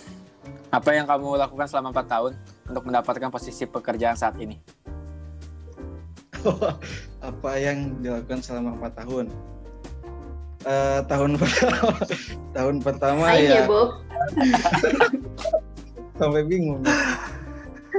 apa 0.69 0.89
yang 0.93 1.09
kamu 1.09 1.39
lakukan 1.41 1.65
selama 1.65 1.89
4 1.95 2.05
tahun 2.05 2.31
untuk 2.69 2.83
mendapatkan 2.85 3.29
posisi 3.33 3.65
pekerjaan 3.65 4.13
saat 4.13 4.37
ini? 4.37 4.61
apa 7.29 7.51
yang 7.59 7.99
dilakukan 7.99 8.39
selama 8.39 8.77
empat 8.79 8.93
tahun? 9.03 9.25
Eh, 10.67 10.99
tahun 11.07 11.31
pertama 11.41 11.91
tahun 12.51 12.75
pertama 12.83 13.23
Ayo 13.31 13.47
ya, 13.47 13.55
ya. 13.55 13.63
Bob. 13.63 13.89
sampai 16.19 16.43
bingung 16.43 16.83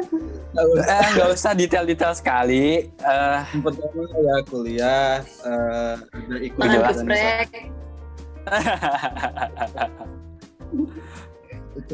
tahun 0.04 0.76
Eh, 0.82 1.06
nggak 1.14 1.30
usah 1.30 1.52
detail-detail 1.54 2.14
sekali. 2.16 2.90
Eh, 2.90 3.40
pertama 3.62 4.02
ya 4.18 4.36
kuliah 4.50 5.22
eh, 5.22 5.94
ada 6.02 6.36
ikut 6.42 6.58
Geprek. 6.58 7.48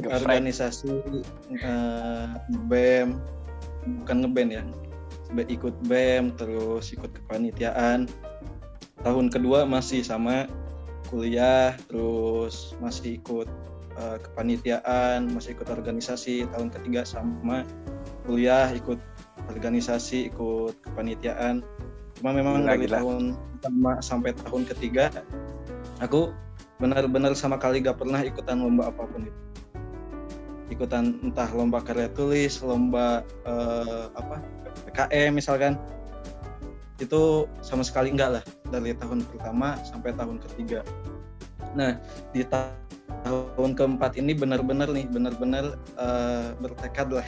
organisasi 0.08 0.92
eh, 1.52 2.26
BEM. 2.70 3.20
Bukan 4.02 4.16
ngeband 4.24 4.50
ya. 4.50 4.64
Ikut 5.36 5.74
BEM 5.84 6.32
terus 6.40 6.90
ikut 6.96 7.12
kepanitiaan. 7.12 8.08
Tahun 9.04 9.26
kedua 9.28 9.68
masih 9.68 10.00
sama 10.02 10.48
kuliah 11.12 11.76
terus 11.86 12.74
masih 12.82 13.20
ikut 13.20 13.46
eh, 14.00 14.18
kepanitiaan 14.24 15.28
masih 15.30 15.52
ikut 15.54 15.68
organisasi. 15.68 16.48
Tahun 16.50 16.72
ketiga 16.72 17.04
sama 17.04 17.62
kuliah 18.26 18.68
ikut 18.74 18.98
organisasi 19.46 20.34
ikut 20.34 20.74
kepanitiaan. 20.82 21.62
Cuma 22.18 22.34
memang 22.34 22.64
Gila, 22.64 22.70
dari 22.74 22.86
gila. 22.88 22.96
tahun 23.00 23.22
pertama 23.56 23.90
sampai 24.02 24.30
tahun 24.34 24.62
ketiga 24.74 25.04
aku 26.02 26.32
benar-benar 26.76 27.32
sama 27.32 27.56
kali 27.56 27.80
gak 27.80 27.96
pernah 27.96 28.20
ikutan 28.20 28.60
lomba 28.60 28.92
apa 28.92 29.06
pun 29.08 29.24
itu. 29.24 29.40
Ikutan 30.66 31.22
entah 31.22 31.48
lomba 31.54 31.78
karya 31.80 32.10
tulis 32.10 32.58
lomba 32.60 33.22
eh, 33.46 34.04
apa 34.12 34.42
PKM 34.90 35.30
misalkan. 35.32 35.78
Itu 36.96 37.44
sama 37.60 37.84
sekali 37.84 38.08
enggak 38.12 38.40
lah 38.40 38.44
dari 38.72 38.96
tahun 38.96 39.22
pertama 39.28 39.76
sampai 39.84 40.16
tahun 40.16 40.40
ketiga. 40.48 40.80
Nah 41.76 42.00
di 42.32 42.40
ta- 42.42 42.72
tahun 43.26 43.74
keempat 43.74 44.18
ini 44.18 44.34
benar-benar 44.34 44.90
nih 44.90 45.06
benar-benar 45.10 45.78
eh, 45.98 46.48
bertekad 46.58 47.08
lah. 47.10 47.26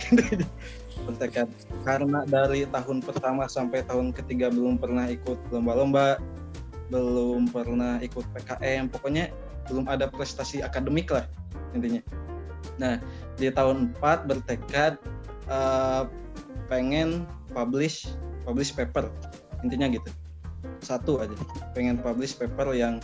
Bertekad. 1.07 1.49
Karena 1.83 2.22
dari 2.26 2.66
tahun 2.68 3.03
pertama 3.03 3.47
sampai 3.51 3.83
tahun 3.87 4.14
ketiga 4.14 4.51
belum 4.51 4.79
pernah 4.79 5.09
ikut 5.11 5.39
lomba-lomba 5.51 6.18
belum 6.89 7.53
pernah 7.53 8.01
ikut 8.01 8.24
PKM 8.33 8.89
pokoknya 8.89 9.29
belum 9.68 9.85
ada 9.93 10.09
prestasi 10.09 10.64
akademik 10.64 11.12
lah 11.12 11.29
intinya. 11.76 12.01
Nah 12.81 12.97
di 13.36 13.52
tahun 13.52 13.93
4 14.01 14.28
bertekad 14.28 14.97
eh, 15.48 16.02
pengen 16.69 17.28
publish 17.52 18.09
publish 18.44 18.73
paper 18.73 19.09
intinya 19.61 19.89
gitu. 19.93 20.11
Satu 20.81 21.20
aja 21.20 21.35
pengen 21.77 22.01
publish 22.01 22.36
paper 22.36 22.73
yang 22.73 23.02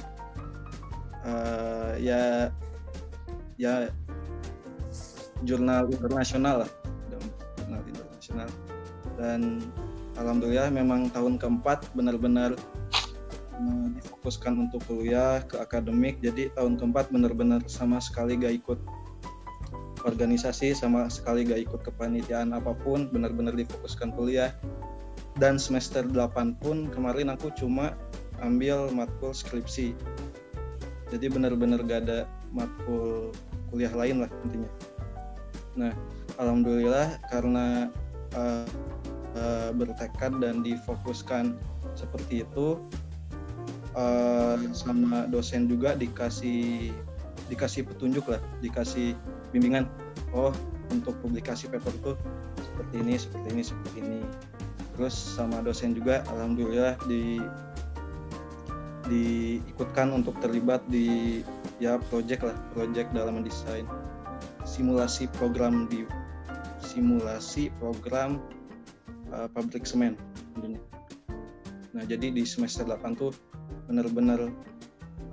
eh, 1.29 1.93
ya 2.01 2.49
ya 3.61 3.91
jurnal 5.45 5.91
internasional 5.93 6.65
lah. 6.65 6.71
Jurnal 7.61 7.83
internasional. 7.85 8.49
Dan 9.15 9.63
alhamdulillah 10.19 10.73
memang 10.73 11.13
tahun 11.13 11.39
keempat 11.39 11.93
benar-benar 11.95 12.57
eh, 13.55 13.87
difokuskan 14.01 14.69
untuk 14.71 14.83
kuliah 14.89 15.45
ke 15.45 15.61
akademik. 15.61 16.19
Jadi 16.25 16.51
tahun 16.57 16.81
keempat 16.81 17.13
benar-benar 17.13 17.63
sama 17.71 18.01
sekali 18.01 18.41
gak 18.41 18.65
ikut 18.65 18.81
organisasi 20.05 20.77
sama 20.77 21.09
sekali 21.09 21.49
gak 21.49 21.65
ikut 21.65 21.81
kepanitiaan 21.81 22.53
apa 22.53 22.77
pun 22.77 23.09
benar-benar 23.13 23.55
difokuskan 23.55 24.13
kuliah. 24.17 24.53
Dan 25.35 25.59
semester 25.59 26.07
8 26.07 26.63
pun 26.63 26.87
kemarin 26.95 27.35
aku 27.35 27.51
cuma 27.59 27.99
ambil 28.39 28.87
matkul 28.95 29.35
skripsi. 29.35 29.95
Jadi 31.11 31.27
benar-benar 31.27 31.83
gak 31.83 32.07
ada 32.07 32.19
matkul 32.55 33.35
kuliah 33.69 33.93
lain 33.93 34.23
lah 34.25 34.31
intinya. 34.47 34.71
Nah 35.75 35.93
alhamdulillah 36.39 37.19
karena 37.29 37.91
eh, 38.39 38.67
eh, 39.35 39.71
bertekad 39.75 40.39
dan 40.39 40.63
difokuskan 40.63 41.59
seperti 41.99 42.47
itu 42.47 42.79
eh, 43.99 44.57
sama 44.71 45.27
dosen 45.27 45.67
juga 45.67 45.99
dikasih 45.99 46.95
dikasih 47.51 47.85
petunjuk 47.85 48.31
lah 48.31 48.41
dikasih 48.63 49.19
bimbingan. 49.51 49.91
Oh 50.31 50.55
untuk 50.95 51.19
publikasi 51.19 51.67
paper 51.67 51.93
tuh 52.03 52.17
seperti 52.63 52.95
ini 53.03 53.15
seperti 53.19 53.47
ini 53.51 53.63
seperti 53.67 53.97
ini. 54.01 54.21
Terus 54.95 55.15
sama 55.15 55.59
dosen 55.67 55.99
juga 55.99 56.23
alhamdulillah 56.31 56.95
di 57.11 57.43
diikutkan 59.05 60.15
untuk 60.17 60.39
terlibat 60.41 60.81
di 60.89 61.43
ya 61.83 61.99
project 62.11 62.47
lah 62.47 62.57
project 62.73 63.11
dalam 63.15 63.43
mendesain. 63.43 63.87
Simulasi 64.65 65.29
program 65.37 65.87
di 65.89 66.09
simulasi 66.81 67.73
program 67.81 68.41
uh, 69.33 69.49
pabrik 69.51 69.89
semen 69.89 70.15
intinya. 70.59 70.81
Nah 71.95 72.05
jadi 72.07 72.35
di 72.35 72.43
semester 72.47 72.87
8 72.87 73.19
tuh 73.19 73.33
benar-benar 73.87 74.51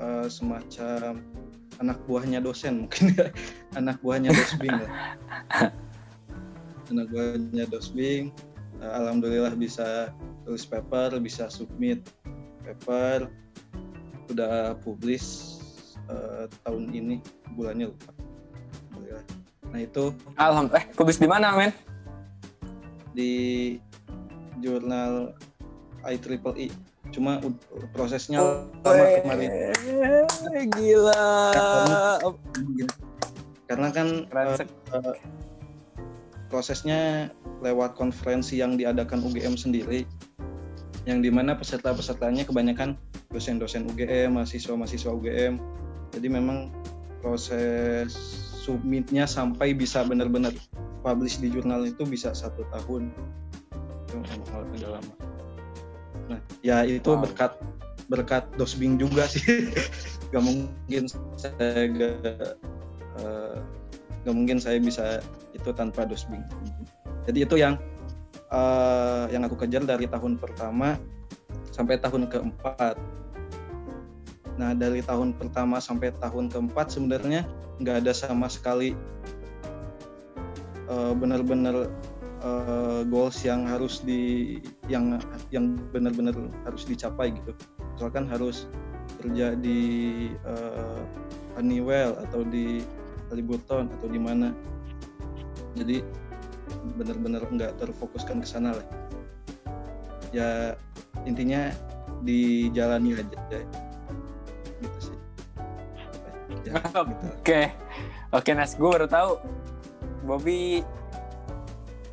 uh, 0.01 0.27
semacam 0.27 1.21
anak 1.81 1.97
buahnya 2.05 2.39
dosen 2.43 2.85
mungkin 2.85 3.13
ya. 3.17 3.29
Anak 3.79 4.03
buahnya 4.03 4.35
dosbing 4.35 4.75
lah. 4.75 4.91
Anak 6.91 7.07
buahnya 7.09 7.65
dosbing 7.71 8.35
uh, 8.81 8.91
alhamdulillah 8.97 9.53
bisa 9.53 10.09
tulis 10.43 10.65
paper 10.65 11.21
bisa 11.21 11.47
submit 11.47 12.01
paper 12.65 13.29
udah 14.33 14.73
publish 14.81 15.60
uh, 16.11 16.45
tahun 16.67 16.91
ini 16.91 17.15
bulannya 17.55 17.87
lupa. 17.89 18.11
Nah 19.71 19.79
itu 19.79 20.11
alhamdulillah 20.35 20.83
eh 20.83 20.85
publish 20.91 21.19
di 21.23 21.31
mana 21.31 21.55
men? 21.55 21.71
di 23.11 23.31
jurnal 24.63 25.35
IEEE 26.07 26.71
cuma 27.11 27.43
prosesnya 27.91 28.39
oh, 28.39 28.71
lama 28.87 29.03
kemarin. 29.19 29.49
gila. 30.79 31.27
Karena, 33.67 33.87
kan 33.91 34.07
uh, 34.31 35.15
prosesnya 36.47 37.31
lewat 37.59 37.99
konferensi 37.99 38.59
yang 38.63 38.79
diadakan 38.79 39.23
UGM 39.27 39.59
sendiri 39.59 40.07
yang 41.03 41.19
di 41.19 41.33
mana 41.33 41.57
peserta-pesertanya 41.57 42.47
kebanyakan 42.47 42.95
dosen-dosen 43.33 43.89
UGM 43.91 44.37
mahasiswa-mahasiswa 44.39 45.11
UGM 45.11 45.59
jadi 46.13 46.27
memang 46.27 46.71
proses 47.23 48.13
submitnya 48.61 49.25
sampai 49.25 49.73
bisa 49.73 50.05
benar-benar 50.05 50.53
publish 51.01 51.41
di 51.41 51.49
jurnal 51.49 51.85
itu 51.87 52.05
bisa 52.05 52.33
satu 52.35 52.61
tahun 52.69 53.09
itu 54.05 54.15
memang 54.21 54.69
udah 54.75 54.91
lama 54.99 55.31
Nah, 56.31 56.39
ya 56.63 56.87
itu 56.87 57.11
wow. 57.11 57.23
berkat 57.27 57.51
berkat 58.07 58.43
dosbing 58.55 58.95
juga 58.95 59.27
sih. 59.27 59.71
gak 60.31 60.43
mungkin 60.43 61.11
saya 61.35 61.91
gak, 61.91 62.55
uh, 63.19 63.59
gak 64.23 64.35
mungkin 64.35 64.57
saya 64.63 64.79
bisa 64.79 65.19
itu 65.51 65.69
tanpa 65.75 66.07
dosbing. 66.07 66.43
Jadi 67.27 67.43
itu 67.43 67.55
yang 67.59 67.75
uh, 68.51 69.27
yang 69.27 69.43
aku 69.43 69.59
kejar 69.59 69.83
dari 69.83 70.07
tahun 70.07 70.39
pertama 70.39 70.95
sampai 71.75 71.99
tahun 71.99 72.31
keempat. 72.31 72.95
Nah 74.59 74.75
dari 74.75 74.99
tahun 75.03 75.37
pertama 75.37 75.79
sampai 75.79 76.11
tahun 76.19 76.51
keempat 76.51 76.91
sebenarnya 76.91 77.47
nggak 77.81 78.05
ada 78.05 78.13
sama 78.13 78.51
sekali 78.51 78.93
uh, 80.91 81.13
benar-benar 81.15 81.87
uh, 82.43 83.01
goals 83.07 83.41
yang 83.41 83.65
harus 83.65 84.03
di 84.03 84.59
yang 84.91 85.17
yang 85.53 85.79
benar-benar 85.95 86.35
harus 86.67 86.83
dicapai 86.83 87.31
gitu. 87.31 87.55
Misalkan 87.95 88.27
harus 88.27 88.67
kerja 89.21 89.53
di 89.55 89.79
uh, 90.43 91.01
Honeywell 91.55 92.17
atau 92.27 92.43
di 92.43 92.83
Halliburton 93.31 93.87
atau 93.99 94.07
di 94.09 94.19
mana. 94.19 94.51
Jadi 95.77 96.03
benar-benar 96.99 97.47
nggak 97.47 97.79
terfokuskan 97.79 98.43
ke 98.43 98.47
sana 98.47 98.75
lah. 98.75 98.87
Ya 100.31 100.75
intinya 101.27 101.71
dijalani 102.23 103.19
aja 103.19 103.37
ya, 106.71 106.79
gitu. 107.11 107.25
oke 107.27 107.43
okay. 107.43 107.65
oke 108.31 108.41
okay, 108.47 108.53
Nas 108.55 108.73
gue 108.79 108.89
baru 108.89 109.07
tahu 109.11 109.31
Bobby 110.23 110.81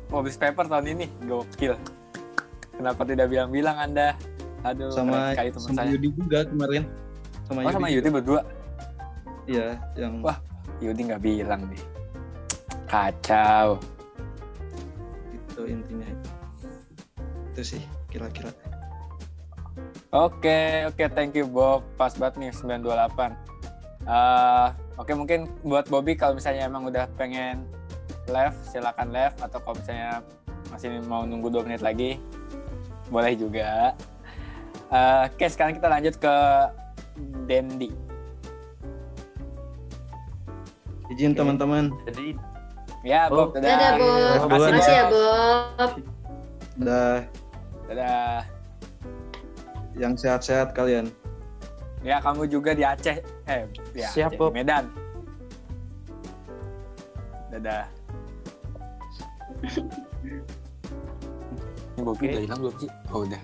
Mobil 0.09 0.33
paper 0.33 0.65
tahun 0.65 0.85
ini 0.97 1.05
gokil. 1.29 1.77
Kenapa 2.73 3.05
tidak 3.05 3.29
bilang-bilang 3.29 3.77
Anda? 3.77 4.17
Aduh, 4.65 4.89
sama 4.89 5.37
kali 5.37 5.53
teman 5.53 5.69
sama 5.69 5.79
saya. 5.85 5.89
Yudi 5.93 6.09
juga 6.17 6.39
kemarin. 6.49 6.83
Sama 7.45 7.61
oh, 7.61 7.63
Yudi 7.63 7.75
sama 7.77 7.87
Yudi 7.93 8.09
berdua. 8.09 8.41
Iya, 9.45 9.77
yang 9.93 10.25
Wah, 10.25 10.41
Yudi 10.81 11.01
nggak 11.13 11.21
bilang 11.21 11.61
nih. 11.69 11.81
Kacau. 12.89 13.77
Itu 15.29 15.61
intinya. 15.69 16.09
Itu 17.53 17.61
sih 17.61 17.81
kira-kira. 18.09 18.49
Oke, 20.09 20.89
oke, 20.89 21.05
thank 21.13 21.37
you 21.37 21.45
Bob. 21.45 21.85
Pas 22.01 22.17
banget 22.17 22.41
nih 22.41 22.51
928. 22.57 23.58
Uh, 24.07 24.71
oke, 24.95 25.07
okay, 25.07 25.15
mungkin 25.15 25.39
buat 25.65 25.87
Bobby 25.91 26.15
kalau 26.15 26.37
misalnya 26.37 26.67
emang 26.67 26.87
udah 26.87 27.07
pengen 27.19 27.67
live 28.29 28.55
silakan 28.67 29.11
live. 29.11 29.35
Atau 29.43 29.59
kalau 29.63 29.75
misalnya 29.79 30.23
masih 30.69 31.01
mau 31.09 31.25
nunggu 31.25 31.49
dua 31.49 31.63
menit 31.65 31.81
lagi 31.81 32.21
boleh 33.09 33.33
juga. 33.33 33.97
Uh, 34.89 35.29
oke 35.29 35.45
sekarang 35.49 35.77
kita 35.77 35.87
lanjut 35.89 36.15
ke 36.17 36.35
Dendi. 37.45 37.89
Izin 41.09 41.33
teman-teman. 41.33 41.89
Jadi 42.05 42.37
ya 43.01 43.27
Bob 43.27 43.53
oh. 43.53 43.57
dadah, 43.57 43.65
dadah 43.65 43.91
Bob. 43.97 44.49
Terima 44.49 44.69
kasih 44.77 44.93
ya 44.93 45.05
Bob. 45.09 45.91
Dadah. 46.79 47.17
Dadah. 47.89 48.37
Yang 49.97 50.13
sehat-sehat 50.23 50.71
kalian 50.77 51.11
ya 52.05 52.17
kamu 52.23 52.47
juga 52.47 52.71
di 52.71 52.83
Aceh 52.87 53.17
eh 53.49 53.67
ya 53.91 54.09
Siap, 54.11 54.39
Aceh, 54.39 54.51
Medan 54.55 54.85
dadah 57.49 57.85
ini 61.99 62.07
Bobi 62.07 62.23
okay. 62.23 62.31
udah 62.31 62.43
hilang 62.47 62.59
belum 62.63 62.75
sih? 62.79 62.89
Oh 63.11 63.21
udah. 63.27 63.41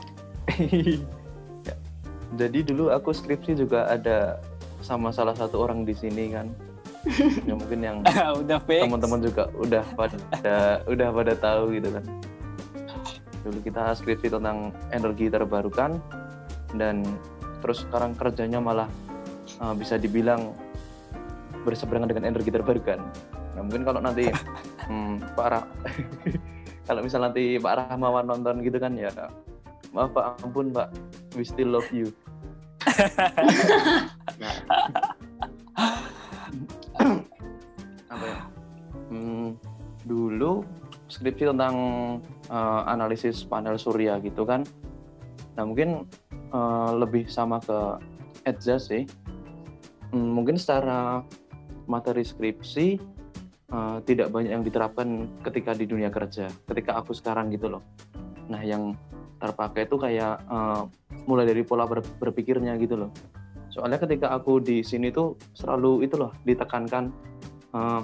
ya. 1.68 1.76
Jadi 2.40 2.60
dulu 2.64 2.88
aku 2.88 3.12
skripsi 3.12 3.52
juga 3.60 3.92
ada 3.92 4.40
sama 4.80 5.12
salah 5.12 5.36
satu 5.36 5.60
orang 5.60 5.84
di 5.84 5.92
sini 5.92 6.32
kan. 6.32 6.48
ya 7.50 7.54
mungkin 7.54 7.80
yang 7.84 7.98
udah 8.42 8.58
teman-teman 8.64 9.20
juga 9.28 9.52
udah 9.60 9.84
pada 10.00 10.18
udah 10.88 11.08
pada 11.12 11.34
tahu 11.36 11.76
gitu 11.76 11.92
kan. 11.92 12.06
Dulu 13.44 13.60
kita 13.60 13.92
skripsi 14.00 14.32
tentang 14.32 14.72
energi 14.96 15.28
terbarukan 15.28 16.00
dan 16.80 17.04
terus 17.66 17.82
sekarang 17.90 18.14
kerjanya 18.14 18.62
malah 18.62 18.86
uh, 19.58 19.74
bisa 19.74 19.98
dibilang 19.98 20.54
berseberangan 21.66 22.14
dengan 22.14 22.30
energi 22.30 22.54
terbarukan. 22.54 23.02
Nah 23.58 23.62
mungkin 23.66 23.82
kalau 23.82 23.98
nanti 24.06 24.30
hmm, 24.90 25.34
Pak 25.34 25.48
Rah 25.50 25.66
kalau 26.88 27.02
misal 27.02 27.26
nanti 27.26 27.58
Pak 27.58 27.90
Rahmawan 27.90 28.30
nonton 28.30 28.62
gitu 28.62 28.78
kan 28.78 28.94
ya 28.94 29.10
maaf 29.90 30.14
Pak 30.14 30.46
ampun 30.46 30.70
Pak 30.70 30.94
we 31.34 31.44
still 31.48 31.74
love 31.74 31.90
you 31.90 32.14
nah. 34.38 34.56
apa 38.14 38.26
ya 38.30 38.40
hmm, 39.10 39.58
dulu 40.06 40.62
skripsi 41.10 41.50
tentang 41.50 41.76
uh, 42.54 42.82
analisis 42.86 43.42
panel 43.48 43.82
surya 43.82 44.22
gitu 44.22 44.46
kan 44.46 44.62
nah 45.56 45.64
mungkin 45.64 46.08
uh, 46.52 46.92
lebih 46.96 47.28
sama 47.32 47.64
ke 47.64 47.80
Edza 48.46 48.78
sih 48.78 49.08
hmm, 50.12 50.30
mungkin 50.36 50.60
secara 50.60 51.24
materi 51.88 52.22
skripsi 52.26 53.16
uh, 53.72 53.98
tidak 54.04 54.30
banyak 54.34 54.52
yang 54.54 54.66
diterapkan 54.66 55.30
ketika 55.46 55.74
di 55.74 55.86
dunia 55.90 56.10
kerja, 56.10 56.50
ketika 56.70 56.98
aku 57.00 57.16
sekarang 57.16 57.50
gitu 57.54 57.78
loh. 57.78 57.84
Nah, 58.50 58.62
yang 58.62 58.94
terpakai 59.42 59.90
itu 59.90 59.98
kayak 59.98 60.42
uh, 60.48 60.86
mulai 61.26 61.46
dari 61.46 61.62
pola 61.66 61.86
ber 61.86 62.02
berpikirnya 62.22 62.78
gitu 62.80 63.06
loh. 63.06 63.12
Soalnya 63.70 64.00
ketika 64.00 64.32
aku 64.32 64.64
di 64.64 64.80
sini 64.86 65.12
tuh 65.12 65.36
selalu 65.52 66.08
itu 66.08 66.16
loh 66.16 66.32
ditekankan 66.48 67.12
uh, 67.76 68.02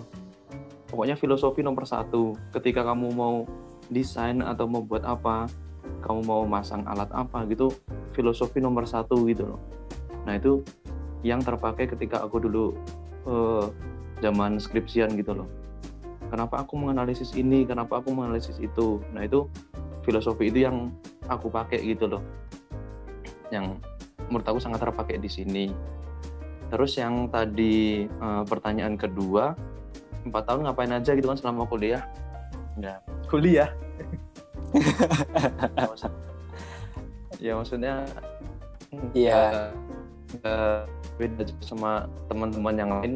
pokoknya 0.91 1.15
filosofi 1.15 1.63
nomor 1.63 1.87
satu. 1.87 2.35
Ketika 2.51 2.83
kamu 2.83 3.07
mau 3.15 3.47
desain 3.87 4.43
atau 4.43 4.67
mau 4.67 4.83
buat 4.83 5.03
apa, 5.07 5.47
kamu 6.01 6.25
mau 6.25 6.43
masang 6.43 6.83
alat 6.89 7.07
apa 7.13 7.45
gitu, 7.47 7.69
filosofi 8.11 8.59
nomor 8.59 8.89
satu 8.89 9.29
gitu 9.29 9.55
loh. 9.55 9.61
Nah 10.25 10.37
itu 10.37 10.65
yang 11.21 11.41
terpakai 11.41 11.85
ketika 11.85 12.21
aku 12.21 12.41
dulu 12.41 12.73
uh, 13.29 13.69
zaman 14.21 14.57
skripsian 14.57 15.13
gitu 15.17 15.37
loh. 15.37 15.47
Kenapa 16.33 16.63
aku 16.63 16.79
menganalisis 16.79 17.35
ini 17.37 17.67
kenapa 17.67 17.99
aku 17.99 18.13
menganalisis 18.15 18.57
itu? 18.57 19.03
Nah 19.11 19.25
itu 19.27 19.45
filosofi 20.01 20.49
itu 20.49 20.65
yang 20.65 20.89
aku 21.27 21.51
pakai 21.51 21.81
gitu 21.83 22.07
loh. 22.07 22.23
Yang 23.53 23.77
menurut 24.31 24.47
aku 24.47 24.59
sangat 24.63 24.81
terpakai 24.81 25.19
di 25.19 25.27
sini. 25.27 25.65
Terus 26.71 26.95
yang 26.95 27.27
tadi 27.27 28.07
uh, 28.07 28.47
pertanyaan 28.47 28.95
kedua 28.95 29.53
empat 30.21 30.43
tahun 30.47 30.69
ngapain 30.69 30.93
aja 30.95 31.11
gitu 31.17 31.27
kan 31.27 31.37
selama 31.37 31.67
kuliah? 31.67 32.07
Ya 32.79 33.03
kuliah 33.27 33.75
ya 37.41 37.57
maksudnya 37.57 38.05
iya 39.15 39.71
yeah. 40.41 40.45
uh, 40.45 40.81
beda 41.17 41.43
sama 41.63 42.05
teman-teman 42.29 42.75
yang 42.77 42.91
lain 43.01 43.13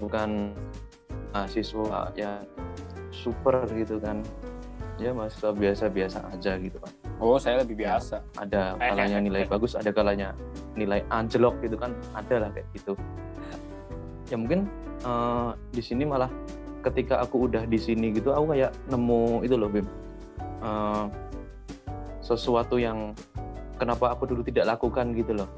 bukan 0.00 0.54
mahasiswa 1.30 2.10
ya 2.18 2.42
super 3.10 3.62
gitu 3.70 4.02
kan 4.02 4.22
ya 5.00 5.14
mahasiswa 5.14 5.54
biasa-biasa 5.54 6.18
aja 6.34 6.58
gitu 6.60 6.78
kan 6.80 6.92
Oh, 7.20 7.36
saya 7.36 7.60
lebih 7.60 7.84
Ya. 7.84 8.00
biasa. 8.00 8.24
ada 8.40 8.80
Eh, 8.80 8.96
kalanya 8.96 9.20
eh, 9.20 9.24
nilai 9.28 9.42
eh. 9.44 9.48
bagus 9.48 9.76
ada 9.76 9.92
kalanya 9.92 10.32
nilai 10.72 11.04
anjlok 11.12 11.60
gitu 11.60 11.76
kan 11.76 11.92
ada 12.16 12.40
lah 12.40 12.48
kayak 12.48 12.64
gitu 12.72 12.96
ya 14.32 14.40
mungkin 14.40 14.64
eh, 15.04 15.50
di 15.68 15.84
sini 15.84 16.08
malah 16.08 16.32
ketika 16.80 17.20
aku 17.20 17.44
udah 17.44 17.68
di 17.68 17.76
sini 17.76 18.08
gitu 18.16 18.32
aku 18.32 18.56
kayak 18.56 18.72
nemu 18.88 19.44
itu 19.44 19.52
loh 19.52 19.68
Bim 19.68 19.84
Eh, 20.60 21.04
sesuatu 22.20 22.76
yang 22.76 23.16
kenapa 23.80 24.12
aku 24.12 24.28
dulu 24.28 24.44
tidak 24.44 24.76
lakukan 24.76 25.16
gitu 25.16 25.32
loh. 25.34 25.48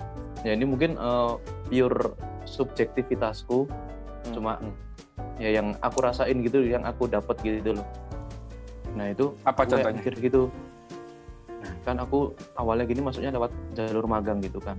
Ya 0.46 0.54
ini 0.54 0.64
mungkin 0.64 0.94
eh, 0.96 1.32
pure 1.68 2.14
subjektivitasku. 2.46 3.66
Hmm. 4.22 4.38
cuma 4.38 4.54
ya 5.34 5.50
yang 5.50 5.74
aku 5.82 5.98
rasain 5.98 6.46
gitu 6.46 6.62
yang 6.62 6.86
aku 6.86 7.10
dapat 7.10 7.34
gitu 7.42 7.74
loh. 7.74 7.86
Nah 8.94 9.10
itu 9.10 9.34
Apa 9.42 9.66
contohnya? 9.66 9.98
mikir 9.98 10.14
gitu. 10.22 10.46
Nah, 11.50 11.74
kan 11.82 11.98
aku 11.98 12.30
awalnya 12.54 12.86
gini 12.86 13.02
masuknya 13.02 13.34
lewat 13.34 13.50
jalur 13.74 14.06
magang 14.06 14.38
gitu 14.38 14.62
kan. 14.62 14.78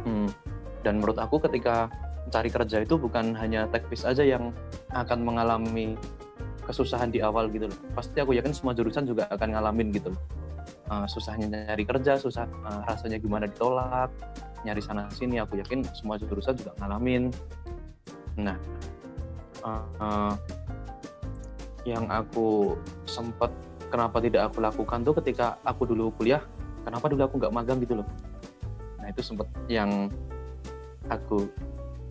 Hmm, 0.00 0.32
dan 0.80 0.96
menurut 0.96 1.20
aku 1.20 1.36
ketika 1.44 1.92
mencari 2.24 2.48
kerja 2.48 2.76
itu 2.80 2.96
bukan 2.96 3.36
hanya 3.36 3.68
teknis 3.68 4.08
aja 4.08 4.24
yang 4.24 4.48
akan 4.96 5.20
mengalami 5.20 6.00
kesusahan 6.68 7.08
di 7.08 7.24
awal 7.24 7.48
gitu 7.48 7.66
loh. 7.72 7.78
Pasti 7.96 8.20
aku 8.20 8.36
yakin 8.36 8.52
semua 8.52 8.76
jurusan 8.76 9.08
juga 9.08 9.24
akan 9.32 9.56
ngalamin 9.56 9.88
gitu 9.96 10.12
loh. 10.12 10.20
Eh, 10.68 11.06
susahnya 11.08 11.48
nyari 11.48 11.84
kerja 11.88 12.20
susah 12.20 12.44
eh, 12.44 12.80
rasanya 12.84 13.16
gimana 13.16 13.48
ditolak 13.48 14.12
nyari 14.64 14.80
sana 14.84 15.08
sini 15.08 15.40
aku 15.40 15.56
yakin 15.60 15.84
semua 15.96 16.20
jurusan 16.20 16.56
juga 16.56 16.76
ngalamin. 16.80 17.32
Nah 18.36 18.56
eh, 19.64 19.84
eh, 20.04 20.34
yang 21.88 22.04
aku 22.12 22.76
sempat 23.08 23.48
kenapa 23.88 24.20
tidak 24.20 24.52
aku 24.52 24.60
lakukan 24.60 25.00
tuh 25.04 25.16
ketika 25.24 25.56
aku 25.64 25.88
dulu 25.88 26.12
kuliah 26.20 26.44
kenapa 26.84 27.08
dulu 27.08 27.24
aku 27.24 27.34
nggak 27.40 27.54
magang 27.54 27.80
gitu 27.80 28.00
loh. 28.00 28.08
Nah 29.00 29.08
itu 29.08 29.24
sempat 29.24 29.48
yang 29.72 30.12
aku 31.08 31.48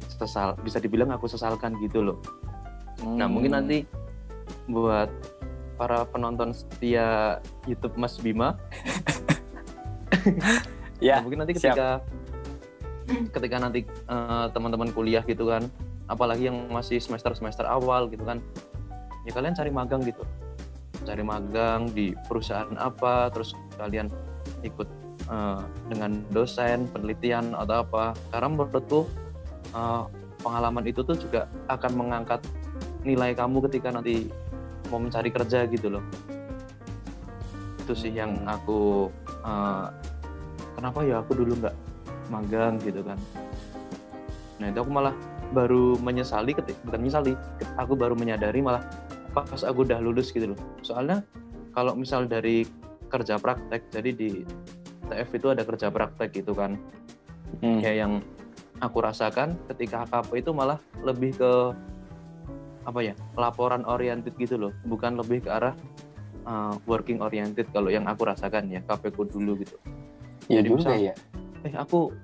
sesal 0.05 0.57
bisa 0.65 0.81
dibilang 0.81 1.13
aku 1.13 1.29
sesalkan 1.29 1.77
gitu 1.81 2.01
loh. 2.01 2.17
Nah 3.05 3.29
mungkin 3.29 3.53
Hmm. 3.53 3.61
nanti 3.61 3.85
buat 4.67 5.09
para 5.77 6.03
penonton 6.09 6.51
setia 6.51 7.39
YouTube 7.65 7.95
Mas 7.95 8.19
Bima. 8.19 8.55
Ya, 10.97 11.21
Nah, 11.21 11.29
mungkin 11.29 11.45
nanti 11.45 11.53
ketika 11.53 12.01
ketika 13.35 13.55
nanti 13.61 13.85
eh, 13.85 14.45
teman-teman 14.51 14.89
kuliah 14.91 15.21
gitu 15.23 15.47
kan 15.47 15.69
apalagi 16.09 16.49
yang 16.49 16.67
masih 16.73 16.97
semester 16.97 17.31
semester 17.37 17.63
awal 17.69 18.09
gitu 18.09 18.25
kan 18.25 18.41
ya 19.23 19.31
kalian 19.35 19.53
cari 19.53 19.69
magang 19.69 20.01
gitu. 20.01 20.25
Cari 21.05 21.23
magang 21.23 21.93
di 21.93 22.17
perusahaan 22.27 22.73
apa 22.81 23.29
terus 23.29 23.53
kalian 23.77 24.09
ikut 24.65 24.89
eh, 25.29 25.61
dengan 25.91 26.25
dosen 26.33 26.89
penelitian 26.89 27.53
atau 27.53 27.85
apa. 27.85 28.17
Karena 28.33 28.47
menurutku 28.57 29.05
eh, 29.77 30.03
pengalaman 30.41 30.85
itu 30.89 31.05
tuh 31.05 31.13
juga 31.13 31.45
akan 31.69 31.91
mengangkat 31.93 32.41
nilai 33.05 33.37
kamu 33.37 33.69
ketika 33.69 33.93
nanti 33.93 34.27
mau 34.89 34.99
mencari 35.01 35.29
kerja 35.29 35.67
gitu 35.67 35.87
loh. 35.91 36.03
Itu 37.83 37.93
sih 37.95 38.11
yang 38.11 38.43
aku 38.47 39.11
eh, 39.45 39.87
kenapa 40.75 40.99
ya 41.03 41.23
aku 41.23 41.37
dulu 41.37 41.53
nggak 41.59 41.75
magang 42.29 42.79
gitu 42.83 43.01
kan. 43.03 43.17
Nah 44.59 44.67
itu 44.73 44.79
aku 44.81 44.91
malah 44.91 45.15
baru 45.55 45.95
menyesali 46.03 46.51
ketika 46.51 46.75
bukan 46.83 46.99
menyesali 47.07 47.33
aku 47.79 47.95
baru 47.95 48.13
menyadari 48.19 48.59
malah 48.59 48.83
pas 49.31 49.61
aku 49.63 49.87
udah 49.87 50.01
lulus 50.01 50.33
gitu 50.33 50.51
loh. 50.53 50.59
Soalnya 50.83 51.23
kalau 51.71 51.93
misal 51.93 52.25
dari 52.25 52.65
kerja 53.07 53.39
praktek 53.39 53.87
jadi 53.93 54.11
di 54.11 54.43
TF 55.07 55.29
itu 55.39 55.47
ada 55.47 55.63
kerja 55.63 55.87
praktek 55.87 56.43
gitu 56.43 56.51
kan. 56.51 56.75
Hmm. 57.63 57.79
ya 57.79 57.95
yang 57.95 58.19
aku 58.83 59.01
rasakan 59.01 59.55
ketika 59.71 60.03
HKP 60.05 60.43
itu 60.43 60.51
malah 60.51 60.77
lebih 61.01 61.31
ke 61.33 61.51
apa 62.87 62.99
ya 63.03 63.13
laporan 63.35 63.83
oriented 63.83 64.33
gitu 64.39 64.55
loh. 64.55 64.71
Bukan 64.87 65.19
lebih 65.19 65.43
ke 65.43 65.49
arah 65.51 65.75
uh, 66.47 66.79
working 66.87 67.19
oriented 67.19 67.67
kalau 67.75 67.91
yang 67.91 68.07
aku 68.07 68.23
rasakan 68.23 68.71
ya 68.71 68.79
KP 68.87 69.11
ku 69.11 69.27
dulu 69.27 69.59
gitu. 69.59 69.75
Ya 70.47 70.63
Jadi 70.63 70.67
misal- 70.71 71.03
ya. 71.11 71.13
eh 71.67 71.73
aku 71.75 72.15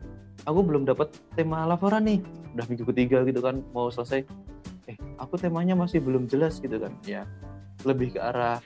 aku 0.48 0.60
belum 0.64 0.88
dapat 0.88 1.12
tema 1.36 1.68
laporan 1.68 2.08
nih. 2.08 2.24
Udah 2.56 2.66
minggu 2.72 2.88
ketiga 2.96 3.28
gitu 3.28 3.44
kan 3.44 3.60
mau 3.76 3.92
selesai. 3.92 4.24
Eh 4.88 4.98
aku 5.20 5.36
temanya 5.36 5.76
masih 5.76 6.00
belum 6.00 6.32
jelas 6.32 6.64
gitu 6.64 6.80
kan. 6.80 6.96
Ya 7.04 7.28
lebih 7.84 8.16
ke 8.16 8.20
arah 8.24 8.64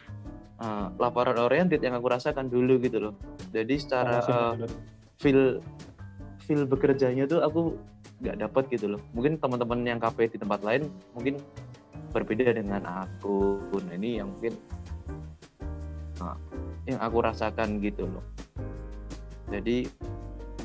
uh, 0.62 0.94
laporan 1.02 1.42
oriented 1.42 1.82
yang 1.82 1.98
aku 1.98 2.14
rasakan 2.14 2.54
dulu 2.54 2.78
gitu 2.78 3.10
loh. 3.10 3.14
Jadi 3.50 3.82
secara 3.82 4.22
uh, 4.22 4.54
feel 5.18 5.58
feel 6.46 6.70
bekerjanya 6.70 7.26
tuh 7.26 7.42
aku 7.42 7.74
nggak 8.22 8.38
dapat 8.46 8.64
gitu 8.70 8.94
loh. 8.94 9.02
Mungkin 9.18 9.42
teman-teman 9.42 9.82
yang 9.82 9.98
KP 9.98 10.30
di 10.30 10.38
tempat 10.38 10.62
lain 10.62 10.86
mungkin 11.18 11.42
berbeda 12.12 12.56
dengan 12.56 12.84
aku. 12.86 13.60
Nah 13.84 13.94
ini 13.96 14.20
yang 14.22 14.32
mungkin 14.32 14.54
uh, 16.24 16.38
yang 16.88 17.00
aku 17.04 17.18
rasakan 17.24 17.80
gitu 17.84 18.08
loh. 18.08 18.26
Jadi 19.48 19.88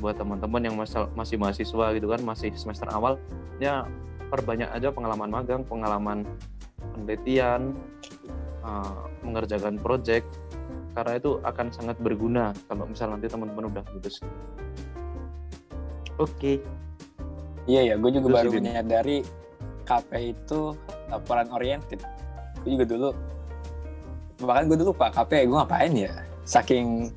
buat 0.03 0.19
teman-teman 0.19 0.63
yang 0.67 0.75
masal- 0.75 1.11
masih 1.15 1.39
mahasiswa 1.39 1.95
gitu 1.95 2.07
kan 2.11 2.21
masih 2.27 2.51
semester 2.59 2.91
awal 2.91 3.23
ya 3.63 3.87
perbanyak 4.35 4.67
aja 4.75 4.91
pengalaman 4.91 5.31
magang 5.31 5.63
pengalaman 5.63 6.27
penelitian 6.97 7.79
uh, 8.67 9.07
mengerjakan 9.23 9.79
project 9.79 10.27
karena 10.93 11.17
itu 11.17 11.39
akan 11.47 11.71
sangat 11.73 11.97
berguna 12.03 12.51
kalau 12.67 12.85
misal 12.85 13.15
nanti 13.15 13.31
teman-teman 13.31 13.71
udah 13.73 13.85
lulus. 13.97 14.21
Oke. 16.21 16.61
Iya 17.65 17.81
ya, 17.93 17.95
gue 17.97 18.11
juga 18.13 18.27
Terus 18.29 18.37
baru 18.43 18.51
menyadari 18.59 19.19
KP 19.89 20.11
itu 20.37 20.77
laporan 21.13 21.49
oriented. 21.53 22.01
Gue 22.65 22.81
juga 22.81 22.87
dulu, 22.89 23.09
bahkan 24.43 24.65
gue 24.67 24.79
dulu 24.81 24.91
pak 24.97 25.13
KP 25.13 25.47
gue 25.47 25.57
ngapain 25.57 25.93
ya? 25.93 26.13
Saking 26.49 27.13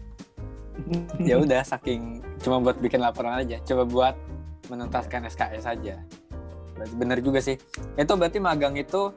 ya 1.30 1.40
udah, 1.40 1.64
saking 1.64 2.20
cuma 2.44 2.60
buat 2.60 2.78
bikin 2.84 3.00
laporan 3.00 3.40
aja, 3.40 3.58
coba 3.64 3.84
buat 3.88 4.16
menuntaskan 4.68 5.26
SKS. 5.32 5.66
Berarti 6.76 6.96
bener 7.00 7.24
juga 7.24 7.40
sih. 7.40 7.56
Itu 7.96 8.20
berarti 8.20 8.44
magang 8.44 8.76
itu 8.76 9.16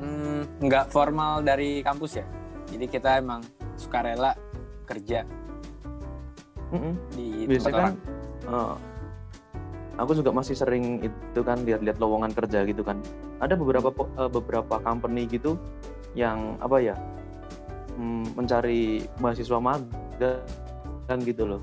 mm, 0.00 0.64
nggak 0.64 0.88
formal 0.88 1.44
dari 1.44 1.84
kampus 1.84 2.24
ya? 2.24 2.26
Jadi 2.72 2.86
kita 2.88 3.20
emang 3.20 3.44
sukarela 3.76 4.32
kerja 4.88 5.28
Mm-mm. 6.72 6.94
di 7.12 7.44
tempat 7.44 7.50
biasanya 7.50 7.74
kan 7.76 7.92
orang. 8.48 8.78
Aku 9.98 10.18
juga 10.18 10.30
masih 10.34 10.58
sering 10.58 11.02
itu 11.02 11.40
kan 11.46 11.62
lihat-lihat 11.62 11.98
lowongan 12.02 12.34
kerja 12.34 12.66
gitu 12.66 12.82
kan. 12.82 12.98
Ada 13.38 13.54
beberapa 13.54 13.90
eh, 13.94 14.30
beberapa 14.30 14.74
company 14.82 15.26
gitu 15.30 15.58
yang 16.14 16.58
apa 16.62 16.78
ya 16.78 16.96
mm, 17.98 18.38
mencari 18.38 19.06
mahasiswa 19.18 19.58
magang 19.58 21.20
gitu 21.22 21.44
loh. 21.46 21.62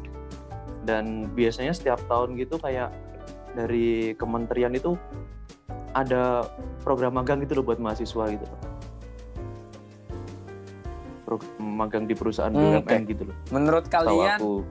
Dan 0.87 1.29
biasanya 1.35 1.75
setiap 1.75 2.01
tahun 2.07 2.39
gitu 2.39 2.57
kayak 2.57 2.89
dari 3.53 4.15
kementerian 4.15 4.71
itu 4.71 4.95
ada 5.91 6.47
program 6.87 7.19
magang 7.19 7.43
gitu 7.43 7.59
loh 7.59 7.65
buat 7.67 7.79
mahasiswa 7.83 8.23
gitu 8.31 8.45
loh. 8.47 8.59
Program 11.27 11.59
magang 11.59 12.03
di 12.07 12.15
perusahaan 12.15 12.51
Hmm, 12.51 12.79
BUMN 12.83 13.01
gitu 13.07 13.23
loh. 13.27 13.35
Menurut 13.51 13.85
kalian 13.91 14.39
aku 14.39 14.63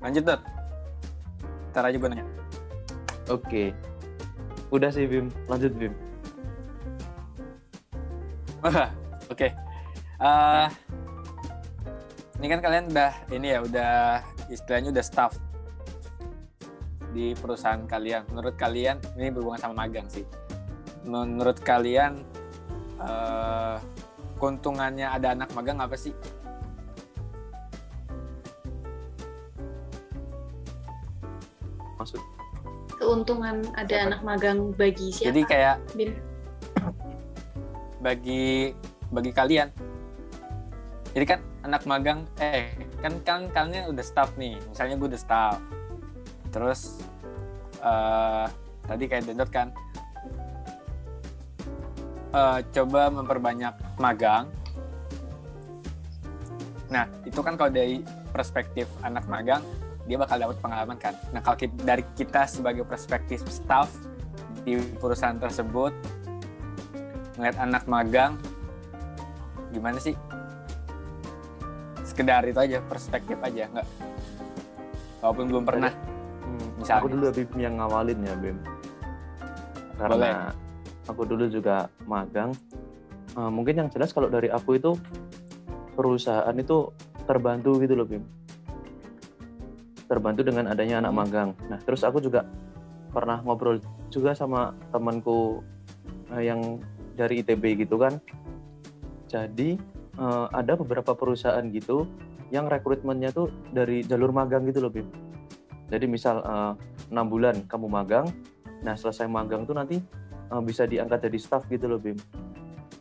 lanjut 0.00 0.24
Dot. 0.24 0.40
Ntar 1.70 1.84
aja 1.86 1.96
gue 1.96 2.08
nanya. 2.10 2.26
Oke. 3.30 3.70
Udah 4.74 4.90
sih 4.90 5.06
Bim, 5.06 5.30
lanjut 5.46 5.72
Bim. 5.76 5.94
Oke. 9.32 9.48
Eh, 10.20 10.66
ini 12.40 12.46
kan 12.52 12.60
kalian 12.60 12.92
udah 12.92 13.12
ini 13.32 13.46
ya 13.56 13.58
udah 13.64 13.94
istilahnya 14.52 14.92
udah 14.92 15.04
staff 15.04 15.32
di 17.16 17.32
perusahaan 17.38 17.80
kalian. 17.88 18.28
Menurut 18.34 18.54
kalian 18.58 19.00
ini 19.16 19.32
berhubungan 19.32 19.62
sama 19.62 19.86
magang 19.86 20.06
sih. 20.10 20.26
Menurut 21.06 21.62
kalian 21.64 22.20
eh, 23.00 23.76
keuntungannya 24.36 25.08
ada 25.08 25.32
anak 25.36 25.50
magang 25.56 25.80
apa 25.80 25.96
sih? 25.96 26.12
Maksud 32.00 32.20
Keuntungan 32.96 33.64
ada 33.76 33.88
Siapa? 33.88 34.08
anak 34.12 34.20
magang 34.24 34.58
bagi 34.76 35.08
siapa? 35.12 35.28
Jadi 35.32 35.40
kayak 35.48 35.76
Bim? 35.96 36.12
bagi 38.00 38.72
bagi 39.12 39.32
kalian. 39.32 39.68
Jadi 41.12 41.24
kan 41.28 41.40
anak 41.64 41.84
magang 41.84 42.24
eh 42.40 42.72
kan 43.04 43.20
kan 43.24 43.40
kalian 43.52 43.92
udah 43.92 44.04
staff 44.04 44.32
nih. 44.36 44.56
Misalnya 44.72 44.96
gue 45.00 45.08
udah 45.12 45.20
staff. 45.20 45.60
Terus 46.52 47.00
eh 47.80 48.46
tadi 48.84 49.04
kayak 49.08 49.24
Dendot 49.28 49.48
kan 49.52 49.68
eh, 52.36 52.58
coba 52.72 53.08
memperbanyak 53.08 53.74
magang. 53.96 54.48
Nah, 56.90 57.06
itu 57.22 57.38
kan 57.38 57.54
kalau 57.54 57.70
dari 57.70 58.02
perspektif 58.34 58.90
anak 59.06 59.22
magang, 59.30 59.62
dia 60.10 60.18
bakal 60.18 60.36
dapat 60.36 60.58
pengalaman 60.58 60.98
kan. 60.98 61.14
Nah, 61.30 61.38
kalau 61.38 61.54
ki- 61.54 61.70
dari 61.78 62.02
kita 62.12 62.42
sebagai 62.44 62.82
perspektif 62.82 63.46
staff 63.46 63.86
di 64.66 64.74
perusahaan 64.98 65.38
tersebut, 65.38 65.94
ngeliat 67.38 67.56
anak 67.56 67.86
magang, 67.86 68.34
gimana 69.70 70.02
sih? 70.02 70.18
Sekedar 72.02 72.42
itu 72.42 72.58
aja, 72.58 72.82
perspektif 72.82 73.38
aja, 73.38 73.70
nggak? 73.70 73.88
Walaupun 75.22 75.44
belum 75.46 75.64
pernah, 75.64 75.92
Hmm, 76.40 76.82
Misalnya. 76.82 76.98
Aku 76.98 77.08
dulu 77.14 77.24
Bim 77.30 77.50
yang 77.62 77.74
ngawalin 77.78 78.18
ya 78.26 78.34
Bim. 78.34 78.58
Karena 79.94 80.50
aku 81.06 81.22
dulu 81.22 81.46
juga 81.46 81.86
magang. 82.02 82.50
Eh, 83.38 83.50
mungkin 83.52 83.78
yang 83.78 83.88
jelas 83.92 84.10
kalau 84.10 84.26
dari 84.26 84.50
aku 84.50 84.74
itu 84.74 84.98
perusahaan 85.94 86.56
itu 86.56 86.90
terbantu 87.22 87.78
gitu 87.78 87.94
loh 87.94 88.08
Bim. 88.08 88.24
Terbantu 90.10 90.42
dengan 90.42 90.66
adanya 90.66 90.98
anak 90.98 91.14
magang. 91.14 91.50
Nah 91.70 91.78
terus 91.78 92.02
aku 92.02 92.18
juga 92.18 92.42
pernah 93.14 93.38
ngobrol 93.46 93.78
juga 94.10 94.34
sama 94.34 94.74
temanku 94.90 95.62
eh, 96.34 96.50
yang 96.50 96.82
dari 97.14 97.46
ITB 97.46 97.86
gitu 97.86 97.94
kan. 97.94 98.18
Jadi 99.30 99.78
eh, 100.18 100.46
ada 100.50 100.74
beberapa 100.74 101.14
perusahaan 101.14 101.62
gitu 101.70 102.10
yang 102.50 102.66
rekrutmennya 102.66 103.30
tuh 103.30 103.54
dari 103.70 104.02
jalur 104.02 104.34
magang 104.34 104.66
gitu 104.66 104.82
loh 104.82 104.90
Bim. 104.90 105.06
Jadi 105.86 106.10
misal 106.10 106.42
eh, 106.42 106.72
enam 107.14 107.30
bulan 107.30 107.62
kamu 107.70 107.86
magang, 107.86 108.26
nah 108.82 108.98
selesai 108.98 109.30
magang 109.30 109.62
tuh 109.66 109.78
nanti 109.78 110.02
bisa 110.66 110.82
diangkat 110.82 111.30
jadi 111.30 111.38
staff 111.38 111.62
gitu 111.70 111.86
loh 111.86 112.02
Bim. 112.02 112.18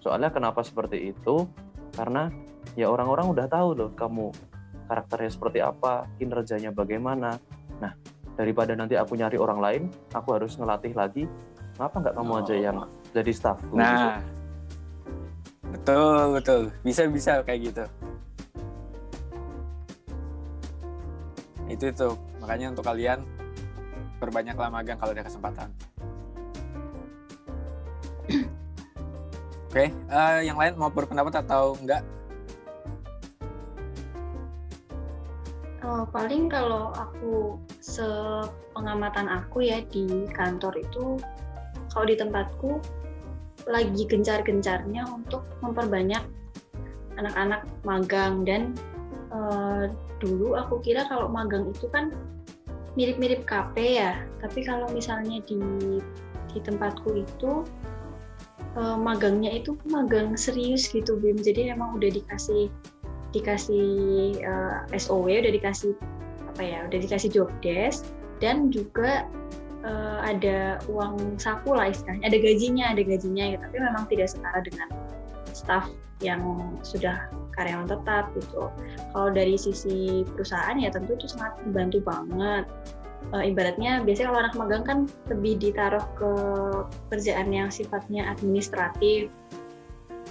Soalnya 0.05 0.29
kenapa 0.29 0.61
seperti 0.61 1.09
itu? 1.09 1.49
Karena 1.97 2.29
ya 2.77 2.85
orang-orang 2.85 3.33
udah 3.33 3.49
tahu 3.49 3.69
loh 3.73 3.89
kamu 3.97 4.29
karakternya 4.89 5.29
seperti 5.29 5.61
apa, 5.61 6.09
kinerjanya 6.17 6.73
bagaimana. 6.73 7.37
Nah 7.77 7.93
daripada 8.39 8.73
nanti 8.73 8.97
aku 8.97 9.13
nyari 9.13 9.37
orang 9.37 9.59
lain, 9.61 9.83
aku 10.15 10.33
harus 10.33 10.57
ngelatih 10.57 10.97
lagi. 10.97 11.29
Kenapa 11.77 11.95
nggak 12.01 12.15
kamu 12.17 12.33
aja 12.43 12.55
yang 12.57 12.77
jadi 13.13 13.31
staff? 13.31 13.59
Nah, 13.71 14.19
betul 15.69 16.39
betul, 16.39 16.61
bisa 16.81 17.05
bisa 17.07 17.45
kayak 17.45 17.71
gitu. 17.71 17.83
Itu 21.69 21.85
itu, 21.93 22.09
makanya 22.41 22.73
untuk 22.73 22.81
kalian 22.87 23.21
perbanyaklah 24.17 24.73
magang 24.73 24.97
kalau 24.97 25.13
ada 25.13 25.23
kesempatan. 25.23 25.69
Oke, 29.69 29.85
eh, 29.93 30.39
yang 30.43 30.57
lain 30.57 30.73
mau 30.81 30.89
berpendapat 30.89 31.45
atau 31.45 31.77
enggak? 31.77 32.01
Oh, 35.89 36.05
paling 36.05 36.53
kalau 36.53 36.93
aku 36.93 37.57
sepengamatan 37.81 39.25
aku 39.25 39.65
ya 39.65 39.81
di 39.89 40.29
kantor 40.37 40.77
itu 40.77 41.17
kalau 41.89 42.05
di 42.05 42.13
tempatku 42.13 42.77
lagi 43.65 44.05
gencar-gencarnya 44.05 45.09
untuk 45.09 45.41
memperbanyak 45.65 46.21
anak-anak 47.17 47.65
magang. 47.81 48.45
Dan 48.45 48.77
eh, 49.33 49.89
dulu 50.21 50.61
aku 50.61 50.77
kira 50.85 51.09
kalau 51.09 51.25
magang 51.25 51.65
itu 51.73 51.89
kan 51.89 52.13
mirip-mirip 52.93 53.49
KP 53.49 53.97
ya. 53.97 54.21
Tapi 54.45 54.61
kalau 54.61 54.85
misalnya 54.93 55.41
di 55.49 55.57
di 56.53 56.59
tempatku 56.61 57.17
itu 57.17 57.65
eh, 58.77 58.97
magangnya 59.01 59.57
itu 59.57 59.73
magang 59.89 60.37
serius 60.37 60.85
gitu 60.93 61.17
Bim. 61.17 61.41
Jadi 61.41 61.73
emang 61.73 61.97
udah 61.97 62.13
dikasih 62.13 62.69
dikasih 63.31 64.39
eh, 64.41 64.77
SOW 64.97 65.29
udah 65.29 65.53
dikasih 65.53 65.93
apa 66.49 66.61
ya 66.65 66.79
udah 66.89 66.99
dikasih 66.99 67.29
job 67.29 67.49
desk 67.61 68.09
dan 68.41 68.73
juga 68.73 69.27
eh, 69.85 70.19
ada 70.23 70.81
uang 70.89 71.37
saku 71.37 71.75
lah 71.77 71.93
istilahnya. 71.93 72.25
Ada 72.29 72.37
gajinya 72.41 72.85
ada 72.93 73.01
gajinya 73.05 73.45
ya 73.55 73.57
tapi 73.61 73.77
memang 73.79 74.03
tidak 74.09 74.27
setara 74.31 74.59
dengan 74.65 74.89
staff 75.53 75.87
yang 76.19 76.75
sudah 76.83 77.31
karyawan 77.55 77.87
tetap 77.87 78.31
gitu. 78.35 78.67
Kalau 79.15 79.29
dari 79.31 79.55
sisi 79.55 80.27
perusahaan 80.27 80.75
ya 80.75 80.91
tentu 80.91 81.15
itu 81.15 81.27
sangat 81.31 81.55
membantu 81.67 82.03
banget. 82.03 82.67
Eh, 83.35 83.51
ibaratnya 83.51 84.01
biasanya 84.01 84.27
kalau 84.31 84.41
anak 84.41 84.55
magang 84.55 84.83
kan 84.87 84.99
lebih 85.27 85.59
ditaruh 85.59 86.01
ke 86.15 86.31
kerjaan 87.13 87.51
yang 87.51 87.69
sifatnya 87.69 88.31
administratif 88.31 89.27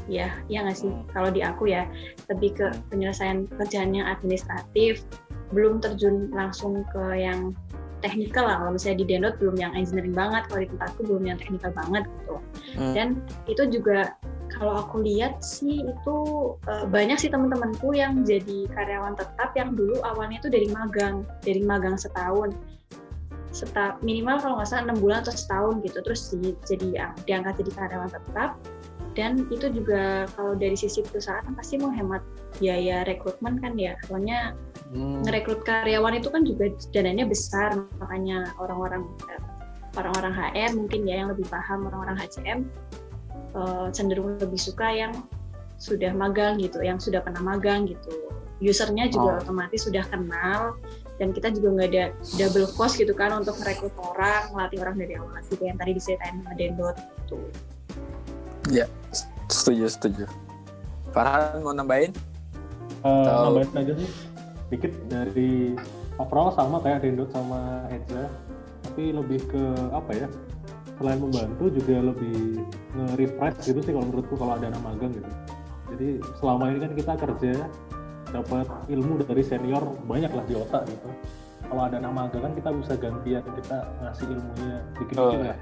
ya 0.09 0.33
ya 0.49 0.65
nggak 0.65 0.79
sih? 0.81 0.91
Kalau 1.13 1.29
di 1.29 1.45
aku 1.45 1.69
ya 1.71 1.85
lebih 2.33 2.57
ke 2.57 2.67
penyelesaian 2.91 3.47
pekerjaan 3.47 3.95
yang 3.95 4.09
administratif 4.09 5.05
belum 5.53 5.81
terjun 5.81 6.33
langsung 6.33 6.85
ke 6.93 7.05
yang 7.21 7.53
teknikal 8.01 8.47
lah. 8.47 8.63
Kalau 8.63 8.73
misalnya 8.75 8.99
di 9.05 9.07
Denot 9.07 9.35
belum 9.39 9.57
yang 9.59 9.73
engineering 9.75 10.15
banget 10.15 10.47
kalau 10.49 10.61
di 10.65 10.69
tempatku 10.71 11.01
belum 11.07 11.25
yang 11.29 11.39
teknikal 11.39 11.73
banget 11.75 12.05
gitu. 12.09 12.37
Hmm. 12.79 12.93
dan 12.93 13.09
itu 13.49 13.65
juga 13.81 14.15
kalau 14.53 14.81
aku 14.81 15.05
lihat 15.05 15.41
sih 15.45 15.85
itu 15.85 16.17
eh, 16.69 16.87
banyak 16.89 17.19
sih 17.21 17.31
teman-temanku 17.31 17.93
yang 17.97 18.25
jadi 18.25 18.69
karyawan 18.73 19.15
tetap 19.15 19.53
yang 19.57 19.77
dulu 19.77 20.01
awalnya 20.05 20.41
itu 20.41 20.49
dari 20.49 20.69
magang 20.73 21.27
dari 21.45 21.63
magang 21.63 21.97
setahun. 21.99 22.57
Seta, 23.49 23.97
minimal 24.05 24.39
kalau 24.45 24.55
nggak 24.61 24.69
salah 24.69 24.85
enam 24.93 24.99
bulan 25.01 25.25
atau 25.25 25.33
setahun 25.33 25.81
gitu. 25.81 25.99
Terus 26.05 26.21
di, 26.37 26.53
jadi 26.69 26.89
diangkat 27.25 27.65
jadi 27.65 27.73
karyawan 27.75 28.11
tetap 28.13 28.61
dan 29.19 29.51
itu 29.51 29.67
juga 29.75 30.31
kalau 30.39 30.55
dari 30.55 30.79
sisi 30.79 31.03
perusahaan 31.03 31.43
pasti 31.59 31.75
menghemat 31.75 32.23
biaya 32.63 33.03
rekrutmen 33.03 33.59
kan 33.59 33.75
ya. 33.75 33.99
Soalnya 34.07 34.55
Hmm. 34.95 35.27
ngerekrut 35.27 35.67
karyawan 35.67 36.23
itu 36.23 36.31
kan 36.31 36.47
juga 36.47 36.71
dananya 36.95 37.27
besar. 37.27 37.75
Makanya 37.99 38.55
orang-orang 38.63 39.11
orang-orang 39.99 40.33
HR 40.39 40.71
mungkin 40.79 41.03
ya 41.03 41.27
yang 41.27 41.35
lebih 41.35 41.51
paham 41.51 41.91
orang-orang 41.91 42.15
HCM 42.15 42.71
eh, 43.59 43.87
cenderung 43.91 44.39
lebih 44.39 44.61
suka 44.61 44.87
yang 44.87 45.11
sudah 45.83 46.15
magang 46.15 46.63
gitu 46.63 46.79
yang 46.79 47.03
sudah 47.03 47.19
pernah 47.19 47.43
magang 47.43 47.91
gitu. 47.91 48.15
Usernya 48.63 49.11
juga 49.11 49.39
Oh. 49.39 49.43
otomatis 49.43 49.83
sudah 49.83 50.07
kenal 50.07 50.79
dan 51.19 51.35
kita 51.35 51.51
juga 51.51 51.75
nggak 51.75 51.89
ada 51.91 52.05
double 52.39 52.71
cost 52.79 53.03
gitu 53.03 53.11
kan 53.19 53.35
untuk 53.35 53.59
merekrut 53.59 53.95
orang 53.99 54.47
melatih 54.55 54.79
orang 54.79 54.95
dari 54.95 55.19
awal. 55.19 55.35
Gitu 55.43 55.63
yang 55.67 55.75
tadi 55.75 55.99
diceritain 55.99 56.39
sama 56.39 56.55
Dendot 56.55 56.95
gitu 56.95 57.43
Setuju, 59.49 59.89
setuju. 59.89 60.25
Farhan 61.11 61.65
mau 61.65 61.73
nambahin? 61.73 62.13
Tahu. 63.01 63.57
nambahin 63.57 63.73
aja 63.81 63.93
sih. 63.97 64.11
Dikit 64.69 64.93
dari 65.09 65.73
overall 66.21 66.53
sama 66.53 66.83
kayak 66.85 67.01
Dendot 67.01 67.31
sama 67.33 67.89
Edza 67.89 68.29
tapi 68.85 69.15
lebih 69.17 69.41
ke 69.49 69.63
apa 69.95 70.13
ya? 70.13 70.29
Selain 70.99 71.17
membantu 71.17 71.71
juga 71.71 72.13
lebih 72.13 72.61
nge-refresh 72.93 73.71
gitu 73.71 73.81
sih 73.81 73.93
kalau 73.95 74.07
menurutku 74.11 74.35
kalau 74.35 74.59
ada 74.59 74.67
anak 74.69 74.83
magang 74.83 75.15
gitu. 75.15 75.31
Jadi 75.95 76.09
selama 76.37 76.65
ini 76.75 76.79
kan 76.85 76.93
kita 76.93 77.13
kerja 77.17 77.55
dapat 78.29 78.67
ilmu 78.93 79.25
dari 79.25 79.41
senior 79.41 79.81
banyak 80.05 80.29
lah 80.29 80.45
di 80.45 80.55
otak 80.59 80.85
gitu. 80.91 81.09
Kalau 81.69 81.83
ada 81.89 81.97
anak 81.97 82.13
magang 82.13 82.43
kan 82.45 82.53
kita 82.53 82.71
bisa 82.77 82.93
gantian 83.01 83.45
kita 83.57 83.77
ngasih 84.05 84.27
ilmunya 84.29 84.77
bikin 85.01 85.15
Oh, 85.17 85.33
lah. 85.33 85.57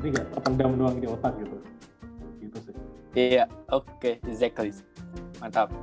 jadi 0.00 0.06
nggak 0.16 0.26
terpendam 0.32 0.70
doang 0.80 0.96
di 0.96 1.08
otak 1.10 1.34
gitu 1.36 1.56
Iya, 3.10 3.50
oke, 3.74 4.22
exactly. 4.22 4.70
Mantap. 5.42 5.74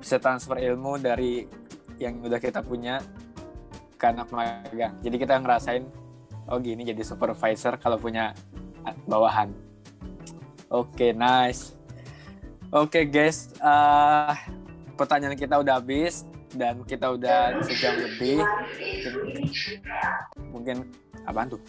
Bisa 0.00 0.20
transfer 0.20 0.60
ilmu 0.60 1.00
dari 1.00 1.48
yang 1.96 2.20
udah 2.20 2.36
kita 2.36 2.60
punya 2.60 3.00
ke 3.96 4.04
anak 4.04 4.28
magang. 4.28 4.92
Jadi 5.00 5.16
kita 5.16 5.40
ngerasain, 5.40 5.88
oh 6.52 6.60
gini 6.60 6.84
jadi 6.84 7.00
supervisor 7.00 7.80
kalau 7.80 7.96
punya 7.96 8.36
bawahan. 9.08 9.50
Oke, 10.68 11.16
nice. 11.16 11.72
Oke 12.74 13.06
guys, 13.08 13.54
eh, 13.62 14.34
pertanyaan 14.98 15.38
kita 15.38 15.56
udah 15.62 15.80
habis 15.80 16.26
dan 16.52 16.82
kita 16.84 17.14
udah 17.14 17.62
sejam 17.64 17.94
lebih. 17.96 18.42
Mungkin 20.52 20.84
apaan 21.24 21.56
tuh? 21.56 21.62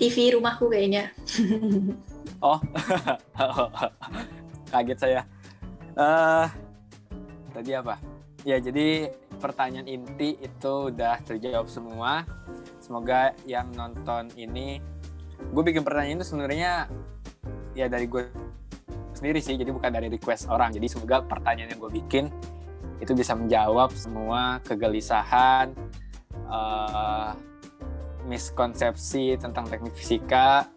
TV 0.00 0.32
rumahku 0.34 0.72
kayaknya 0.72 1.12
Oh, 2.40 2.56
kaget 4.72 4.98
saya. 4.98 5.22
eh 5.92 6.48
tadi 7.52 7.76
apa? 7.76 8.00
Ya, 8.48 8.56
jadi 8.56 9.12
pertanyaan 9.36 9.84
inti 9.84 10.40
itu 10.40 10.88
udah 10.88 11.20
terjawab 11.20 11.68
semua. 11.68 12.24
Semoga 12.80 13.36
yang 13.44 13.68
nonton 13.76 14.32
ini, 14.40 14.80
gue 15.52 15.62
bikin 15.62 15.84
pertanyaan 15.84 16.24
itu 16.24 16.32
sebenarnya 16.32 16.88
ya 17.76 17.92
dari 17.92 18.08
gue 18.08 18.24
sendiri 19.12 19.44
sih, 19.44 19.60
jadi 19.60 19.68
bukan 19.68 19.92
dari 19.92 20.08
request 20.08 20.48
orang. 20.48 20.72
Jadi 20.72 20.88
semoga 20.88 21.20
pertanyaan 21.20 21.76
yang 21.76 21.80
gue 21.84 21.92
bikin 22.00 22.32
itu 23.04 23.12
bisa 23.12 23.36
menjawab 23.36 23.92
semua 23.92 24.64
kegelisahan, 24.64 25.76
eh 26.48 27.30
miskonsepsi 28.30 29.34
tentang 29.42 29.66
teknik 29.66 29.90
fisika 29.98 30.70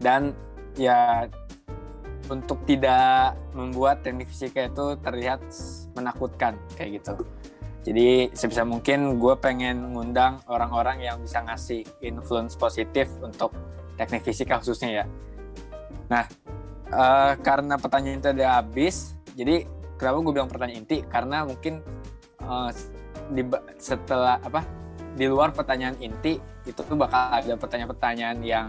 dan 0.00 0.32
ya 0.80 1.28
untuk 2.32 2.64
tidak 2.64 3.36
membuat 3.52 4.00
teknik 4.00 4.32
fisika 4.32 4.64
itu 4.64 4.96
terlihat 5.04 5.44
menakutkan 5.92 6.56
kayak 6.72 7.00
gitu. 7.00 7.14
Jadi 7.84 8.32
sebisa 8.32 8.64
mungkin 8.64 9.20
gue 9.20 9.34
pengen 9.36 9.92
ngundang 9.92 10.40
orang-orang 10.48 11.04
yang 11.04 11.20
bisa 11.20 11.44
ngasih 11.44 11.84
influence 12.00 12.56
positif 12.56 13.12
untuk 13.20 13.52
teknik 14.00 14.24
fisika 14.24 14.56
khususnya 14.56 15.04
ya. 15.04 15.06
Nah, 16.08 16.24
uh, 16.88 17.36
karena 17.44 17.76
pertanyaan 17.76 18.24
itu 18.24 18.32
udah 18.32 18.50
habis, 18.64 19.12
jadi 19.36 19.68
kenapa 20.00 20.16
gue 20.24 20.32
bilang 20.32 20.48
pertanyaan 20.48 20.80
inti? 20.80 21.04
Karena 21.04 21.44
mungkin 21.44 21.84
uh, 22.40 22.72
di, 23.28 23.42
setelah 23.76 24.40
apa 24.40 24.64
di 25.14 25.30
luar 25.30 25.54
pertanyaan 25.54 25.94
inti 26.02 26.38
itu 26.66 26.80
tuh 26.80 26.96
bakal 26.98 27.30
ada 27.30 27.54
pertanyaan-pertanyaan 27.54 28.38
yang 28.42 28.68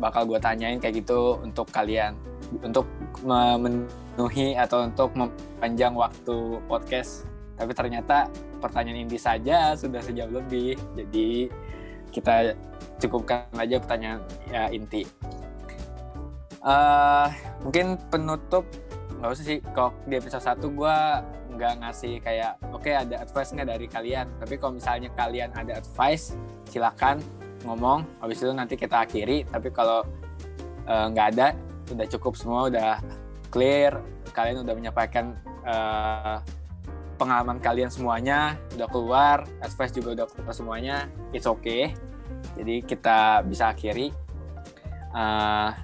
bakal 0.00 0.24
gue 0.24 0.40
tanyain 0.40 0.80
kayak 0.80 1.04
gitu 1.04 1.38
untuk 1.44 1.68
kalian. 1.70 2.16
Untuk 2.64 2.88
memenuhi 3.22 4.56
atau 4.58 4.88
untuk 4.88 5.14
mempanjang 5.14 5.94
waktu 5.94 6.58
podcast. 6.66 7.28
Tapi 7.54 7.70
ternyata 7.76 8.26
pertanyaan 8.58 9.04
ini 9.04 9.20
saja 9.20 9.76
sudah 9.76 10.00
sejam 10.00 10.32
lebih. 10.32 10.74
Jadi 10.96 11.52
kita 12.10 12.56
cukupkan 12.98 13.46
aja 13.54 13.76
pertanyaan 13.78 14.20
ya 14.48 14.66
inti. 14.72 15.04
Uh, 16.60 17.28
mungkin 17.64 17.96
penutup 18.08 18.64
nggak 19.20 19.30
usah 19.30 19.44
sih. 19.44 19.60
Kok 19.60 20.08
di 20.08 20.16
episode 20.16 20.42
satu 20.42 20.72
gue 20.72 20.96
nggak 21.60 21.84
ngasih 21.84 22.24
kayak 22.24 22.56
oke 22.72 22.80
okay, 22.80 22.96
ada 22.96 23.20
advice 23.20 23.52
nggak 23.52 23.68
dari 23.68 23.86
kalian 23.86 24.26
tapi 24.40 24.56
kalau 24.56 24.72
misalnya 24.80 25.12
kalian 25.12 25.52
ada 25.52 25.76
advice 25.76 26.32
silakan 26.72 27.20
ngomong 27.68 28.08
habis 28.24 28.40
itu 28.40 28.48
nanti 28.56 28.80
kita 28.80 29.04
akhiri 29.04 29.44
tapi 29.44 29.68
kalau 29.68 30.00
uh, 30.88 31.06
nggak 31.12 31.26
ada 31.36 31.52
udah 31.92 32.06
cukup 32.16 32.32
semua 32.32 32.72
udah 32.72 33.04
clear 33.52 34.00
kalian 34.32 34.64
udah 34.64 34.72
menyampaikan 34.72 35.36
uh, 35.68 36.40
pengalaman 37.20 37.60
kalian 37.60 37.92
semuanya 37.92 38.56
udah 38.72 38.88
keluar, 38.88 39.44
advice 39.60 39.92
juga 39.92 40.16
udah 40.16 40.26
keluar 40.32 40.56
semuanya, 40.56 40.96
it's 41.36 41.44
okay. 41.44 41.92
Jadi 42.56 42.80
kita 42.80 43.44
bisa 43.44 43.76
akhiri. 43.76 44.08
Uh, 45.12 45.76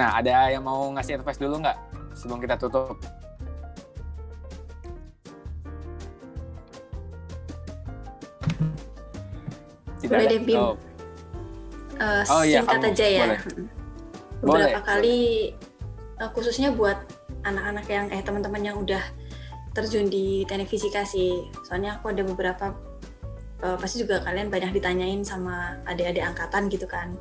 nah, 0.00 0.16
ada 0.16 0.48
yang 0.48 0.64
mau 0.64 0.88
ngasih 0.96 1.20
advice 1.20 1.36
dulu 1.36 1.60
nggak 1.60 1.76
sebelum 2.16 2.40
kita 2.40 2.56
tutup? 2.56 2.96
Tidak 10.00 10.10
boleh 10.10 10.26
deh, 10.26 10.40
Bim. 10.42 10.58
Oh. 10.58 10.74
Uh, 12.00 12.24
oh, 12.32 12.42
iya, 12.42 12.64
singkat 12.64 12.80
kamu. 12.80 12.90
aja 12.92 13.06
ya. 13.06 13.24
Boleh. 13.24 13.40
Beberapa 14.40 14.80
boleh. 14.80 14.82
kali, 14.88 15.20
uh, 16.20 16.30
khususnya 16.32 16.72
buat 16.72 16.96
anak-anak 17.44 17.86
yang 17.88 18.06
eh 18.12 18.20
teman-teman 18.24 18.62
yang 18.64 18.76
udah 18.80 19.00
terjun 19.70 20.10
di 20.10 20.42
teknik 20.44 20.68
fisika 20.68 21.06
sih 21.06 21.46
soalnya 21.62 21.98
aku 21.98 22.10
ada 22.10 22.26
beberapa 22.26 22.74
uh, 23.62 23.76
pasti 23.78 24.02
juga 24.02 24.20
kalian 24.26 24.50
banyak 24.50 24.74
ditanyain 24.74 25.22
sama 25.22 25.78
adik-adik 25.86 26.26
angkatan 26.26 26.66
gitu 26.66 26.90
kan 26.90 27.14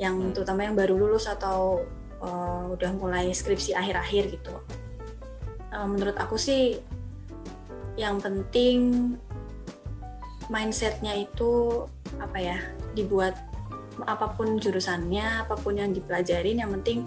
yang 0.00 0.16
hmm. 0.16 0.32
terutama 0.32 0.64
yang 0.64 0.74
baru 0.74 0.96
lulus 0.96 1.28
atau 1.28 1.84
uh, 2.24 2.72
udah 2.72 2.90
mulai 2.96 3.30
skripsi 3.30 3.76
akhir-akhir 3.76 4.32
gitu 4.32 4.54
uh, 5.76 5.86
menurut 5.86 6.16
aku 6.16 6.40
sih 6.40 6.80
yang 8.00 8.16
penting 8.16 9.12
mindsetnya 10.48 11.14
itu 11.14 11.84
apa 12.18 12.38
ya 12.38 12.58
dibuat 12.96 13.36
apa 14.08 14.32
pun 14.32 14.56
jurusannya, 14.56 15.44
apa 15.44 15.54
pun 15.60 15.76
yang 15.76 15.92
dipelajarin, 15.92 16.64
yang 16.64 16.72
penting 16.80 17.04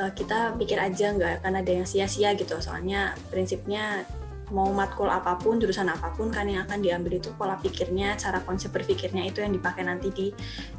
uh, 0.00 0.08
kita 0.16 0.56
pikir 0.56 0.80
aja 0.80 1.12
nggak 1.12 1.44
akan 1.44 1.60
ada 1.60 1.70
yang 1.82 1.86
sia-sia 1.86 2.32
gitu. 2.32 2.56
Soalnya 2.56 3.12
prinsipnya 3.28 4.08
mau 4.52 4.68
matkul 4.72 5.08
apa 5.08 5.36
pun, 5.40 5.60
jurusan 5.60 5.88
apa 5.88 6.12
pun 6.12 6.28
kan 6.32 6.48
yang 6.48 6.64
akan 6.68 6.80
diambil 6.80 7.20
itu 7.20 7.32
pola 7.36 7.56
pikirnya, 7.60 8.16
cara 8.16 8.40
konsep 8.44 8.72
berpikirnya 8.72 9.28
itu 9.28 9.44
yang 9.44 9.52
dipakai 9.52 9.84
nanti 9.84 10.08
di 10.12 10.26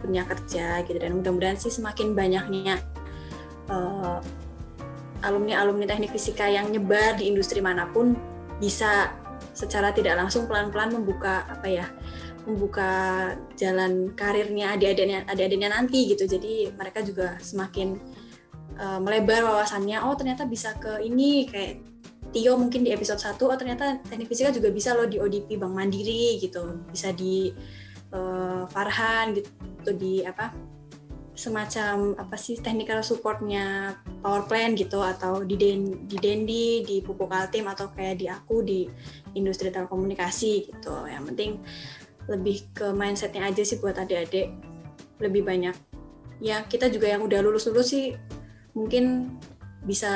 dunia 0.01 0.25
kerja 0.25 0.81
gitu. 0.85 0.97
Dan 0.97 1.21
mudah-mudahan 1.21 1.57
sih 1.57 1.73
semakin 1.73 2.17
banyaknya 2.17 2.81
uh, 3.69 4.17
alumni-alumni 5.23 5.87
teknik 5.87 6.11
fisika 6.11 6.49
yang 6.49 6.69
nyebar 6.69 7.17
di 7.17 7.29
industri 7.29 7.61
mana 7.61 7.87
pun 7.89 8.17
bisa 8.57 9.09
secara 9.53 9.93
tidak 9.93 10.17
langsung 10.17 10.49
pelan-pelan 10.49 10.93
membuka 10.93 11.45
apa 11.47 11.67
ya 11.69 11.85
membuka 12.43 13.31
jalan 13.55 14.11
karirnya 14.17 14.75
adik-adiknya 14.75 15.23
adik-adiknya 15.29 15.69
nanti 15.71 16.11
gitu. 16.11 16.27
Jadi 16.27 16.75
mereka 16.75 16.99
juga 17.05 17.39
semakin 17.39 17.95
uh, 18.77 18.99
melebar 18.99 19.47
wawasannya 19.47 20.03
oh 20.03 20.17
ternyata 20.19 20.43
bisa 20.49 20.75
ke 20.77 21.01
ini 21.05 21.47
kayak 21.47 21.79
Tio 22.33 22.57
mungkin 22.57 22.81
di 22.81 22.89
episode 22.89 23.21
1 23.21 23.37
oh 23.45 23.53
ternyata 23.53 24.01
teknik 24.09 24.25
fisika 24.25 24.49
juga 24.49 24.73
bisa 24.73 24.97
loh 24.97 25.05
di 25.05 25.21
ODP 25.21 25.61
Bank 25.61 25.73
Mandiri 25.77 26.41
gitu. 26.41 26.81
Bisa 26.89 27.13
di 27.13 27.53
uh, 28.09 28.65
Farhan 28.67 29.37
gitu 29.37 29.91
di 29.93 30.25
apa 30.25 30.72
semacam 31.33 32.13
apa 32.13 32.37
sih 32.37 32.61
technical 32.61 33.01
supportnya 33.01 33.97
power 34.21 34.45
plant 34.45 34.77
gitu 34.77 35.01
atau 35.01 35.41
di 35.41 35.57
Den, 35.57 36.05
di 36.05 36.17
Dendi 36.21 36.85
di 36.85 37.01
Pupuk 37.01 37.33
Altim 37.33 37.65
atau 37.65 37.89
kayak 37.89 38.15
di 38.21 38.29
aku 38.29 38.61
di 38.61 38.85
industri 39.33 39.73
telekomunikasi 39.73 40.69
gitu. 40.69 40.95
Yang 41.09 41.23
penting 41.33 41.51
lebih 42.29 42.69
ke 42.71 42.93
mindsetnya 42.93 43.49
aja 43.49 43.65
sih 43.65 43.81
buat 43.81 43.97
adik-adik. 43.97 44.53
Lebih 45.17 45.41
banyak. 45.41 45.75
Ya 46.37 46.61
kita 46.69 46.93
juga 46.93 47.09
yang 47.09 47.25
udah 47.25 47.41
lulus 47.41 47.65
lulus 47.65 47.89
sih 47.89 48.13
mungkin 48.77 49.33
bisa 49.83 50.09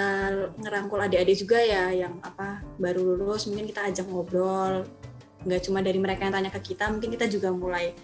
ngerangkul 0.62 1.02
adik-adik 1.02 1.44
juga 1.44 1.60
ya 1.60 1.92
yang 1.92 2.24
apa 2.24 2.64
baru 2.80 3.18
lulus 3.18 3.50
mungkin 3.50 3.66
kita 3.66 3.90
ajak 3.90 4.06
ngobrol. 4.06 4.86
Nggak 5.50 5.66
cuma 5.66 5.82
dari 5.82 5.98
mereka 5.98 6.30
yang 6.30 6.36
tanya 6.38 6.54
ke 6.54 6.62
kita 6.62 6.94
mungkin 6.94 7.10
kita 7.10 7.26
juga 7.26 7.50
mulai 7.50 7.98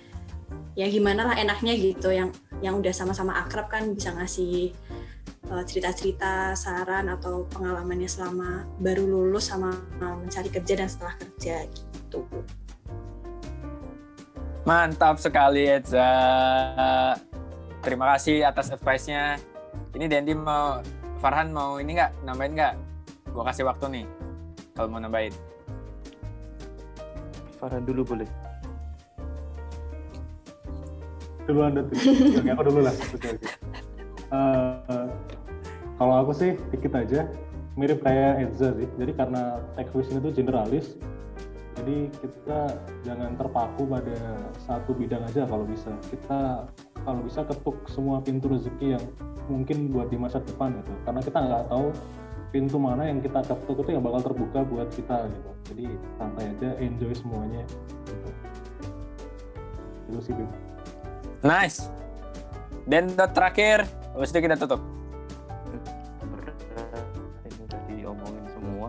ya 0.73 0.89
gimana 0.89 1.29
lah 1.29 1.35
enaknya 1.37 1.73
gitu 1.77 2.09
yang 2.09 2.33
yang 2.63 2.79
udah 2.79 2.93
sama-sama 2.95 3.37
akrab 3.37 3.69
kan 3.69 3.93
bisa 3.93 4.15
ngasih 4.15 4.73
eh, 5.49 5.63
cerita-cerita 5.67 6.57
saran 6.57 7.11
atau 7.11 7.45
pengalamannya 7.51 8.09
selama 8.09 8.65
baru 8.81 9.05
lulus 9.05 9.51
sama 9.53 9.73
mencari 9.99 10.49
kerja 10.49 10.73
dan 10.79 10.89
setelah 10.89 11.15
kerja 11.19 11.67
gitu. 11.69 12.25
Mantap 14.63 15.19
sekali 15.19 15.67
Eza. 15.67 16.07
Terima 17.83 18.15
kasih 18.15 18.47
atas 18.47 18.71
advice-nya. 18.71 19.35
Ini 19.91 20.07
Dendi 20.07 20.31
mau 20.31 20.79
Farhan 21.19 21.51
mau 21.51 21.83
ini 21.83 21.99
nggak 21.99 22.23
nambahin 22.23 22.55
nggak? 22.55 22.73
Gua 23.35 23.43
kasih 23.51 23.67
waktu 23.67 23.85
nih 23.91 24.05
kalau 24.71 24.87
mau 24.87 25.03
nambahin. 25.03 25.35
Farhan 27.59 27.83
dulu 27.83 28.15
boleh. 28.15 28.42
Dulu 31.43 31.59
anda 31.63 31.81
tuh. 31.83 31.97
Oke, 32.39 32.49
aku 32.49 32.63
dulu 32.67 32.79
lah. 32.83 32.95
Uh, 34.33 35.07
kalau 35.99 36.15
aku 36.25 36.31
sih 36.33 36.57
dikit 36.73 36.95
aja 36.97 37.29
mirip 37.75 38.01
kayak 38.01 38.49
Eza 38.49 38.71
sih. 38.77 38.89
Jadi 38.97 39.11
karena 39.13 39.59
tech 39.75 39.89
vision 39.93 40.21
itu 40.21 40.41
generalis, 40.41 40.97
jadi 41.83 41.97
kita 42.21 42.59
jangan 43.01 43.33
terpaku 43.33 43.83
pada 43.89 44.17
satu 44.61 44.93
bidang 44.93 45.25
aja 45.25 45.43
kalau 45.49 45.65
bisa 45.65 45.89
kita 46.07 46.69
kalau 47.03 47.19
bisa 47.25 47.41
ketuk 47.43 47.77
semua 47.89 48.21
pintu 48.21 48.47
rezeki 48.47 48.95
yang 48.95 49.05
mungkin 49.51 49.91
buat 49.91 50.07
di 50.07 50.15
masa 50.15 50.39
depan 50.39 50.79
gitu 50.79 50.93
karena 51.03 51.21
kita 51.25 51.37
nggak 51.43 51.63
tahu 51.67 51.87
pintu 52.53 52.77
mana 52.77 53.09
yang 53.09 53.19
kita 53.19 53.41
ketuk 53.43 53.83
itu 53.83 53.89
yang 53.97 54.03
bakal 54.05 54.31
terbuka 54.31 54.59
buat 54.63 54.87
kita 54.93 55.27
gitu 55.27 55.49
jadi 55.73 55.85
santai 56.21 56.45
aja 56.53 56.69
enjoy 56.79 57.11
semuanya 57.17 57.61
gitu. 58.07 58.29
itu 60.13 60.19
sih 60.29 60.33
Bim. 60.37 60.72
Nice 61.43 61.91
dan 62.87 63.11
terakhir 63.15 63.85
habis 64.15 64.31
itu 64.31 64.39
kita 64.43 64.55
tutup 64.57 64.81
ini 67.45 67.59
udah 67.67 67.81
diomongin 67.87 68.45
semua 68.51 68.87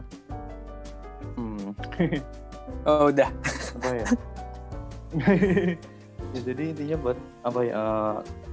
hmm. 1.37 1.71
Oh 2.85 3.09
udah. 3.09 3.33
Apa 3.81 3.89
ya? 3.97 4.07
ya 6.35 6.41
jadi 6.43 6.63
intinya 6.75 6.97
buat 7.01 7.19
apa 7.47 7.61
ya 7.65 7.83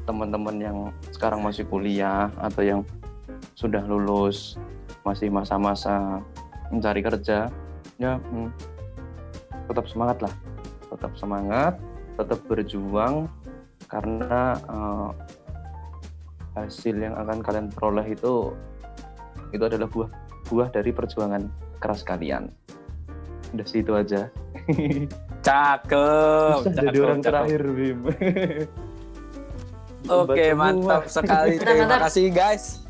teman-teman 0.05 0.55
yang 0.61 0.77
sekarang 1.09 1.41
masih 1.41 1.65
kuliah 1.65 2.29
atau 2.37 2.61
yang 2.61 2.81
sudah 3.57 3.81
lulus 3.81 4.61
masih 5.01 5.33
masa-masa 5.33 6.21
mencari 6.69 7.01
kerja 7.01 7.49
ya 7.97 8.21
hmm, 8.21 8.53
tetap 9.65 9.89
semangat 9.89 10.29
lah 10.29 10.33
tetap 10.93 11.11
semangat 11.17 11.73
tetap 12.21 12.39
berjuang 12.45 13.25
karena 13.91 14.55
uh, 14.71 15.11
hasil 16.55 16.95
yang 16.95 17.15
akan 17.19 17.43
kalian 17.43 17.67
peroleh 17.71 18.15
itu 18.15 18.55
itu 19.51 19.63
adalah 19.67 19.87
buah 19.91 20.09
buah 20.47 20.67
dari 20.71 20.95
perjuangan 20.95 21.43
keras 21.83 22.07
kalian 22.07 22.47
udah 23.51 23.67
situ 23.67 23.91
aja 23.91 24.31
Cakep. 25.41 26.57
Susah 26.61 26.83
jadi 26.85 26.93
cakep, 26.93 27.05
orang 27.05 27.21
cakep. 27.21 27.33
terakhir, 27.33 27.61
Bim. 27.73 27.99
Oke, 30.21 30.43
Hebat 30.53 30.57
mantap 30.57 31.03
sekali. 31.09 31.57
Terima 31.57 31.97
kasih 32.09 32.25
guys. 32.29 32.85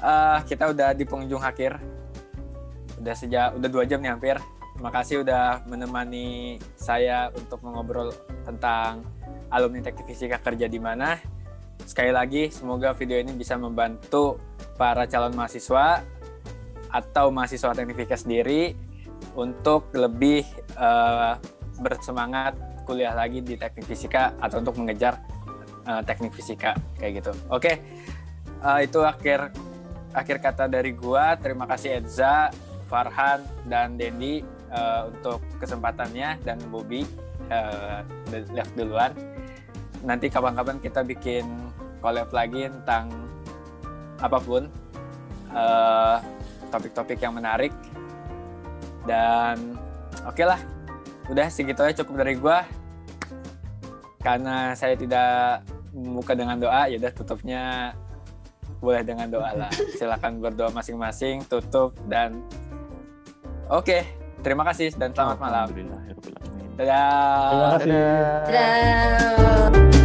Eh, 0.00 0.38
kita 0.48 0.72
udah 0.72 0.92
di 0.92 1.04
pengunjung 1.08 1.40
akhir. 1.40 1.80
Udah 3.00 3.14
sejak 3.16 3.56
udah 3.56 3.68
dua 3.68 3.84
jam 3.88 4.04
nih 4.04 4.12
hampir. 4.12 4.36
Terima 4.76 4.92
kasih 4.92 5.24
udah 5.24 5.64
menemani 5.64 6.60
saya 6.76 7.32
untuk 7.32 7.64
mengobrol 7.64 8.12
tentang 8.44 9.08
alumni 9.48 9.80
teknik 9.80 10.12
fisika 10.12 10.36
kerja 10.36 10.68
di 10.68 10.76
mana. 10.76 11.16
Sekali 11.80 12.12
lagi, 12.12 12.52
semoga 12.52 12.92
video 12.92 13.16
ini 13.16 13.32
bisa 13.32 13.56
membantu 13.56 14.36
para 14.76 15.08
calon 15.08 15.32
mahasiswa 15.32 16.04
atau 16.92 17.32
mahasiswa 17.32 17.72
teknik 17.72 18.04
fisika 18.04 18.20
sendiri 18.20 18.76
untuk 19.32 19.88
lebih 19.96 20.44
eh, 20.76 21.32
bersemangat 21.80 22.60
kuliah 22.84 23.16
lagi 23.16 23.40
di 23.40 23.56
teknik 23.56 23.88
fisika 23.88 24.36
atau 24.36 24.60
untuk 24.60 24.76
mengejar 24.76 25.24
eh, 25.88 26.04
teknik 26.04 26.36
fisika 26.36 26.76
kayak 27.00 27.24
gitu. 27.24 27.32
Oke, 27.48 27.80
eh, 28.60 28.78
itu 28.84 29.00
akhir 29.00 29.56
akhir 30.12 30.36
kata 30.44 30.68
dari 30.68 30.92
gua. 30.92 31.32
Terima 31.40 31.64
kasih 31.64 32.04
Edza, 32.04 32.52
Farhan 32.92 33.40
dan 33.64 33.96
Dendi 33.96 34.55
eh, 34.76 35.02
untuk 35.08 35.40
kesempatannya 35.56 36.44
dan 36.44 36.60
Bobby 36.68 37.08
eh, 37.48 38.00
udah 38.04 38.40
left 38.52 38.72
duluan. 38.76 39.12
Nanti 40.04 40.28
kapan-kapan 40.28 40.78
kita 40.78 41.00
bikin 41.02 41.48
collab 42.04 42.28
lagi 42.30 42.68
tentang 42.68 43.10
apa 44.20 44.38
pun 44.38 44.68
eh, 45.50 46.16
topik-topik 46.68 47.18
yang 47.18 47.34
menarik. 47.34 47.72
Dan 49.06 49.78
oke 50.26 50.42
lah 50.44 50.60
udah 51.26 51.46
segitu 51.50 51.80
aja 51.82 52.04
cukup 52.04 52.22
dari 52.22 52.36
gua. 52.36 52.66
Karena 54.20 54.74
saya 54.74 54.98
tidak 54.98 55.62
membuka 55.94 56.34
dengan 56.34 56.58
doa 56.58 56.90
ya 56.90 56.98
udah 56.98 57.12
tutupnya 57.14 57.62
boleh 58.82 59.02
dengan 59.06 59.30
doa 59.30 59.50
lah. 59.54 59.70
Silakan 59.98 60.42
berdoa 60.42 60.68
masing-masing 60.74 61.46
tutup 61.48 61.96
dan 62.10 62.42
oke 63.70 64.25
terima 64.40 64.62
kasih 64.64 64.92
dan 64.94 65.12
selamat 65.12 65.38
malam 65.38 65.64
Alhamdulillah. 65.64 66.00
ya 66.02 66.14
dadah 66.76 67.48
Terima 67.48 67.68
kasih. 67.72 67.88
Dadah. 67.88 68.44
Dadah. 68.46 69.95